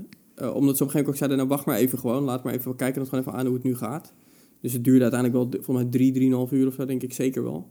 Eh, 0.41 0.55
omdat 0.55 0.77
ze 0.77 0.83
op 0.83 0.89
een 0.89 0.93
gegeven 0.93 0.97
moment 0.97 1.07
ook 1.07 1.15
zeiden, 1.15 1.37
nou 1.37 1.49
wacht 1.49 1.65
maar 1.65 1.77
even 1.77 1.99
gewoon. 1.99 2.23
Laat 2.23 2.43
maar 2.43 2.53
even 2.53 2.75
kijken, 2.75 2.99
dat 2.99 3.09
gewoon 3.09 3.23
even 3.25 3.37
aan 3.37 3.45
hoe 3.45 3.55
het 3.55 3.63
nu 3.63 3.75
gaat. 3.75 4.13
Dus 4.61 4.73
het 4.73 4.83
duurde 4.83 5.01
uiteindelijk 5.01 5.51
wel, 5.51 5.61
volgens 5.63 5.83
mij 5.85 5.93
drie, 5.93 6.11
drieënhalf 6.11 6.51
uur 6.51 6.67
of 6.67 6.73
zo, 6.73 6.85
denk 6.85 7.01
ik 7.01 7.13
zeker 7.13 7.43
wel. 7.43 7.69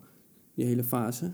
Die 0.55 0.67
hele 0.67 0.85
fase. 0.85 1.31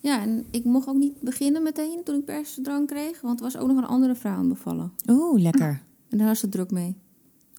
Ja, 0.00 0.22
en 0.22 0.44
ik 0.50 0.64
mocht 0.64 0.88
ook 0.88 0.96
niet 0.96 1.20
beginnen 1.20 1.62
meteen 1.62 2.00
toen 2.04 2.14
ik 2.14 2.24
persdrang 2.24 2.86
kreeg. 2.86 3.20
Want 3.20 3.38
er 3.38 3.44
was 3.44 3.56
ook 3.56 3.68
nog 3.68 3.76
een 3.76 3.84
andere 3.84 4.14
vrouw 4.14 4.34
aan 4.34 4.48
bevallen. 4.48 4.92
Oeh, 5.10 5.40
lekker. 5.40 5.82
En 6.08 6.18
daar 6.18 6.26
was 6.26 6.40
ze 6.40 6.48
druk 6.48 6.70
mee. 6.70 6.96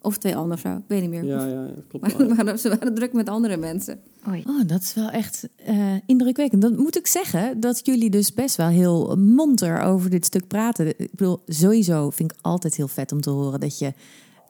Of 0.02 0.18
twee 0.18 0.36
andere 0.36 0.60
vrouwen, 0.60 0.84
ik 0.84 0.88
weet 0.88 1.00
niet 1.00 1.10
meer. 1.10 1.24
Ja, 1.24 1.46
ja, 1.46 1.70
klopt 1.88 2.18
Maar, 2.28 2.44
maar 2.44 2.58
ze 2.58 2.68
waren 2.68 2.94
druk 2.94 3.12
met 3.12 3.28
andere 3.28 3.56
mensen. 3.56 4.00
Oei. 4.28 4.44
Oh, 4.46 4.60
dat 4.66 4.82
is 4.82 4.94
wel 4.94 5.10
echt 5.10 5.48
eh, 5.56 5.94
indrukwekkend. 6.06 6.62
Dan 6.62 6.76
moet 6.76 6.96
ik 6.96 7.06
zeggen 7.06 7.60
dat 7.60 7.86
jullie 7.86 8.10
dus 8.10 8.34
best 8.34 8.56
wel 8.56 8.68
heel 8.68 9.16
monter 9.16 9.80
over 9.80 10.10
dit 10.10 10.24
stuk 10.24 10.46
praten. 10.46 10.86
Ik 10.86 11.10
bedoel, 11.10 11.42
sowieso 11.46 12.10
vind 12.10 12.32
ik 12.32 12.38
altijd 12.40 12.74
heel 12.74 12.88
vet 12.88 13.12
om 13.12 13.20
te 13.20 13.30
horen 13.30 13.60
dat 13.60 13.78
je 13.78 13.92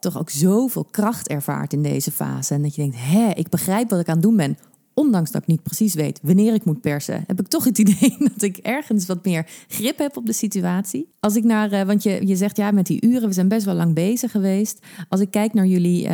toch 0.01 0.19
ook 0.19 0.31
zoveel 0.31 0.87
kracht 0.91 1.29
ervaart 1.29 1.73
in 1.73 1.83
deze 1.83 2.11
fase. 2.11 2.55
En 2.55 2.63
dat 2.63 2.75
je 2.75 2.83
denkt, 2.83 2.97
hè, 2.99 3.31
ik 3.35 3.49
begrijp 3.49 3.91
wat 3.91 4.01
ik 4.01 4.09
aan 4.09 4.15
het 4.15 4.23
doen 4.23 4.37
ben. 4.37 4.59
Ondanks 4.95 5.31
dat 5.31 5.43
ik 5.43 5.49
niet 5.49 5.63
precies 5.63 5.95
weet 5.95 6.21
wanneer 6.23 6.55
ik 6.55 6.65
moet 6.65 6.81
persen, 6.81 7.25
heb 7.27 7.41
ik 7.41 7.47
toch 7.47 7.65
het 7.65 7.79
idee 7.79 8.17
dat 8.35 8.43
ik 8.43 8.57
ergens 8.57 9.07
wat 9.07 9.25
meer 9.25 9.47
grip 9.69 9.99
heb 9.99 10.17
op 10.17 10.27
de 10.27 10.33
situatie. 10.33 11.09
Als 11.21 11.37
ik 11.37 11.45
naar, 11.45 11.73
eh, 11.73 11.87
want 11.87 12.03
je, 12.03 12.27
je 12.27 12.37
zegt 12.37 12.57
ja, 12.57 12.71
met 12.71 12.87
die 12.87 13.07
uren, 13.07 13.29
we 13.29 13.35
zijn 13.35 13.49
best 13.49 13.65
wel 13.65 13.75
lang 13.75 13.95
bezig 13.95 14.31
geweest. 14.31 14.79
Als 15.09 15.21
ik 15.21 15.31
kijk 15.31 15.55
naar 15.55 15.67
jullie 15.67 16.09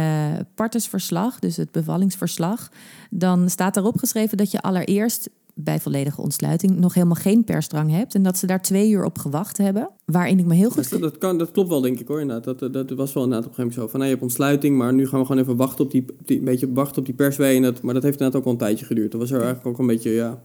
partnersverslag, 0.55 1.39
dus 1.39 1.57
het 1.57 1.71
bevallingsverslag, 1.71 2.71
dan 3.11 3.51
staat 3.51 3.75
daarop 3.75 3.99
geschreven 3.99 4.37
dat 4.37 4.51
je 4.51 4.61
allereerst 4.61 5.29
bij 5.59 5.81
volledige 5.81 6.21
ontsluiting 6.21 6.79
nog 6.79 6.95
helemaal 6.95 7.15
geen 7.15 7.45
persdrang 7.45 7.91
hebt. 7.91 8.15
En 8.15 8.23
dat 8.23 8.39
ze 8.39 8.47
daar 8.47 8.63
twee 8.63 8.91
uur 8.91 9.05
op 9.05 9.19
gewacht 9.19 9.59
hebben. 9.59 9.91
Waarin 10.05 10.39
ik 10.39 10.45
me 10.45 10.55
heel 10.55 10.71
goed. 10.71 10.91
Dat, 10.91 11.01
dat, 11.01 11.19
kan, 11.19 11.39
dat 11.39 11.51
klopt 11.51 11.69
wel, 11.69 11.81
denk 11.81 11.99
ik 12.01 12.09
hoor. 12.09 12.21
Inderdaad. 12.21 12.59
Dat, 12.59 12.73
dat 12.73 12.91
was 12.91 13.13
wel 13.13 13.23
inderdaad 13.23 13.47
op 13.47 13.51
een 13.51 13.57
gegeven 13.57 13.57
moment 13.57 13.75
zo. 13.75 13.87
Van, 13.87 13.93
nou, 13.93 14.05
je 14.05 14.11
hebt 14.11 14.23
ontsluiting, 14.23 14.77
maar 14.77 14.93
nu 14.95 15.07
gaan 15.07 15.21
we 15.21 15.27
gewoon 15.27 15.43
even 15.43 15.57
wachten 15.57 15.85
op 15.85 15.91
die, 15.91 16.05
die, 16.25 16.39
een 16.39 16.45
beetje 16.45 16.73
wachten 16.73 16.99
op 16.99 17.05
die 17.05 17.15
perswee. 17.15 17.57
En 17.57 17.63
dat, 17.63 17.83
maar 17.83 17.95
dat 17.95 18.03
heeft 18.03 18.19
inderdaad 18.19 18.39
ook 18.39 18.45
wel 18.45 18.53
een 18.53 18.67
tijdje 18.67 18.87
geduurd. 18.87 19.11
Dat 19.11 19.21
was 19.21 19.31
er 19.31 19.43
eigenlijk 19.43 19.67
ook 19.67 19.79
een 19.79 19.87
beetje, 19.87 20.11
ja, 20.11 20.41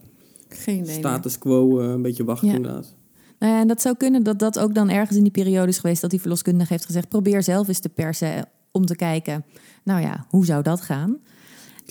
Geen 0.50 0.86
status 0.88 1.38
quo, 1.38 1.80
eh, 1.80 1.90
een 1.90 2.02
beetje 2.02 2.24
wachten 2.24 2.48
Ja. 2.48 2.54
inderdaad. 2.56 2.96
Nou 3.40 3.54
ja, 3.54 3.60
en 3.62 3.68
dat 3.68 3.82
zou 3.82 3.96
kunnen 3.98 4.24
dat 4.24 4.40
dat 4.40 4.60
ook 4.60 4.76
dan 4.76 4.90
ergens 4.90 5.18
in 5.18 5.24
die 5.24 5.32
periode 5.32 5.68
is 5.68 5.78
geweest 5.80 6.02
dat 6.02 6.10
die 6.10 6.20
verloskundige 6.20 6.74
heeft 6.74 6.86
gezegd: 6.86 7.08
probeer 7.08 7.44
zelf 7.44 7.68
eens 7.68 7.80
te 7.80 7.90
persen 7.90 8.46
om 8.72 8.86
te 8.86 8.96
kijken. 8.96 9.46
Nou 9.84 10.02
ja, 10.02 10.26
hoe 10.30 10.46
zou 10.46 10.64
dat 10.64 10.82
gaan? 10.82 11.18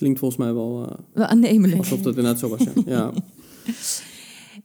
Klinkt 0.00 0.18
volgens 0.18 0.40
mij 0.40 0.54
wel 0.54 0.86
eh, 0.86 0.98
Wel 1.12 1.26
aannemelijk. 1.26 1.78
alsof 1.78 1.98
dat 2.00 2.16
inderdaad 2.16 2.38
zo 2.38 2.48
was. 2.48 2.60
Ja. 2.62 2.72
ja. 2.86 3.12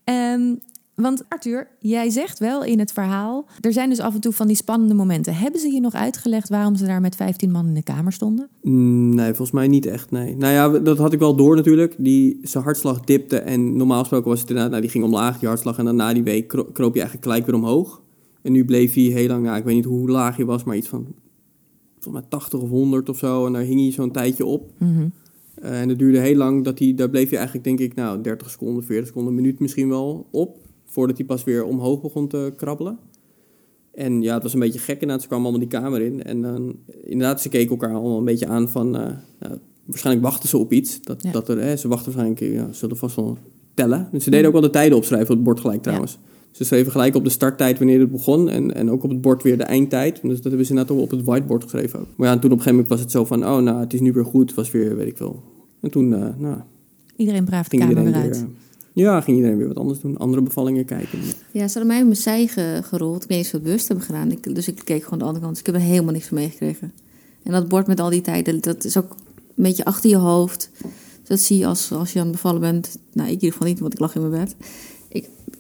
Ehm, 0.04 0.56
want 0.96 1.24
Arthur, 1.30 1.68
jij 1.80 2.10
zegt 2.10 2.40
wel 2.40 2.64
in 2.64 2.80
het 2.80 2.92
verhaal, 2.92 3.46
er 3.62 3.74
zijn 3.74 3.90
dus 3.90 4.00
af 4.00 4.14
en 4.14 4.20
toe 4.22 4.32
van 4.32 4.48
die 4.48 4.56
spannende 4.56 4.94
momenten. 4.94 5.36
Hebben 5.36 5.60
ze 5.62 5.72
je 5.72 5.80
nog 5.80 5.94
uitgelegd 5.94 6.50
waarom 6.50 6.76
ze 6.76 6.86
daar 6.86 7.02
met 7.02 7.16
15 7.16 7.52
man 7.52 7.68
in 7.68 7.74
de 7.74 7.84
kamer 7.84 8.12
stonden? 8.12 8.48
Mm, 8.62 9.16
Nee, 9.16 9.26
volgens 9.28 9.52
mij 9.52 9.68
niet 9.68 9.86
echt, 9.86 10.12
nee. 10.12 10.36
Nou 10.36 10.54
ja, 10.54 10.80
dat 10.80 10.98
had 10.98 11.14
ik 11.14 11.20
wel 11.20 11.36
door 11.36 11.56
natuurlijk. 11.56 11.96
Die, 11.98 12.40
zijn 12.42 12.64
hartslag 12.64 13.00
dipte 13.00 13.38
en 13.40 13.78
normaal 13.78 14.00
gesproken 14.00 14.30
was 14.30 14.40
het 14.40 14.48
inderdaad... 14.50 14.72
Nou, 14.72 14.84
die 14.84 14.92
ging 14.92 15.04
omlaag, 15.04 15.40
die 15.40 15.48
hartslag. 15.48 15.78
En 15.78 15.86
dan 15.86 15.96
na 15.96 16.14
die 16.14 16.24
week 16.24 16.48
kro- 16.48 16.70
kroop 16.74 16.94
je 16.94 17.00
eigenlijk 17.00 17.30
gelijk 17.30 17.46
weer 17.46 17.56
omhoog. 17.56 18.02
En 18.42 18.52
nu 18.52 18.66
bleef 18.66 18.94
hij 18.94 19.04
heel 19.04 19.28
lang, 19.28 19.44
nou, 19.44 19.58
ik 19.58 19.64
weet 19.64 19.76
niet 19.76 19.86
hoe 19.86 20.10
laag 20.10 20.36
hij 20.36 20.46
was... 20.46 20.64
maar 20.64 20.76
iets 20.76 20.88
van, 20.88 21.06
volgens 22.00 22.14
mij 22.24 22.24
80 22.40 22.60
of 22.60 22.70
100 22.70 23.10
of 23.10 23.18
zo. 23.18 23.46
En 23.46 23.54
daar 23.54 23.62
hing 23.62 23.80
hij 23.82 23.92
zo'n 23.92 24.12
tijdje 24.12 24.46
op. 24.46 24.72
Mhm. 24.78 25.08
Eh, 25.62 25.82
en 25.82 25.88
dat 25.88 25.98
duurde 26.00 26.20
heel 26.20 26.36
lang, 26.36 26.64
dat 26.64 26.80
hij, 26.80 26.94
daar 26.96 27.10
bleef 27.10 27.30
je 27.30 27.36
eigenlijk 27.36 27.66
denk 27.66 27.80
ik... 27.80 27.96
nou, 27.96 28.22
30 28.22 28.50
seconden, 28.50 28.84
40 28.84 29.08
seconden, 29.08 29.30
een 29.34 29.42
minuut 29.42 29.60
misschien 29.60 29.90
wel 29.90 30.28
op... 30.32 30.58
voordat 30.86 31.18
hij 31.18 31.26
pas 31.26 31.44
weer 31.44 31.64
omhoog 31.64 32.02
begon 32.02 32.28
te 32.28 32.54
krabbelen. 32.56 32.98
En 33.94 34.22
ja, 34.22 34.34
het 34.34 34.44
was 34.44 34.54
een 34.54 34.60
beetje 34.60 34.80
gek 34.80 34.94
inderdaad. 34.94 35.22
Ze 35.22 35.28
kwamen 35.28 35.46
allemaal 35.46 35.68
die 35.70 35.80
kamer 35.80 36.02
in. 36.02 36.24
En 36.24 36.42
dan, 36.42 36.76
inderdaad, 37.04 37.42
ze 37.42 37.50
keken 37.50 37.70
elkaar 37.70 37.94
allemaal 37.94 38.18
een 38.18 38.26
beetje 38.26 38.48
aan 38.48 38.70
van... 38.70 38.96
eh, 38.98 39.12
nou, 39.40 39.58
waarschijnlijk 39.86 40.26
wachten 40.26 40.50
ze 40.50 40.58
op 40.58 40.74
iets. 40.74 41.02
Dat, 41.02 41.24
Ja. 41.24 41.32
dat 41.32 41.50
er, 41.50 41.62
hè, 41.62 41.76
ze 41.76 41.88
wachten 41.88 42.14
waarschijnlijk, 42.14 42.54
ja, 42.56 42.68
ze 42.72 42.78
zullen 42.78 42.98
vast 42.98 43.16
wel 43.16 43.38
tellen. 43.74 44.10
Dus 44.12 44.24
ze 44.24 44.30
deden 44.30 44.46
ook 44.48 44.54
wel 44.54 44.62
de 44.62 44.70
tijden 44.70 44.98
opschrijven 44.98 45.30
op 45.30 45.36
het 45.36 45.44
bord 45.44 45.60
gelijk 45.60 45.82
trouwens. 45.82 46.20
Ze 46.56 46.64
schreven 46.64 46.92
gelijk 46.92 47.16
op 47.16 47.24
de 47.24 47.30
starttijd 47.30 47.78
wanneer 47.78 48.00
het 48.00 48.12
begon. 48.12 48.50
En, 48.50 48.74
en 48.76 48.92
ook 48.92 49.04
op 49.04 49.10
het 49.10 49.22
bord 49.22 49.44
weer 49.44 49.58
de 49.58 49.64
eindtijd. 49.64 50.22
Dus 50.22 50.36
dat 50.36 50.44
hebben 50.44 50.66
ze 50.66 50.70
inderdaad 50.72 50.96
ook 50.98 51.04
op 51.04 51.12
het 51.12 51.24
whiteboard 51.24 51.64
geschreven 51.64 52.00
ook. 52.00 52.06
Maar 52.16 52.28
ja, 52.28 52.34
en 52.34 52.40
toen 52.40 52.52
op 52.52 52.58
een 52.58 52.64
gegeven 52.64 52.72
moment 52.72 52.88
was 52.90 53.00
het 53.00 53.12
zo 53.12 53.26
van... 53.26 53.46
Oh, 53.46 53.58
nou, 53.58 53.80
het 53.80 53.94
is 53.94 54.00
nu 54.00 54.12
weer 54.12 54.26
goed. 54.26 54.48
Het 54.48 54.56
was 54.56 54.72
weer, 54.72 54.96
weet 54.96 55.08
ik 55.08 55.18
veel. 55.18 55.44
En 55.82 55.90
toen, 55.90 56.14
eh, 56.14 56.28
nou, 56.38 56.58
Iedereen 57.16 57.46
braaf 57.46 57.64
de 57.64 57.70
ging 57.78 57.82
kamer 57.82 57.98
iedereen 57.98 58.22
weer 58.22 58.32
weer... 58.32 58.42
uit. 58.42 58.50
ja, 58.94 59.22
ging 59.22 59.38
iedereen 59.38 59.58
weer 59.58 59.68
wat 59.68 59.78
anders 59.78 60.00
doen. 60.00 60.18
Andere 60.18 60.42
bevallingen 60.42 60.86
kijken. 60.86 61.20
Ja, 61.52 61.68
ze 61.68 61.74
hadden 61.80 61.88
mij 61.88 61.98
op 62.00 62.04
mijn 62.04 62.16
zij 62.16 62.48
ge- 62.48 62.80
gerold. 62.84 63.24
Ik 63.24 63.30
weet 63.30 63.38
niet 63.38 63.46
of 63.46 63.50
ze 63.52 63.56
het 63.56 63.66
bewust 63.66 63.88
hebben 63.88 64.06
gedaan. 64.06 64.32
Ik, 64.32 64.56
dus 64.56 64.68
ik 64.68 64.82
keek 64.84 65.04
gewoon 65.04 65.20
de 65.20 65.26
andere 65.26 65.44
kant. 65.44 65.58
Dus 65.58 65.66
ik 65.68 65.74
heb 65.74 65.82
er 65.82 65.88
helemaal 65.90 66.14
niks 66.14 66.28
van 66.28 66.38
meegekregen. 66.38 66.92
En 67.44 67.52
dat 67.52 67.68
bord 67.68 67.88
met 67.88 68.00
al 68.00 68.10
die 68.10 68.22
tijden, 68.22 68.62
dat 68.62 68.84
is 68.84 68.98
ook 68.98 69.10
een 69.56 69.64
beetje 69.64 69.86
achter 69.86 70.10
je 70.10 70.16
hoofd. 70.18 70.70
Dus 70.82 71.28
dat 71.28 71.40
zie 71.40 71.58
je 71.58 71.66
als, 71.66 71.92
als 71.92 72.14
je 72.14 72.20
aan 72.20 72.26
het 72.26 72.36
bevallen 72.36 72.62
bent. 72.62 72.98
Nou, 73.14 73.28
ik 73.28 73.34
in 73.36 73.40
ieder 73.42 73.52
geval 73.52 73.68
niet, 73.68 73.80
want 73.80 73.94
ik 73.94 74.00
lag 74.00 74.16
in 74.16 74.30
mijn 74.30 74.44
bed. 74.44 74.56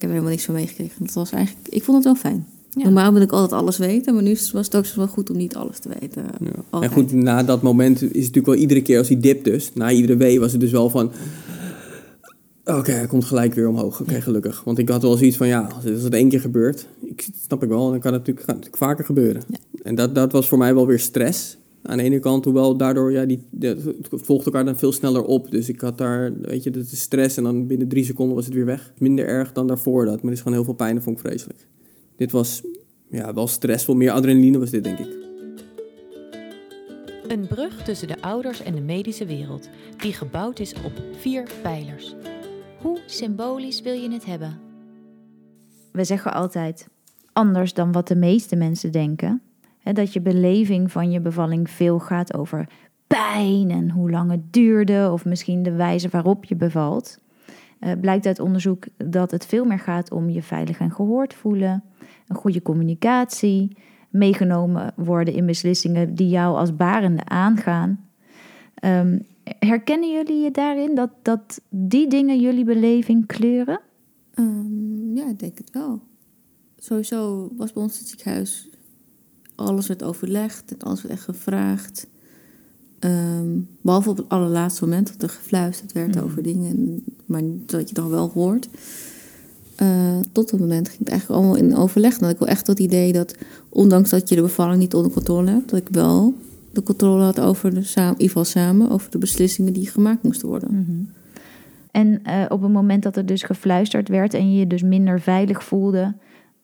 Heb 0.06 0.14
er 0.14 0.20
helemaal 0.20 0.32
niks 0.32 0.46
van 0.46 0.56
meegekregen. 0.56 1.06
Dat 1.06 1.14
was 1.14 1.32
eigenlijk, 1.32 1.68
ik 1.70 1.84
vond 1.84 1.98
het 1.98 2.06
wel 2.06 2.16
fijn. 2.16 2.46
Ja. 2.70 2.84
Normaal 2.84 3.14
wil 3.14 3.22
ik 3.22 3.32
altijd 3.32 3.62
alles 3.62 3.78
weten, 3.78 4.14
maar 4.14 4.24
nu 4.24 4.38
was 4.54 4.66
het 4.66 4.76
ook 4.76 4.86
zo 4.86 4.98
wel 4.98 5.08
goed 5.08 5.30
om 5.30 5.38
niet 5.38 5.56
alles 5.56 5.80
te 5.80 5.90
weten. 6.00 6.26
Ja. 6.72 6.82
En 6.82 6.90
goed, 6.90 7.12
na 7.12 7.44
dat 7.44 7.62
moment 7.62 7.96
is 7.96 8.08
het 8.08 8.14
natuurlijk 8.14 8.46
wel 8.46 8.56
iedere 8.56 8.82
keer 8.82 8.98
als 8.98 9.08
hij 9.08 9.20
dipt 9.20 9.44
dus. 9.44 9.72
Na 9.74 9.92
iedere 9.92 10.16
wee 10.16 10.40
was 10.40 10.52
het 10.52 10.62
dus 10.62 10.72
wel 10.72 10.90
van... 10.90 11.12
Oké, 12.66 12.92
hij 12.92 13.08
komt 13.08 13.26
gelijk 13.26 13.54
weer 13.54 13.68
omhoog. 13.68 14.02
Oké, 14.02 14.22
gelukkig. 14.22 14.64
Want 14.64 14.78
ik 14.78 14.90
had 14.90 15.02
wel 15.02 15.18
zoiets 15.18 15.38
van, 15.38 15.48
ja, 15.48 15.70
als 15.76 16.04
het, 16.04 16.14
één 16.14 16.30
keer 16.30 16.40
gebeurt... 16.40 16.88
Ik, 17.02 17.28
snap 17.46 17.64
ik 17.64 17.70
wel, 17.70 17.90
dan 17.90 18.00
kan 18.00 18.14
het 18.14 18.20
natuurlijk, 18.22 18.46
kan 18.46 18.56
het 18.56 18.64
natuurlijk 18.66 18.92
vaker 18.92 19.06
gebeuren. 19.06 19.44
En 19.84 19.96
dat, 19.96 20.16
dat 20.16 20.32
was 20.32 20.48
voor 20.48 20.58
mij 20.58 20.74
wel 20.74 20.88
weer 20.88 21.00
stress. 21.00 21.58
Aan 21.88 21.98
de 21.98 22.04
ene 22.04 22.20
kant, 22.20 22.46
hoewel 22.46 22.78
daardoor, 22.78 23.12
ja, 23.12 23.26
die, 23.26 23.48
de- 23.52 23.96
het 24.10 24.22
volgt 24.26 24.46
elkaar 24.46 24.66
dan 24.66 24.78
veel 24.78 24.92
sneller 24.92 25.24
op. 25.24 25.52
Dus 25.52 25.70
ik 25.70 25.82
had 25.82 25.98
daar, 25.98 26.34
weet 26.42 26.64
je, 26.64 26.70
dat 26.72 26.84
is 26.84 27.00
stress 27.02 27.38
en 27.38 27.44
dan 27.44 27.68
binnen 27.68 27.88
drie 27.88 28.04
seconden 28.04 28.36
was 28.36 28.46
het 28.46 28.54
weer 28.54 28.66
weg. 28.66 28.94
Minder 28.98 29.26
erg 29.28 29.52
dan 29.52 29.68
daarvoor 29.68 30.06
dat, 30.06 30.16
maar 30.16 30.26
er 30.26 30.32
is 30.32 30.38
gewoon 30.38 30.54
heel 30.54 30.64
veel 30.64 30.74
pijn 30.74 30.96
en 30.96 31.02
vond 31.04 31.20
ik 31.20 31.26
vreselijk. 31.26 31.68
Dit 32.16 32.32
was, 32.32 32.64
ja, 33.10 33.34
wel 33.34 33.48
stressvol, 33.48 33.96
meer 33.96 34.12
adrenaline 34.12 34.60
was 34.60 34.70
dit, 34.70 34.84
denk 34.84 35.00
ik. 35.00 35.08
Een 37.28 37.48
brug 37.48 37.84
tussen 37.84 38.08
de 38.08 38.22
ouders 38.22 38.64
en 38.64 38.76
de 38.76 38.82
medische 38.82 39.26
wereld, 39.26 39.70
die 39.98 40.14
gebouwd 40.14 40.60
is 40.60 40.74
op 40.86 40.92
vier 41.20 41.50
pijlers. 41.62 42.16
Hoe 42.82 43.00
symbolisch 43.06 43.82
wil 43.82 43.94
je 43.94 44.12
het 44.12 44.26
hebben? 44.26 44.60
We 45.92 46.04
zeggen 46.04 46.34
altijd 46.34 46.88
anders 47.34 47.74
dan 47.74 47.92
wat 47.92 48.08
de 48.08 48.16
meeste 48.16 48.56
mensen 48.56 48.92
denken. 48.92 49.42
Dat 49.94 50.14
je 50.14 50.22
beleving 50.22 50.92
van 50.92 51.12
je 51.12 51.20
bevalling 51.20 51.70
veel 51.70 52.00
gaat 52.00 52.38
over 52.38 52.68
pijn 53.08 53.70
en 53.72 53.90
hoe 53.90 54.12
lang 54.12 54.32
het 54.32 54.54
duurde, 54.54 55.10
of 55.12 55.26
misschien 55.26 55.64
de 55.64 55.72
wijze 55.72 56.10
waarop 56.10 56.46
je 56.46 56.56
bevalt. 56.56 57.20
Eh, 57.80 57.92
blijkt 58.02 58.26
uit 58.26 58.40
onderzoek 58.40 58.86
dat 58.98 59.32
het 59.32 59.46
veel 59.46 59.66
meer 59.66 59.80
gaat 59.80 60.12
om 60.12 60.30
je 60.30 60.42
veilig 60.42 60.80
en 60.80 60.92
gehoord 60.92 61.34
voelen, 61.34 61.84
een 62.28 62.36
goede 62.36 62.62
communicatie, 62.62 63.78
meegenomen 64.10 64.94
worden 64.96 65.34
in 65.34 65.46
beslissingen 65.46 66.16
die 66.16 66.30
jou 66.30 66.56
als 66.56 66.76
barende 66.76 67.26
aangaan. 67.26 68.10
Ehm, 68.76 69.20
herkennen 69.44 70.12
jullie 70.12 70.44
je 70.44 70.52
daarin 70.52 70.96
dat, 70.96 71.10
dat 71.22 71.62
die 71.70 72.08
dingen 72.08 72.40
jullie 72.40 72.66
beleving 72.66 73.26
kleuren? 73.26 73.80
Ehm, 74.34 75.16
ja, 75.16 75.30
ik 75.30 75.40
denk 75.40 75.58
het 75.58 75.72
wel. 75.72 76.02
Sowieso 76.78 77.50
was 77.58 77.74
bij 77.74 77.84
ons 77.84 78.00
het 78.00 78.08
ziekenhuis... 78.08 78.70
alles 79.56 79.88
werd 79.88 80.04
overlegd 80.04 80.72
en 80.72 80.88
alles 80.88 81.02
werd 81.02 81.14
echt 81.14 81.24
gevraagd. 81.24 82.08
Ehm, 83.00 83.60
behalve 83.82 84.10
op 84.10 84.18
het 84.18 84.30
allerlaatste 84.30 84.84
moment 84.84 85.08
dat 85.08 85.22
er 85.22 85.36
gefluisterd 85.36 85.92
werd 85.92 86.22
over 86.22 86.44
dingen... 86.44 87.04
maar 87.26 87.42
dat 87.66 87.90
je 87.90 87.96
toch 87.96 88.08
wel 88.08 88.30
hoort. 88.34 88.70
Eh, 89.76 90.20
tot 90.32 90.52
het 90.52 90.60
moment 90.60 90.88
ging 90.88 91.00
het 91.00 91.10
eigenlijk 91.10 91.42
allemaal 91.42 91.58
in 91.58 91.76
overleg. 91.76 92.20
Had 92.20 92.30
ik 92.30 92.40
wel 92.40 92.48
echt 92.48 92.68
het 92.68 92.80
idee 92.80 93.14
dat... 93.14 93.36
ondanks 93.70 94.10
dat 94.10 94.30
je 94.30 94.36
de 94.36 94.42
bevalling 94.42 94.80
niet 94.80 94.94
onder 94.94 95.12
controle 95.12 95.50
hebt... 95.50 95.70
dat 95.70 95.80
ik 95.80 95.88
wel 95.92 96.34
de 96.72 96.84
controle 96.84 97.24
had 97.24 97.40
over 97.40 97.74
de 97.74 97.84
samen, 97.84 98.14
in 98.14 98.22
ieder 98.22 98.28
geval 98.28 98.46
samen... 98.62 98.90
over 98.90 99.12
de 99.12 99.18
beslissingen 99.18 99.74
die 99.74 99.88
gemaakt 99.90 100.24
moesten 100.24 100.48
worden. 100.48 101.14
En 101.92 102.24
eh, 102.24 102.46
op 102.50 102.62
het 102.62 102.72
moment 102.72 103.04
dat 103.04 103.18
er 103.18 103.26
dus 103.26 103.44
gefluisterd 103.44 104.10
werd 104.10 104.34
en 104.34 104.52
je 104.52 104.60
je 104.60 104.68
dus 104.68 104.82
minder 104.82 105.22
veilig 105.22 105.64
voelde, 105.64 106.14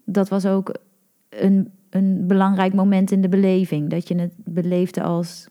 dat 0.05 0.29
was 0.29 0.45
ook 0.45 0.75
een, 1.29 1.71
een 1.95 2.27
belangrijk 2.27 2.73
moment 2.73 3.11
in 3.11 3.21
de 3.21 3.29
beleving. 3.29 3.89
Dat 3.89 4.07
je 4.07 4.15
het 4.15 4.31
beleefde 4.43 5.03
als 5.03 5.47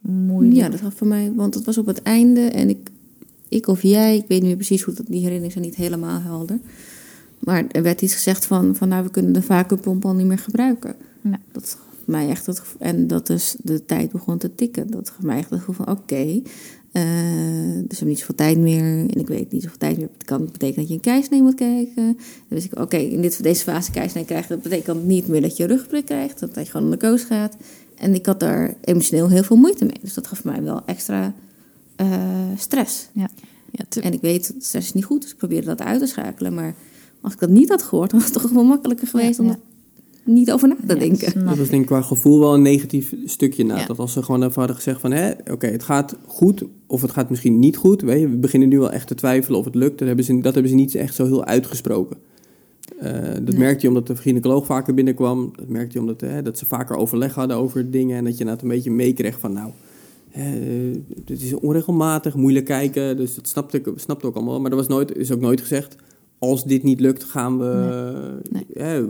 moeilijk. 0.00 0.56
Ja, 0.56 0.68
dat 0.68 0.80
was 0.80 0.94
voor 0.94 1.06
mij, 1.06 1.32
want 1.34 1.54
het 1.54 1.64
was 1.64 1.78
op 1.78 1.86
het 1.86 2.02
einde 2.02 2.40
en 2.40 2.68
ik, 2.68 2.90
ik 3.48 3.66
of 3.66 3.82
jij, 3.82 4.16
ik 4.16 4.24
weet 4.28 4.38
niet 4.38 4.48
meer 4.48 4.56
precies 4.56 4.82
hoe 4.82 4.94
dat, 4.94 5.06
die 5.06 5.14
herinneringen 5.14 5.52
zijn 5.52 5.64
niet 5.64 5.74
helemaal 5.74 6.20
helder. 6.20 6.58
Maar 7.38 7.64
er 7.66 7.82
werd 7.82 8.02
iets 8.02 8.14
gezegd 8.14 8.46
van, 8.46 8.76
van 8.76 8.88
nou, 8.88 9.04
we 9.04 9.10
kunnen 9.10 9.32
de 9.32 9.42
vacuümpomp 9.42 10.04
al 10.04 10.14
niet 10.14 10.26
meer 10.26 10.38
gebruiken. 10.38 10.94
Ja. 11.20 11.40
Dat 11.52 11.78
gaf 11.78 12.06
mij 12.06 12.28
echt 12.28 12.46
het 12.46 12.58
gevoel, 12.58 12.80
en 12.80 13.06
dat 13.06 13.26
dus 13.26 13.56
de 13.62 13.84
tijd 13.84 14.12
begon 14.12 14.38
te 14.38 14.54
tikken. 14.54 14.90
Dat 14.90 15.10
gaf 15.10 15.22
mij 15.22 15.38
echt 15.38 15.50
het 15.50 15.58
gevoel 15.58 15.84
van, 15.84 15.94
oké, 15.94 16.42
eh, 16.92 17.02
dus 17.02 17.88
we 17.88 17.88
hebben 17.88 18.06
niet 18.08 18.18
zoveel 18.18 18.34
tijd 18.34 18.58
meer 18.58 18.82
en 18.82 19.20
ik 19.20 19.26
weet 19.26 19.52
niet 19.52 19.62
zoveel 19.62 19.78
tijd 19.78 19.96
meer. 19.98 20.08
Het 20.18 20.24
kan 20.24 20.44
betekenen 20.44 20.74
dat 20.80 20.88
je 20.88 20.94
een 20.94 21.00
keisnee 21.00 21.42
moet 21.42 21.54
kijken. 21.54 22.04
Dan 22.04 22.14
wist 22.48 22.64
ik, 22.64 22.78
oké, 22.78 22.96
in 22.96 23.20
dit, 23.22 23.42
deze 23.42 23.62
fase 23.62 23.90
keisnee 23.90 24.24
krijgen, 24.24 24.48
dat 24.48 24.62
betekent 24.62 25.04
niet 25.06 25.28
meer 25.28 25.40
dat 25.40 25.56
je 25.56 25.64
rugprik 25.66 26.04
krijgt, 26.04 26.40
dat 26.40 26.54
je 26.54 26.64
gewoon 26.64 26.84
aan 26.86 26.90
de 26.92 26.96
koos 27.06 27.22
gaat. 27.22 27.56
En 27.94 28.14
ik 28.14 28.26
had 28.26 28.40
daar 28.40 28.74
emotioneel 28.80 29.28
heel 29.28 29.42
veel 29.42 29.56
moeite 29.56 29.84
mee. 29.84 29.98
Dus 30.02 30.14
dat 30.14 30.26
gaf 30.26 30.44
mij 30.44 30.62
wel 30.62 30.82
extra 30.86 31.34
eh, 31.96 32.08
stress. 32.56 33.08
Ja, 33.70 33.84
te- 33.88 34.00
En 34.00 34.12
ik 34.12 34.20
weet, 34.20 34.52
dat 34.54 34.64
stress 34.64 34.86
is 34.86 34.92
niet 34.92 35.04
goed, 35.04 35.22
dus 35.22 35.30
ik 35.30 35.36
probeerde 35.36 35.66
dat 35.66 35.80
uit 35.82 36.00
te 36.00 36.06
schakelen. 36.06 36.54
Maar 36.54 36.74
als 37.20 37.32
ik 37.32 37.38
dat 37.38 37.50
niet 37.50 37.68
had 37.68 37.82
gehoord, 37.82 38.10
dan 38.10 38.20
was 38.20 38.28
het 38.30 38.42
toch 38.42 38.50
wel 38.50 38.64
makkelijker 38.64 39.06
geweest 39.06 39.38
om 39.38 39.46
ja. 39.46 39.58
Niet 40.24 40.52
over 40.52 40.68
na 40.68 40.76
te 40.86 40.96
denken. 40.96 41.44
Dat 41.44 41.56
was 41.56 41.68
denk 41.68 41.82
ik 41.82 41.88
qua 41.88 42.02
gevoel 42.02 42.40
wel 42.40 42.54
een 42.54 42.62
negatief 42.62 43.14
stukje 43.24 43.64
na. 43.64 43.78
Ja. 43.78 43.86
Dat 43.86 43.98
als 43.98 44.12
ze 44.12 44.22
gewoon 44.22 44.42
even 44.42 44.54
hadden 44.54 44.76
gezegd 44.76 45.00
van, 45.00 45.12
hè, 45.12 45.30
oké, 45.50 45.66
het 45.66 45.82
gaat 45.82 46.16
goed 46.26 46.64
of 46.86 47.02
het 47.02 47.10
gaat 47.10 47.30
misschien 47.30 47.58
niet 47.58 47.76
goed. 47.76 48.02
Weet 48.02 48.20
je, 48.20 48.28
we 48.28 48.36
beginnen 48.36 48.68
nu 48.68 48.78
wel 48.78 48.92
echt 48.92 49.06
te 49.06 49.14
twijfelen 49.14 49.58
of 49.58 49.64
het 49.64 49.74
lukt. 49.74 49.98
Dat 49.98 50.06
hebben 50.06 50.24
ze, 50.24 50.40
dat 50.40 50.52
hebben 50.54 50.70
ze 50.70 50.76
niet 50.76 50.94
echt 50.94 51.14
zo 51.14 51.24
heel 51.24 51.44
uitgesproken. 51.44 52.16
Eh, 52.98 53.12
dat 53.42 53.56
merkte 53.56 53.82
je 53.82 53.88
omdat 53.88 54.06
de 54.06 54.16
gynaecoloog 54.16 54.66
vaker 54.66 54.94
binnenkwam. 54.94 55.52
Dat 55.56 55.68
merkte 55.68 55.92
je 55.92 56.00
omdat 56.00 56.20
hè, 56.20 56.42
dat 56.42 56.58
ze 56.58 56.66
vaker 56.66 56.96
overleg 56.96 57.34
hadden 57.34 57.56
over 57.56 57.90
dingen. 57.90 58.16
En 58.16 58.24
dat 58.24 58.32
je 58.32 58.38
inderdaad 58.38 58.62
een 58.62 58.68
beetje 58.70 58.90
meekreeg 58.90 59.38
van, 59.38 59.52
nou, 59.52 59.70
hè, 60.30 60.58
het 61.24 61.40
is 61.40 61.54
onregelmatig, 61.54 62.34
moeilijk 62.34 62.64
kijken. 62.64 63.16
Dus 63.16 63.34
dat 63.34 63.48
snapte 63.48 63.76
ik 63.76 63.88
snapte 63.96 64.26
ook 64.26 64.36
allemaal. 64.36 64.60
Maar 64.60 64.70
er 64.70 64.76
was 64.76 64.88
nooit, 64.88 65.16
is 65.16 65.32
ook 65.32 65.40
nooit 65.40 65.60
gezegd, 65.60 65.96
als 66.38 66.64
dit 66.64 66.82
niet 66.82 67.00
lukt, 67.00 67.24
gaan 67.24 67.58
we... 67.58 68.40
Nee. 68.50 68.66
hè, 68.74 69.04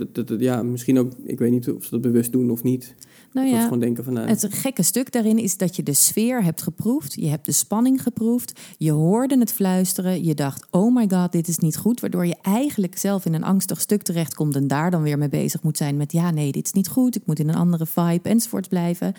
dat, 0.00 0.14
dat, 0.14 0.28
dat- 0.28 0.40
ja, 0.40 0.62
misschien 0.62 0.98
ook, 0.98 1.12
ik 1.24 1.38
weet 1.38 1.50
niet 1.50 1.70
of 1.70 1.84
ze 1.84 1.90
dat 1.90 2.00
bewust 2.00 2.32
doen 2.32 2.50
of 2.50 2.62
niet. 2.62 2.94
nou 3.32 3.48
ja, 3.48 3.62
gewoon 3.62 3.78
denken 3.80 4.04
van, 4.04 4.12
nou, 4.12 4.28
Het 4.28 4.46
gekke 4.50 4.82
stuk 4.82 5.12
daarin 5.12 5.38
is 5.38 5.56
dat 5.56 5.76
je 5.76 5.82
de 5.82 5.94
sfeer 5.94 6.44
hebt 6.44 6.62
geproefd. 6.62 7.14
Je 7.14 7.26
hebt 7.26 7.44
de 7.46 7.52
spanning 7.52 8.02
geproefd. 8.02 8.60
Je 8.78 8.90
hoorde 8.90 9.38
het 9.38 9.52
fluisteren. 9.52 10.24
Je 10.24 10.34
dacht, 10.34 10.66
oh 10.70 10.94
my 10.94 11.08
god, 11.08 11.32
dit 11.32 11.48
is 11.48 11.58
niet 11.58 11.76
goed. 11.76 12.00
Waardoor 12.00 12.26
je 12.26 12.36
eigenlijk 12.42 12.98
zelf 12.98 13.24
in 13.24 13.34
een 13.34 13.44
angstig 13.44 13.80
stuk 13.80 14.02
terechtkomt... 14.02 14.56
en 14.56 14.66
daar 14.66 14.90
dan 14.90 15.02
weer 15.02 15.18
mee 15.18 15.28
bezig 15.28 15.62
moet 15.62 15.76
zijn 15.76 15.96
met... 15.96 16.12
ja, 16.12 16.30
nee, 16.30 16.52
dit 16.52 16.66
is 16.66 16.72
niet 16.72 16.88
goed. 16.88 17.16
Ik 17.16 17.26
moet 17.26 17.38
in 17.38 17.48
een 17.48 17.54
andere 17.54 17.86
vibe 17.86 18.28
enzovoort 18.28 18.68
blijven. 18.68 19.12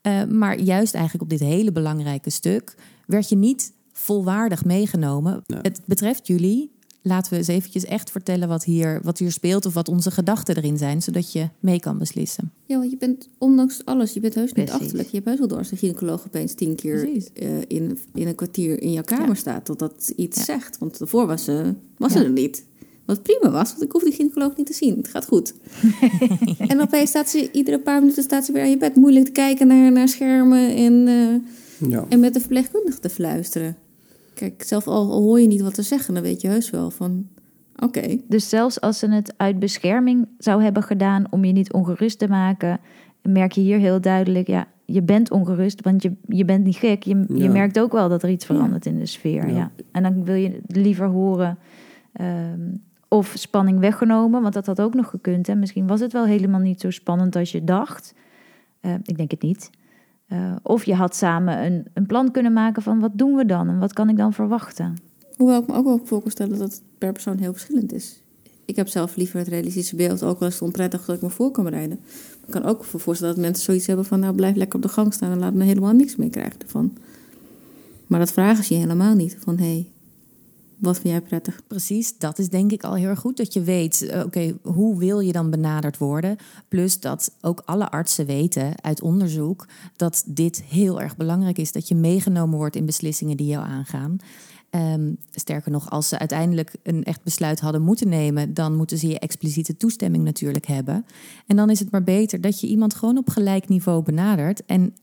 Eh, 0.00 0.24
maar 0.24 0.60
juist 0.60 0.94
eigenlijk 0.94 1.24
op 1.24 1.38
dit 1.38 1.48
hele 1.48 1.72
belangrijke 1.72 2.30
stuk... 2.30 2.74
werd 3.06 3.28
je 3.28 3.36
niet 3.36 3.72
volwaardig 3.92 4.64
meegenomen. 4.64 5.42
Nee. 5.46 5.58
Het 5.62 5.80
betreft 5.86 6.26
jullie. 6.26 6.70
Laten 7.04 7.32
we 7.32 7.38
eens 7.38 7.46
eventjes 7.48 7.84
echt 7.84 8.10
vertellen 8.10 8.48
wat 8.48 8.64
hier, 8.64 9.00
wat 9.02 9.18
hier 9.18 9.32
speelt... 9.32 9.66
of 9.66 9.74
wat 9.74 9.88
onze 9.88 10.10
gedachten 10.10 10.56
erin 10.56 10.78
zijn, 10.78 11.02
zodat 11.02 11.32
je 11.32 11.48
mee 11.60 11.80
kan 11.80 11.98
beslissen. 11.98 12.52
Ja, 12.66 12.78
want 12.78 12.90
je 12.90 12.96
bent, 12.96 13.28
ondanks 13.38 13.84
alles, 13.84 14.12
je 14.12 14.20
bent 14.20 14.34
heus 14.34 14.52
niet 14.52 14.64
Precies. 14.64 14.80
achterlijk. 14.82 15.08
Je 15.08 15.14
hebt 15.14 15.28
heus 15.28 15.38
wel 15.38 15.48
door 15.48 15.58
als 15.58 15.68
de 15.68 15.76
gynaecoloog 15.76 16.24
opeens 16.26 16.54
tien 16.54 16.74
keer 16.74 17.08
eh, 17.34 17.48
in, 17.66 17.98
in 18.14 18.26
een 18.26 18.34
kwartier 18.34 18.82
in 18.82 18.92
jouw 18.92 19.02
kamer 19.02 19.26
Ja. 19.28 19.34
staat. 19.34 19.66
Dat 19.66 19.78
dat 19.78 20.12
iets 20.16 20.38
Ja. 20.38 20.44
zegt. 20.44 20.78
Want 20.78 20.98
daarvoor 20.98 21.26
was 21.26 21.44
ze, 21.44 21.74
was 21.96 22.12
ze 22.12 22.18
Ja. 22.18 22.24
er 22.24 22.30
niet. 22.30 22.64
Wat 23.04 23.22
prima 23.22 23.50
was, 23.50 23.70
want 23.70 23.82
ik 23.82 23.92
hoef 23.92 24.02
die 24.02 24.12
gynaecoloog 24.12 24.56
niet 24.56 24.66
te 24.66 24.72
zien. 24.72 24.96
Het 24.96 25.08
gaat 25.08 25.26
goed. 25.26 25.54
en 26.72 26.80
opeens 26.80 27.08
staat 27.08 27.28
ze, 27.28 27.50
iedere 27.52 27.78
paar 27.80 28.00
minuten 28.00 28.22
staat 28.22 28.44
ze 28.44 28.52
weer 28.52 28.62
aan 28.62 28.70
je 28.70 28.76
bed. 28.78 28.96
Moeilijk 28.96 29.24
te 29.24 29.32
kijken 29.32 29.66
naar, 29.66 29.92
naar 29.92 30.08
schermen 30.08 30.74
en, 30.76 31.08
eh, 31.08 31.90
ja. 31.90 32.04
en 32.08 32.20
met 32.20 32.34
de 32.34 32.40
verpleegkundige 32.40 32.98
te 32.98 33.08
fluisteren. 33.08 33.76
Kijk, 34.34 34.62
zelf 34.62 34.86
al, 34.86 35.12
hoor 35.12 35.40
je 35.40 35.46
niet 35.46 35.60
wat 35.60 35.74
te 35.74 35.82
zeggen, 35.82 36.14
dan 36.14 36.22
weet 36.22 36.40
je 36.40 36.48
heus 36.48 36.70
wel 36.70 36.90
van... 36.90 37.28
Oké, 37.76 38.18
Dus 38.28 38.48
zelfs 38.48 38.80
als 38.80 38.98
ze 38.98 39.10
het 39.10 39.34
uit 39.36 39.58
bescherming 39.58 40.28
zou 40.38 40.62
hebben 40.62 40.82
gedaan 40.82 41.24
om 41.30 41.44
je 41.44 41.52
niet 41.52 41.72
ongerust 41.72 42.18
te 42.18 42.28
maken, 42.28 42.80
merk 43.22 43.52
je 43.52 43.60
hier 43.60 43.78
heel 43.78 44.00
duidelijk, 44.00 44.46
ja, 44.46 44.66
je 44.84 45.02
bent 45.02 45.30
ongerust, 45.30 45.82
want 45.82 46.02
je, 46.02 46.12
je 46.28 46.44
bent 46.44 46.64
niet 46.64 46.76
gek. 46.76 47.02
Je, 47.02 47.24
je 47.34 47.48
merkt 47.48 47.80
ook 47.80 47.92
wel 47.92 48.08
dat 48.08 48.22
er 48.22 48.30
iets 48.30 48.44
verandert 48.44 48.86
in 48.86 48.98
de 48.98 49.06
sfeer. 49.06 49.48
Ja. 49.48 49.56
Ja. 49.56 49.70
En 49.92 50.02
dan 50.02 50.24
wil 50.24 50.34
je 50.34 50.60
liever 50.66 51.06
horen 51.06 51.58
ehm, 52.12 52.60
of 53.08 53.32
spanning 53.36 53.78
weggenomen, 53.78 54.42
want 54.42 54.54
dat 54.54 54.66
had 54.66 54.80
ook 54.80 54.94
nog 54.94 55.08
gekund. 55.08 55.46
Hè. 55.46 55.54
Misschien 55.54 55.86
was 55.86 56.00
het 56.00 56.12
wel 56.12 56.24
helemaal 56.24 56.60
niet 56.60 56.80
zo 56.80 56.90
spannend 56.90 57.36
als 57.36 57.52
je 57.52 57.64
dacht. 57.64 58.14
Eh, 58.80 58.94
ik 59.02 59.16
denk 59.16 59.30
het 59.30 59.42
niet. 59.42 59.70
Eh, 60.32 60.56
of 60.62 60.84
je 60.84 60.94
had 60.94 61.16
samen 61.16 61.64
een, 61.64 61.86
een 61.94 62.06
plan 62.06 62.30
kunnen 62.30 62.52
maken 62.52 62.82
van 62.82 63.00
wat 63.00 63.10
doen 63.14 63.34
we 63.34 63.46
dan 63.46 63.68
en 63.68 63.78
wat 63.78 63.92
kan 63.92 64.08
ik 64.08 64.16
dan 64.16 64.32
verwachten. 64.32 64.96
Hoewel 65.36 65.60
ik 65.60 65.66
me 65.66 65.74
ook 65.74 65.84
wel 65.84 66.00
voor 66.04 66.22
kan 66.22 66.30
stellen 66.30 66.58
dat 66.58 66.72
het 66.72 66.82
per 66.98 67.12
persoon 67.12 67.38
heel 67.38 67.52
verschillend 67.52 67.92
is. 67.92 68.22
Ik 68.64 68.76
heb 68.76 68.88
zelf 68.88 69.16
liever 69.16 69.38
het 69.38 69.48
realistische 69.48 69.96
beeld, 69.96 70.22
ook 70.22 70.40
al 70.40 70.46
is 70.46 70.52
het 70.52 70.62
onprettig 70.62 71.04
dat 71.04 71.16
ik 71.16 71.22
me 71.22 71.30
voor 71.30 71.50
kan 71.50 71.64
bereiden. 71.64 72.00
Ik 72.46 72.50
kan 72.52 72.64
ook 72.64 72.84
voor 72.84 73.00
voorstellen 73.00 73.34
dat 73.34 73.44
mensen 73.44 73.64
zoiets 73.64 73.86
hebben 73.86 74.04
van, 74.04 74.20
nou 74.20 74.34
blijf 74.34 74.56
lekker 74.56 74.76
op 74.76 74.82
de 74.82 74.88
gang 74.88 75.14
staan 75.14 75.30
en 75.30 75.38
laat 75.38 75.54
me 75.54 75.64
helemaal 75.64 75.92
niks 75.92 76.16
mee 76.16 76.30
krijgen 76.30 76.60
ervan. 76.60 76.96
Maar 78.06 78.18
dat 78.18 78.32
vragen 78.32 78.64
ze 78.64 78.74
je 78.74 78.80
helemaal 78.80 79.14
niet, 79.14 79.36
van 79.40 79.58
hé, 79.58 79.64
hey, 79.64 79.90
wat 80.82 80.98
vind 80.98 81.08
jij 81.08 81.20
prettig? 81.20 81.60
Precies, 81.66 82.18
dat 82.18 82.38
is 82.38 82.48
denk 82.48 82.72
ik 82.72 82.84
al 82.84 82.94
heel 82.94 83.08
erg 83.08 83.18
goed. 83.18 83.36
Dat 83.36 83.52
je 83.52 83.62
weet, 83.62 84.02
eh, 84.02 84.24
oké, 84.24 84.54
hoe 84.62 84.98
wil 84.98 85.20
je 85.20 85.32
dan 85.32 85.50
benaderd 85.50 85.98
worden? 85.98 86.36
Plus 86.68 87.00
dat 87.00 87.32
ook 87.40 87.62
alle 87.64 87.90
artsen 87.90 88.26
weten 88.26 88.82
uit 88.82 89.02
onderzoek 89.02 89.66
dat 89.96 90.24
dit 90.26 90.62
heel 90.62 91.00
erg 91.00 91.16
belangrijk 91.16 91.58
is. 91.58 91.72
Dat 91.72 91.88
je 91.88 91.94
meegenomen 91.94 92.58
wordt 92.58 92.76
in 92.76 92.86
beslissingen 92.86 93.36
die 93.36 93.46
jou 93.46 93.64
aangaan. 93.64 94.16
Ehm, 94.70 95.12
sterker 95.30 95.70
nog, 95.70 95.90
als 95.90 96.08
ze 96.08 96.18
uiteindelijk 96.18 96.74
een 96.82 97.04
echt 97.04 97.22
besluit 97.22 97.60
hadden 97.60 97.82
moeten 97.82 98.08
nemen, 98.08 98.54
dan 98.54 98.76
moeten 98.76 98.98
ze 98.98 99.08
je 99.08 99.18
expliciete 99.18 99.76
toestemming 99.76 100.24
natuurlijk 100.24 100.66
hebben. 100.66 101.06
En 101.46 101.56
dan 101.56 101.70
is 101.70 101.78
het 101.78 101.90
maar 101.90 102.04
beter 102.04 102.40
dat 102.40 102.60
je 102.60 102.66
iemand 102.66 102.94
gewoon 102.94 103.18
op 103.18 103.28
gelijk 103.28 103.68
niveau 103.68 104.02
benadert. 104.02 104.64
En 104.66 104.94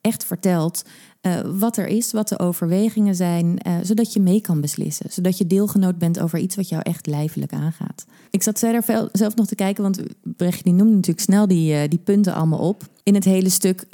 echt 0.00 0.24
vertelt 0.24 0.84
eh, 1.20 1.40
wat 1.58 1.76
er 1.76 1.86
is, 1.86 2.12
wat 2.12 2.28
de 2.28 2.38
overwegingen 2.38 3.14
zijn, 3.14 3.58
eh, 3.58 3.74
zodat 3.82 4.12
je 4.12 4.20
mee 4.20 4.40
kan 4.40 4.60
beslissen. 4.60 5.12
Zodat 5.12 5.38
je 5.38 5.46
deelgenoot 5.46 5.98
bent 5.98 6.20
over 6.20 6.38
iets 6.38 6.56
wat 6.56 6.68
jou 6.68 6.82
echt 6.82 7.06
lijfelijk 7.06 7.52
aangaat. 7.52 8.06
Ik 8.30 8.42
zat 8.42 8.58
verder 8.58 9.08
zelf 9.12 9.34
nog 9.34 9.46
te 9.46 9.54
kijken, 9.54 9.82
want 9.82 10.02
Brechtje 10.22 10.62
die 10.62 10.72
noemde 10.72 10.94
natuurlijk 10.94 11.20
snel 11.20 11.46
die, 11.46 11.74
eh, 11.74 11.88
die 11.88 11.98
punten 11.98 12.34
allemaal 12.34 12.68
op. 12.68 12.82
In 13.02 13.14
het 13.14 13.24
hele 13.24 13.48
stuk 13.48 13.86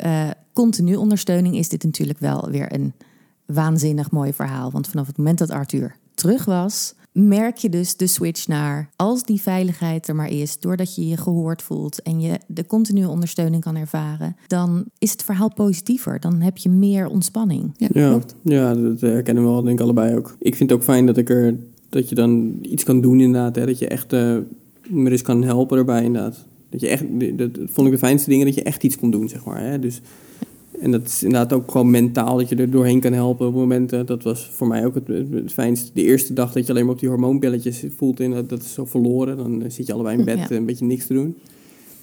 continu 0.53 0.95
ondersteuning 0.95 1.57
is 1.57 1.69
dit 1.69 1.85
natuurlijk 1.85 2.19
wel 2.19 2.49
weer 2.51 2.73
een 2.73 2.93
waanzinnig 3.47 4.11
mooi 4.11 4.33
verhaal. 4.33 4.71
Want 4.71 4.89
vanaf 4.89 5.07
het 5.07 5.17
moment 5.17 5.39
dat 5.39 5.51
Arthur 5.51 5.97
terug 6.15 6.45
was, 6.45 6.95
merk 7.19 7.57
je 7.57 7.69
dus 7.69 7.97
de 7.97 8.07
switch 8.07 8.47
naar 8.47 8.91
als 8.97 9.23
die 9.23 9.41
veiligheid 9.41 10.09
er 10.09 10.14
maar 10.14 10.31
is, 10.31 10.59
doordat 10.59 10.95
je 10.95 11.09
je 11.09 11.17
gehoord 11.17 11.62
voelt 11.62 12.03
en 12.03 12.21
je 12.21 12.39
de 12.47 12.67
continue 12.67 13.09
ondersteuning 13.09 13.62
kan 13.62 13.77
ervaren, 13.77 14.37
dan 14.47 14.85
is 14.99 15.11
het 15.11 15.23
verhaal 15.23 15.53
positiever. 15.55 16.21
Dan 16.21 16.41
heb 16.41 16.57
je 16.57 16.69
meer 16.69 17.07
ontspanning. 17.07 17.71
Ja, 17.77 17.89
Ja, 17.93 18.09
klopt. 18.09 18.35
ja, 18.43 18.75
dat 18.75 19.01
herkennen 19.01 19.45
we 19.45 19.51
wel, 19.51 19.62
denk 19.62 19.79
ik 19.79 19.85
allebei 19.85 20.17
ook. 20.17 20.37
Ik 20.39 20.57
vind 20.57 20.71
het 20.71 20.79
ook 20.79 20.85
fijn 20.85 21.07
dat 21.07 21.17
ik 21.17 21.31
er 21.31 21.57
dat 21.89 22.09
je 22.09 22.14
dan 22.14 22.59
iets 22.62 22.85
kan 22.85 23.01
doen 23.01 23.21
inderdaad. 23.21 23.57
Hè? 23.57 23.67
Dat 23.67 23.79
je 23.79 23.89
echt 23.89 24.12
eh 24.12 24.37
me 24.89 25.11
eens 25.11 25.23
kan 25.23 25.43
helpen 25.43 25.79
erbij 25.79 26.05
inderdaad. 26.05 26.45
Dat 26.71 26.81
je 26.81 26.89
echt, 26.89 27.05
dat, 27.39 27.55
dat 27.55 27.71
vond 27.71 27.87
ik 27.87 27.93
de 27.93 27.99
fijnste 27.99 28.31
dingen, 28.31 28.47
dat 28.47 28.55
je 28.55 28.62
echt 28.62 28.83
iets 28.83 28.99
kon 28.99 29.11
doen, 29.11 29.29
zeg 29.29 29.45
maar. 29.45 29.61
Hè? 29.62 29.79
Dus, 29.79 30.01
en 30.81 30.91
dat 30.91 31.07
is 31.07 31.22
inderdaad 31.22 31.53
ook 31.53 31.70
gewoon 31.70 31.91
mentaal, 31.91 32.37
dat 32.37 32.49
je 32.49 32.57
er 32.57 32.70
doorheen 32.70 33.01
kan 33.01 33.12
helpen 33.12 33.47
op 33.47 33.55
momenten. 33.55 34.07
Dat 34.07 34.22
was 34.22 34.51
voor 34.51 34.66
mij 34.66 34.87
ook 34.87 34.95
het, 34.95 35.53
fijnste. 35.53 35.91
De 35.95 36.03
eerste 36.03 36.33
dag 36.33 36.53
dat 36.53 36.66
je 36.66 36.72
alleen 36.72 36.85
maar 36.85 36.95
op 36.95 37.01
die 37.01 37.09
hormoonpilletjes 37.09 37.85
voelt, 37.97 38.20
in, 38.20 38.31
dat, 38.31 38.49
dat 38.49 38.62
is 38.62 38.72
zo 38.72 38.85
verloren. 38.85 39.37
Dan 39.37 39.62
eh, 39.62 39.70
zit 39.70 39.87
je 39.87 39.93
allebei 39.93 40.18
in 40.18 40.24
bed 40.24 40.39
Ja. 40.39 40.49
eh, 40.51 40.57
een 40.57 40.66
beetje 40.66 40.85
niks 40.85 41.07
te 41.07 41.14
doen. 41.14 41.37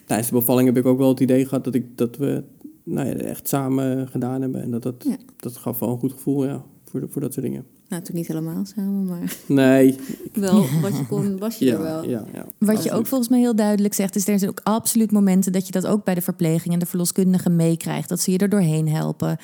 Tijdens 0.05 0.29
de 0.29 0.35
bevalling 0.35 0.67
heb 0.67 0.77
ik 0.77 0.85
ook 0.85 0.97
wel 0.97 1.09
het 1.09 1.19
idee 1.19 1.45
gehad 1.45 1.63
dat, 1.63 1.75
ik, 1.75 1.85
dat 1.95 2.17
we 2.17 2.43
nou 2.83 3.07
ja, 3.07 3.13
echt 3.13 3.47
samen 3.47 4.07
gedaan 4.07 4.41
hebben. 4.41 4.61
En 4.61 4.71
dat, 4.71 4.83
dat, 4.83 4.95
Ja. 5.07 5.17
dat 5.37 5.57
gaf 5.57 5.79
wel 5.79 5.89
een 5.89 5.97
goed 5.99 6.11
gevoel, 6.11 6.45
ja, 6.45 6.63
voor, 6.83 7.05
voor 7.09 7.21
dat 7.21 7.33
soort 7.33 7.45
dingen. 7.45 7.65
Nou, 7.93 8.05
toen 8.05 8.15
niet 8.15 8.27
helemaal 8.27 8.65
samen, 8.75 9.05
maar 9.05 9.37
Nee, 9.47 9.95
wel 10.33 10.65
wat 10.81 10.97
je 10.97 11.05
kon, 11.07 11.37
was 11.37 11.57
je 11.57 11.65
ja, 11.65 11.73
er 11.73 11.81
wel. 11.81 12.09
ja, 12.09 12.25
ja. 12.33 12.45
Wat 12.57 12.83
je 12.83 12.91
ook 12.91 13.07
volgens 13.07 13.29
mij 13.29 13.39
heel 13.39 13.55
duidelijk 13.55 13.93
zegt, 13.93 14.15
is 14.15 14.27
er 14.27 14.39
zijn 14.39 14.51
ook 14.51 14.61
absoluut 14.63 15.11
momenten 15.11 15.51
dat 15.51 15.65
je 15.65 15.71
dat 15.71 15.85
ook 15.85 16.03
bij 16.03 16.15
de 16.15 16.21
verpleging 16.21 16.73
en 16.73 16.79
de 16.79 16.85
verloskundige 16.85 17.49
meekrijgt. 17.49 18.09
Dat 18.09 18.19
ze 18.19 18.31
je 18.31 18.37
er 18.37 18.49
doorheen 18.49 18.89
helpen. 18.89 19.37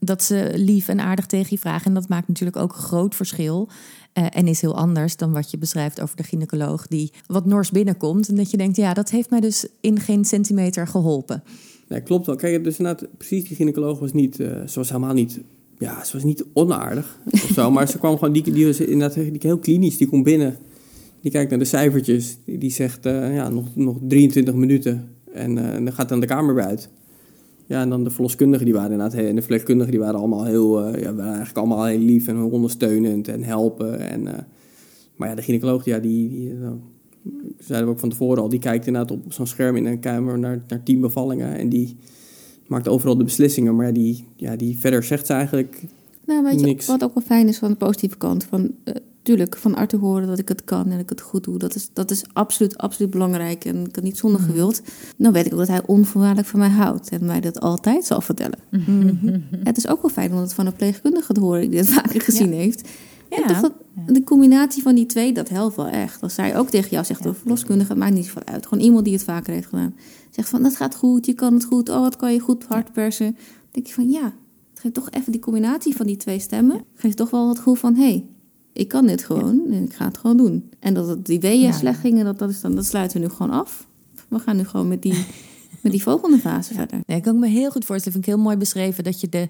Dat 0.00 0.22
ze 0.22 0.52
lief 0.54 0.88
en 0.88 1.00
aardig 1.00 1.26
tegen 1.26 1.46
je 1.50 1.58
vragen. 1.58 1.86
En 1.86 1.94
dat 1.94 2.08
maakt 2.08 2.28
natuurlijk 2.28 2.56
ook 2.56 2.72
een 2.72 2.82
groot 2.82 3.14
verschil. 3.14 3.68
Eh, 4.12 4.26
en 4.30 4.46
is 4.46 4.60
heel 4.60 4.76
anders 4.76 5.16
dan 5.16 5.32
wat 5.32 5.50
je 5.50 5.58
beschrijft 5.58 6.00
over 6.00 6.16
de 6.16 6.22
gynaecoloog 6.22 6.86
die 6.86 7.12
wat 7.26 7.46
nors 7.46 7.70
binnenkomt. 7.70 8.28
En 8.28 8.36
dat 8.36 8.50
je 8.50 8.56
denkt, 8.56 8.76
ja, 8.76 8.94
dat 8.94 9.10
heeft 9.10 9.30
mij 9.30 9.40
dus 9.40 9.66
in 9.80 10.00
geen 10.00 10.24
centimeter 10.24 10.86
geholpen. 10.86 11.42
Nee, 11.88 12.00
klopt 12.00 12.26
wel. 12.26 12.36
Kijk, 12.36 12.64
dus 12.64 12.78
inderdaad, 12.78 13.08
precies, 13.16 13.44
die 13.44 13.56
gynaecoloog 13.56 13.98
was 13.98 14.12
niet, 14.12 14.40
eh, 14.40 14.66
ze 14.66 14.78
was 14.78 14.88
helemaal 14.88 15.14
niet, 15.14 15.40
ja, 15.78 16.04
ze 16.04 16.12
was 16.12 16.24
niet 16.24 16.44
onaardig 16.52 17.18
of 17.32 17.50
zo, 17.54 17.70
maar 17.70 17.88
ze 17.88 17.98
kwam 17.98 18.18
gewoon, 18.18 18.32
die, 18.32 18.52
die 18.52 18.66
was 18.66 18.80
inderdaad 18.80 19.14
die, 19.14 19.36
heel 19.38 19.58
klinisch, 19.58 19.96
die 19.96 20.08
komt 20.08 20.24
binnen, 20.24 20.56
die 21.20 21.30
kijkt 21.30 21.50
naar 21.50 21.58
de 21.58 21.64
cijfertjes, 21.64 22.38
die, 22.44 22.58
die 22.58 22.70
zegt, 22.70 23.06
eh, 23.06 23.34
ja, 23.34 23.48
nog, 23.48 23.76
nog 23.76 23.98
23 24.08 24.54
minuten 24.54 25.08
en, 25.32 25.58
eh, 25.58 25.74
en 25.74 25.84
dan 25.84 25.94
gaat 25.94 26.08
dan 26.08 26.20
de 26.20 26.26
kamer 26.26 26.54
weer 26.54 26.64
uit. 26.64 26.90
Ja, 27.66 27.80
en 27.80 27.88
dan 27.88 28.04
de 28.04 28.10
verloskundigen, 28.10 28.64
die 28.64 28.74
waren 28.74 28.90
inderdaad, 28.90 29.18
en 29.18 29.34
de 29.34 29.40
verpleegkundigen, 29.40 29.92
die 29.92 30.00
waren 30.00 30.18
allemaal 30.18 30.44
heel, 30.44 30.84
eh, 30.84 31.02
ja, 31.02 31.14
waren 31.14 31.26
eigenlijk 31.26 31.58
allemaal 31.58 31.84
heel 31.84 31.98
lief 31.98 32.28
en 32.28 32.42
ondersteunend 32.42 33.28
en 33.28 33.42
helpen. 33.42 33.98
En, 33.98 34.22
maar 35.16 35.28
ja, 35.28 35.34
de 35.34 35.42
gynaecoloog, 35.42 35.84
ja, 35.84 35.98
die, 35.98 36.30
die 36.30 36.52
zeiden 37.58 37.88
we 37.88 37.94
ook 37.94 38.00
van 38.00 38.08
tevoren 38.08 38.42
al, 38.42 38.48
die 38.48 38.58
kijkt 38.58 38.86
inderdaad 38.86 39.10
op 39.10 39.32
zo'n 39.32 39.46
scherm 39.46 39.76
in 39.76 39.86
een 39.86 40.00
kamer 40.00 40.38
naar, 40.38 40.62
naar 40.68 40.82
tien 40.82 41.00
bevallingen 41.00 41.56
en 41.56 41.68
die 41.68 41.96
maakt 42.68 42.88
overal 42.88 43.16
de 43.16 43.24
beslissingen. 43.24 43.76
Maar 43.76 43.86
ja, 43.86 43.92
die, 43.92 44.24
ja, 44.36 44.56
die 44.56 44.78
verder 44.78 45.02
zegt 45.02 45.26
ze 45.26 45.32
eigenlijk, 45.32 45.82
Nou, 46.26 46.42
weet 46.44 46.60
je, 46.60 46.66
Niks. 46.66 46.86
wat 46.86 47.04
ook 47.04 47.14
wel 47.14 47.22
fijn 47.22 47.48
is 47.48 47.58
van 47.58 47.70
de 47.70 47.76
positieve 47.76 48.16
kant. 48.16 48.44
Van, 48.44 48.70
eh, 48.84 48.94
tuurlijk, 49.22 49.56
van 49.56 49.74
Arthur 49.74 49.98
horen 49.98 50.26
dat 50.26 50.38
ik 50.38 50.48
het 50.48 50.64
kan 50.64 50.84
en 50.84 50.90
dat 50.90 51.00
ik 51.00 51.08
het 51.08 51.20
goed 51.20 51.44
doe. 51.44 51.58
Dat 51.58 51.74
is, 51.74 51.90
dat 51.92 52.10
is 52.10 52.24
absoluut, 52.32 52.78
absoluut 52.78 53.10
belangrijk. 53.10 53.64
En 53.64 53.86
ik 53.86 53.94
had 53.94 54.04
niet 54.04 54.16
zonder 54.18 54.40
gewild. 54.40 54.82
Dan 55.16 55.32
weet 55.32 55.46
ik 55.46 55.52
ook 55.52 55.58
dat 55.58 55.68
hij 55.68 55.82
onvoorwaardelijk 55.86 56.48
van 56.48 56.58
mij 56.58 56.68
houdt. 56.68 57.08
En 57.08 57.24
mij 57.24 57.40
dat 57.40 57.60
altijd 57.60 58.04
zal 58.04 58.20
vertellen. 58.20 58.58
Het 59.64 59.76
is 59.76 59.88
ook 59.88 60.02
wel 60.02 60.10
fijn 60.10 60.32
om 60.32 60.38
het 60.38 60.54
van 60.54 60.66
een 60.66 60.72
pleegkundige 60.76 61.32
te 61.32 61.40
horen 61.40 61.70
die 61.70 61.78
het 61.78 61.88
vaker 61.88 62.20
gezien 62.20 62.52
heeft. 62.52 62.88
En 63.28 63.40
Ja. 63.40 63.46
toch 63.46 63.60
dat, 63.60 63.72
de 64.06 64.24
combinatie 64.24 64.82
van 64.82 64.94
die 64.94 65.06
twee, 65.06 65.32
dat 65.32 65.48
helpt 65.48 65.76
wel 65.76 65.86
echt. 65.88 66.22
Als 66.22 66.34
zij 66.34 66.56
ook 66.58 66.68
tegen 66.68 66.90
jou 66.90 67.04
zegt, 67.04 67.22
de 67.22 67.34
verloskundige, 67.34 67.90
het 67.90 67.98
maakt 67.98 68.14
niet 68.14 68.24
zoveel 68.24 68.44
uit. 68.44 68.66
Gewoon 68.66 68.84
iemand 68.84 69.04
die 69.04 69.14
het 69.14 69.24
vaker 69.24 69.52
heeft 69.52 69.68
gedaan. 69.68 69.94
Zegt 70.36 70.48
van, 70.48 70.62
dat 70.62 70.76
gaat 70.76 70.94
goed, 70.94 71.26
je 71.26 71.34
kan 71.34 71.54
het 71.54 71.64
goed. 71.64 71.88
Oh, 71.88 72.00
wat 72.00 72.16
kan 72.16 72.32
je 72.32 72.38
goed 72.40 72.64
hard 72.64 72.92
persen. 72.92 73.32
Dan 73.32 73.70
denk 73.70 73.86
je 73.86 73.92
van, 73.92 74.10
ja, 74.10 74.24
het 74.70 74.80
geeft 74.80 74.94
toch 74.94 75.10
even 75.10 75.32
die 75.32 75.40
combinatie 75.40 75.96
van 75.96 76.06
die 76.06 76.16
twee 76.16 76.38
stemmen. 76.38 76.84
Geeft 76.94 77.16
toch 77.16 77.30
wel 77.30 77.48
het 77.48 77.58
gevoel 77.58 77.74
van, 77.74 77.94
hé, 77.94 78.02
hey, 78.02 78.26
ik 78.72 78.88
kan 78.88 79.06
dit 79.06 79.24
gewoon 79.24 79.60
en 79.72 79.82
ik 79.84 79.94
ga 79.94 80.04
het 80.04 80.18
gewoon 80.18 80.36
doen. 80.36 80.70
En 80.78 80.94
dat 80.94 81.08
het 81.08 81.26
die 81.26 81.40
weeën 81.40 81.60
Ja. 81.60 81.72
slecht 81.72 82.00
gingen, 82.00 82.24
dat, 82.24 82.38
dat, 82.38 82.50
is 82.50 82.60
dan, 82.60 82.74
dat 82.74 82.84
sluiten 82.86 83.20
we 83.20 83.26
nu 83.26 83.32
gewoon 83.32 83.52
af. 83.52 83.88
We 84.28 84.38
gaan 84.38 84.56
nu 84.56 84.64
gewoon 84.64 84.88
met 84.88 85.02
die, 85.02 85.26
met 85.82 85.92
die 85.92 86.02
volgende 86.02 86.38
fase 86.38 86.74
verder. 86.74 87.00
Nee, 87.06 87.16
ik 87.16 87.22
kan 87.22 87.38
me 87.38 87.46
heel 87.46 87.70
goed 87.70 87.84
voorstellen. 87.84 88.12
Vind 88.12 88.26
ik 88.26 88.34
heel 88.34 88.42
mooi 88.44 88.56
beschreven 88.56 89.04
dat 89.04 89.20
je 89.20 89.28
de, 89.28 89.48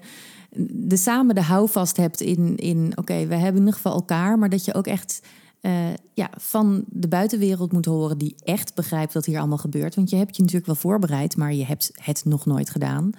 de 0.71 0.97
samen 0.97 1.35
de 1.35 1.41
houvast 1.41 1.97
hebt 1.97 2.21
in, 2.21 2.55
in 2.55 2.91
oké, 2.95 3.13
we 3.25 3.35
hebben 3.35 3.53
in 3.61 3.67
ieder 3.67 3.73
geval 3.73 3.93
elkaar, 3.93 4.39
maar 4.39 4.49
dat 4.49 4.65
je 4.65 4.73
ook 4.73 4.87
echt 4.87 5.21
eh, 5.61 5.93
ja, 6.13 6.29
van 6.37 6.83
de 6.87 7.07
buitenwereld 7.07 7.71
moet 7.71 7.85
horen 7.85 8.17
die 8.17 8.35
echt 8.43 8.75
begrijpt 8.75 9.13
wat 9.13 9.25
hier 9.25 9.39
allemaal 9.39 9.57
gebeurt. 9.57 9.95
Want 9.95 10.09
je 10.09 10.15
hebt 10.15 10.35
je 10.35 10.41
natuurlijk 10.41 10.67
wel 10.67 10.75
voorbereid, 10.75 11.37
maar 11.37 11.53
je 11.53 11.65
hebt 11.65 11.91
het 11.93 12.25
nog 12.25 12.45
nooit 12.45 12.69
gedaan. 12.69 13.11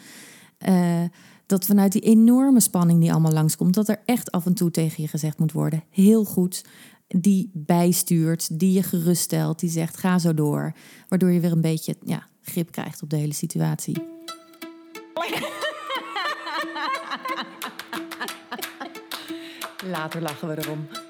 Eh, 0.58 1.02
dat 1.46 1.64
vanuit 1.64 1.92
die 1.92 2.02
enorme 2.02 2.60
spanning 2.60 3.00
die 3.00 3.12
allemaal 3.12 3.32
langskomt, 3.32 3.74
dat 3.74 3.88
er 3.88 4.02
echt 4.04 4.30
af 4.30 4.46
en 4.46 4.54
toe 4.54 4.70
tegen 4.70 5.02
je 5.02 5.08
gezegd 5.08 5.38
moet 5.38 5.52
worden: 5.52 5.84
heel 5.90 6.24
goed. 6.24 6.64
Die 7.06 7.50
bijstuurt, 7.54 8.58
die 8.58 8.72
je 8.72 8.82
geruststelt, 8.82 9.60
die 9.60 9.70
zegt: 9.70 9.96
ga 9.96 10.18
zo 10.18 10.34
door. 10.34 10.72
Waardoor 11.08 11.30
je 11.30 11.40
weer 11.40 11.52
een 11.52 11.60
beetje 11.60 11.96
ja, 12.04 12.26
grip 12.42 12.70
krijgt 12.70 13.02
op 13.02 13.10
de 13.10 13.16
hele 13.16 13.34
situatie. 13.34 13.96
Later 19.90 20.22
lachen 20.22 20.48
we 20.48 20.58
erom. 20.58 21.07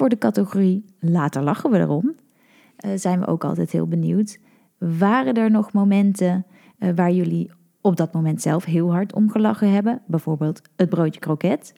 Voor 0.00 0.08
de 0.08 0.18
categorie 0.18 0.84
Later 0.98 1.42
lachen 1.42 1.70
we 1.70 1.78
erom, 1.78 2.14
eh, 2.76 2.90
zijn 2.94 3.20
we 3.20 3.26
ook 3.26 3.44
altijd 3.44 3.70
heel 3.70 3.86
benieuwd. 3.86 4.38
Waren 4.78 5.34
er 5.34 5.50
nog 5.50 5.72
momenten 5.72 6.46
eh, 6.78 6.90
waar 6.94 7.12
jullie 7.12 7.50
op 7.80 7.96
dat 7.96 8.12
moment 8.12 8.42
zelf 8.42 8.64
heel 8.64 8.92
hard 8.92 9.12
om 9.12 9.30
gelachen 9.30 9.72
hebben? 9.72 10.02
Bijvoorbeeld 10.06 10.60
het 10.76 10.88
broodje 10.88 11.20
kroket. 11.20 11.72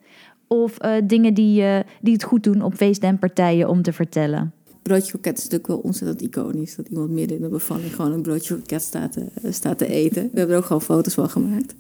Of 0.47 0.79
eh, 0.79 0.93
dingen 1.05 1.35
die, 1.35 1.63
eh, 1.63 1.81
die 2.01 2.13
het 2.13 2.23
goed 2.23 2.43
doen 2.43 2.63
op 2.63 2.75
feesten 2.75 3.09
en 3.09 3.19
partijen 3.19 3.69
om 3.69 3.83
te 3.83 3.93
vertellen. 3.93 4.53
broodje 4.83 5.11
kroket 5.11 5.37
is 5.37 5.43
natuurlijk 5.43 5.69
wel 5.69 5.79
ontzettend 5.79 6.21
iconisch. 6.21 6.77
Dat 6.77 6.89
iemand 6.89 7.11
midden 7.11 7.37
in 7.37 7.43
de 7.43 7.49
bevalling 7.49 7.95
gewoon 7.95 8.13
een 8.13 8.23
broodje 8.23 8.55
kroket 8.55 8.83
staat 8.83 9.13
te, 9.13 9.27
staat 9.51 9.79
te 9.79 9.87
eten. 9.87 10.23
We 10.23 10.39
hebben 10.39 10.55
er 10.55 10.61
ook 10.61 10.67
gewoon 10.67 10.83
foto's 10.83 11.15
van 11.15 11.31
gemaakt. 11.31 11.75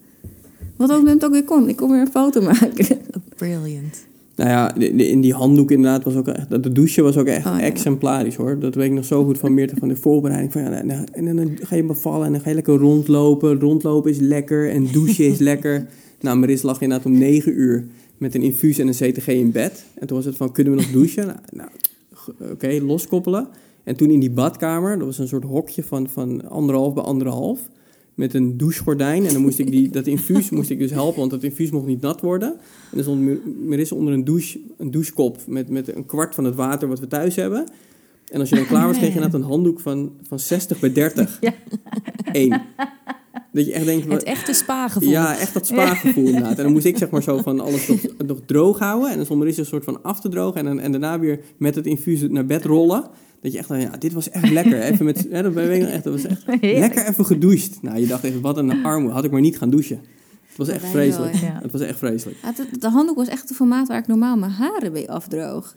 Wat 0.77 0.89
op 0.89 0.95
het 0.95 1.05
moment 1.05 1.25
ook 1.25 1.33
weer 1.33 1.45
kon. 1.45 1.69
Ik 1.69 1.77
kon 1.77 1.91
weer 1.91 2.01
een 2.01 2.11
foto 2.11 2.41
maken. 2.43 3.01
Brilliant. 3.37 4.11
Nou 4.43 4.55
ja, 4.55 4.75
in 4.97 5.21
die 5.21 5.33
handdoek 5.33 5.71
inderdaad 5.71 6.05
was 6.05 6.15
ook 6.15 6.29
echt, 6.29 6.63
de 6.63 6.73
douche 6.73 7.03
was 7.03 7.17
ook 7.17 7.27
echt 7.27 7.47
Oh, 7.47 7.55
ja. 7.59 7.61
exemplarisch 7.61 8.37
hoor. 8.37 8.59
Dat 8.59 8.75
weet 8.75 8.87
ik 8.87 8.93
nog 8.93 9.05
zo 9.05 9.25
goed 9.25 9.39
van 9.39 9.55
Meerte 9.55 9.75
van 9.79 9.89
de 9.89 9.97
voorbereiding. 9.97 10.53
Van, 10.53 10.63
ja, 10.63 10.83
nou, 10.83 11.07
en 11.13 11.37
dan 11.37 11.59
ga 11.63 11.77
je 11.77 11.85
bevallen 11.85 12.27
en 12.27 12.33
dan 12.33 12.41
ga 12.41 12.49
je 12.49 12.55
lekker 12.55 12.77
rondlopen. 12.77 13.61
Rondlopen 13.61 14.11
is 14.11 14.19
lekker 14.19 14.71
en 14.71 14.87
douchen 14.93 15.25
is 15.25 15.39
lekker. 15.51 15.87
Nou, 16.21 16.39
Maris 16.39 16.63
lag 16.63 16.81
inderdaad 16.81 17.07
om 17.07 17.19
negen 17.19 17.61
uur 17.61 17.87
met 18.19 18.35
een 18.35 18.43
infuus 18.43 18.79
en 18.79 18.87
een 18.87 18.95
CTG 18.95 19.27
in 19.27 19.51
bed. 19.51 19.85
En 19.99 20.07
toen 20.07 20.17
was 20.17 20.27
het 20.27 20.37
van, 20.37 20.53
kunnen 20.53 20.73
we 20.73 20.81
nog 20.81 20.91
douchen? 20.91 21.27
Nou, 21.27 21.39
nou 21.51 21.69
oké, 22.53 22.79
loskoppelen. 22.83 23.49
En 23.85 23.97
toen 23.97 24.11
in 24.11 24.21
die 24.21 24.31
badkamer, 24.31 24.99
dat 24.99 25.07
was 25.07 25.19
een 25.19 25.29
soort 25.29 25.45
hokje 25.45 25.83
van, 25.83 26.09
van 26.09 26.49
anderhalf 26.49 26.95
bij 26.95 27.03
anderhalf. 27.03 27.61
Met 28.15 28.35
een 28.35 28.57
douchegordijn. 28.57 29.27
En 29.27 29.33
dan 29.33 29.43
moest 29.43 29.59
ik 29.59 29.71
die, 29.71 29.91
dat 29.91 30.07
infuus 30.07 30.51
moest 30.51 30.71
ik 30.71 30.79
dus 30.79 30.91
helpen, 30.91 31.19
want 31.19 31.31
dat 31.31 31.43
infuus 31.43 31.71
mocht 31.71 31.87
niet 31.87 32.01
nat 32.01 32.21
worden. 32.21 32.49
En 32.49 32.59
dan 32.91 33.03
stond 33.03 33.25
Mar- 33.25 33.55
Marissa 33.69 33.97
onder 33.97 34.15
een, 34.15 34.25
douche, 34.25 34.61
een 34.79 34.91
douchekop 34.91 35.39
met, 35.47 35.69
met 35.69 35.95
een 35.95 36.07
kwart 36.07 36.35
van 36.35 36.45
het 36.45 36.55
water 36.55 36.89
wat 36.89 37.01
we 37.01 37.07
thuis 37.07 37.37
hebben. 37.37 37.67
En 38.29 38.41
als 38.41 38.49
je 38.49 38.55
dan 38.55 38.67
klaar 38.67 38.87
was, 38.87 38.97
kreeg 38.97 39.09
je 39.09 39.15
inderdaad 39.15 39.41
een 39.41 39.47
handdoek 39.47 39.81
van, 39.81 40.13
van 40.29 40.39
60 40.39 40.81
bij 40.81 40.93
30. 40.93 41.39
Ja. 41.41 41.55
Eén. 42.33 42.61
Dat 43.53 43.67
je 43.67 43.73
echt 43.73 43.85
denkt... 43.85 44.13
Het 44.13 44.23
echte 44.23 44.53
spa-gevoel. 44.53 45.11
ja, 45.11 45.39
echt 45.39 45.55
dat 45.55 45.67
spa-gevoel 45.67 46.27
inderdaad. 46.27 46.57
En 46.57 46.63
dan 46.63 46.73
moest 46.73 46.85
ik 46.85 46.97
zeg 46.97 47.11
maar 47.11 47.23
zo 47.23 47.39
van 47.39 47.61
alles 47.61 47.89
nog, 47.89 48.01
nog 48.27 48.39
droog 48.47 48.79
houden. 48.79 49.11
En 49.11 49.17
dan 49.17 49.25
stond 49.25 49.39
Marissa 49.41 49.61
een 49.61 49.67
soort 49.67 49.85
van 49.85 50.03
af 50.03 50.21
te 50.21 50.29
drogen. 50.29 50.59
En, 50.59 50.65
dan, 50.65 50.81
en 50.81 50.91
daarna 50.91 51.19
weer 51.19 51.41
met 51.57 51.75
het 51.75 51.87
infuus 51.87 52.21
naar 52.29 52.47
bed 52.47 52.65
rollen. 52.65 53.05
Dat 53.43 53.53
je 53.53 53.59
echt, 53.59 53.69
dacht, 53.69 53.83
ja, 53.83 53.91
dit 53.99 54.13
was 54.13 54.31
echt 54.31 54.51
lekker. 54.51 54.81
Even 54.93 55.05
met, 55.05 55.27
hè, 55.31 55.43
dat 55.43 55.57
ik 55.57 55.81
nog 55.81 55.89
echt, 55.89 56.05
dat 56.05 56.13
was 56.13 56.25
echt 56.25 56.47
lekker 56.61 57.07
even 57.07 57.25
gedoucht. 57.25 57.83
Nou, 57.83 57.99
je 57.99 58.07
dacht 58.07 58.23
even, 58.25 58.41
wat 58.41 58.57
een 58.57 58.85
armoede. 58.85 59.15
Had 59.15 59.25
ik 59.25 59.31
maar 59.31 59.41
niet 59.41 59.59
gaan 59.59 59.71
douchen. 59.71 60.01
Het 60.47 60.57
was 60.57 60.69
echt 60.69 60.85
vreselijk. 60.91 61.33
wel, 61.33 61.51
ja. 61.51 61.59
Het 61.63 61.73
was 61.73 61.81
echt 61.81 61.99
vreselijk. 61.99 62.39
Ja, 62.43 62.53
de 62.79 62.89
handdoek 62.89 63.17
was 63.17 63.29
echt 63.29 63.49
het 63.49 63.57
formaat 63.57 63.89
waar 63.89 63.99
ik 63.99 64.07
normaal 64.07 64.37
mijn 64.37 64.53
haren 64.53 64.93
mee 64.93 65.11
afdroog. 65.11 65.77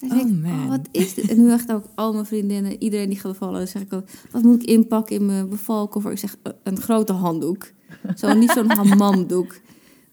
En 0.00 0.10
Oh, 0.12 0.18
ik 0.18 0.42
man. 0.42 0.52
oh, 0.52 0.68
wat 0.68 0.88
is 0.90 1.14
dit? 1.14 1.30
En 1.30 1.42
nu 1.42 1.50
echt 1.50 1.72
ook 1.72 1.84
al 1.94 2.12
mijn 2.12 2.26
vriendinnen, 2.26 2.82
iedereen 2.82 3.08
die 3.08 3.18
gaat 3.18 3.32
bevallen, 3.32 3.68
zeg 3.68 3.82
ik 3.82 3.92
ook, 3.92 4.04
wat 4.30 4.42
moet 4.42 4.62
ik 4.62 4.68
inpakken 4.68 5.16
in 5.16 5.26
mijn 5.26 5.48
bevalkoffer? 5.48 6.12
Ik 6.12 6.18
zeg, 6.18 6.36
eh, 6.42 6.52
een 6.62 6.80
grote 6.80 7.12
handdoek. 7.12 7.70
Zo, 8.16 8.34
niet 8.34 8.50
zo'n 8.50 8.70
hammamdoek. 8.78 9.54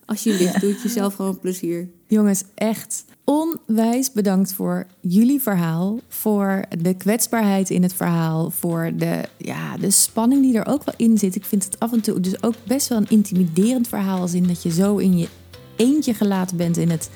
Alsjeblieft, 0.04 0.60
doe 0.60 0.70
het 0.70 0.82
jezelf 0.82 1.14
gewoon 1.14 1.38
plezier. 1.38 1.88
Jongens, 2.12 2.44
echt 2.54 3.04
onwijs 3.24 4.12
bedankt 4.12 4.52
voor 4.52 4.86
jullie 5.00 5.40
verhaal. 5.40 6.00
Voor 6.08 6.64
de 6.78 6.94
kwetsbaarheid 6.94 7.70
in 7.70 7.82
het 7.82 7.94
verhaal. 7.94 8.50
Voor 8.50 8.92
de, 8.96 9.22
ja, 9.36 9.76
de 9.76 9.90
spanning 9.90 10.42
die 10.42 10.58
er 10.58 10.66
ook 10.66 10.84
wel 10.84 10.94
in 10.96 11.18
zit. 11.18 11.34
Ik 11.34 11.44
vind 11.44 11.64
het 11.64 11.78
af 11.78 11.92
en 11.92 12.00
toe 12.00 12.20
dus 12.20 12.42
ook 12.42 12.54
best 12.64 12.88
wel 12.88 12.98
een 12.98 13.08
intimiderend 13.08 13.88
verhaal. 13.88 14.20
Als 14.20 14.34
in 14.34 14.46
dat 14.46 14.62
je 14.62 14.70
zo 14.70 14.96
in 14.96 15.18
je 15.18 15.28
eentje 15.76 16.14
gelaten 16.14 16.56
bent 16.56 16.76
in 16.76 16.90
het, 16.90 17.10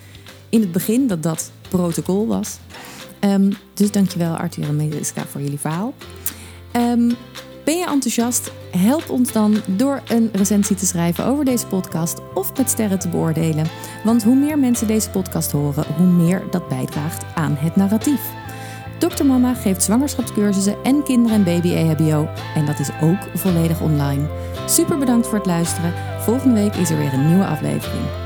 in 0.49 0.61
het 0.61 0.73
begin. 0.73 1.07
Dat 1.07 1.23
dat 1.23 1.51
protocol 1.69 2.27
was. 2.27 2.59
Ehm, 3.21 3.53
dus 3.75 3.91
dankjewel 3.91 4.37
Arthur 4.37 4.69
en 4.69 4.77
Meliska 4.77 5.25
voor 5.27 5.41
jullie 5.41 5.61
verhaal. 5.61 5.95
Ehm, 6.73 7.11
ben 7.67 7.79
je 7.79 7.87
enthousiast? 7.87 8.53
Help 8.77 9.11
ons 9.11 9.33
dan 9.33 9.57
door 9.67 10.03
een 10.09 10.29
recensie 10.33 10.77
te 10.77 10.87
schrijven 10.87 11.25
over 11.25 11.45
deze 11.45 11.67
podcast 11.67 12.21
of 12.35 12.57
met 12.57 12.71
sterren 12.71 12.99
te 12.99 13.09
beoordelen. 13.09 13.67
Want 14.05 14.23
hoe 14.23 14.37
meer 14.37 14.59
mensen 14.59 14.87
deze 14.87 15.11
podcast 15.11 15.53
horen, 15.53 15.85
hoe 15.97 16.07
meer 16.07 16.43
dat 16.51 16.69
bijdraagt 16.69 17.25
aan 17.35 17.57
het 17.59 17.77
narratief. 17.77 18.21
Dr. 18.99 19.25
Mama 19.25 19.55
geeft 19.55 19.83
zwangerschapscursussen 19.83 20.77
en 20.83 21.03
kinder- 21.03 21.33
en 21.33 21.45
baby-EHBO. 21.45 22.29
En 22.55 22.67
dat 22.67 22.79
is 22.79 22.91
ook 23.03 23.39
volledig 23.39 23.81
online. 23.81 24.29
Super 24.67 24.99
bedankt 24.99 25.27
voor 25.27 25.39
het 25.39 25.47
luisteren. 25.47 25.93
Volgende 26.21 26.55
week 26.55 26.75
is 26.75 26.91
er 26.91 26.99
weer 26.99 27.13
een 27.13 27.27
nieuwe 27.27 27.47
aflevering. 27.47 28.26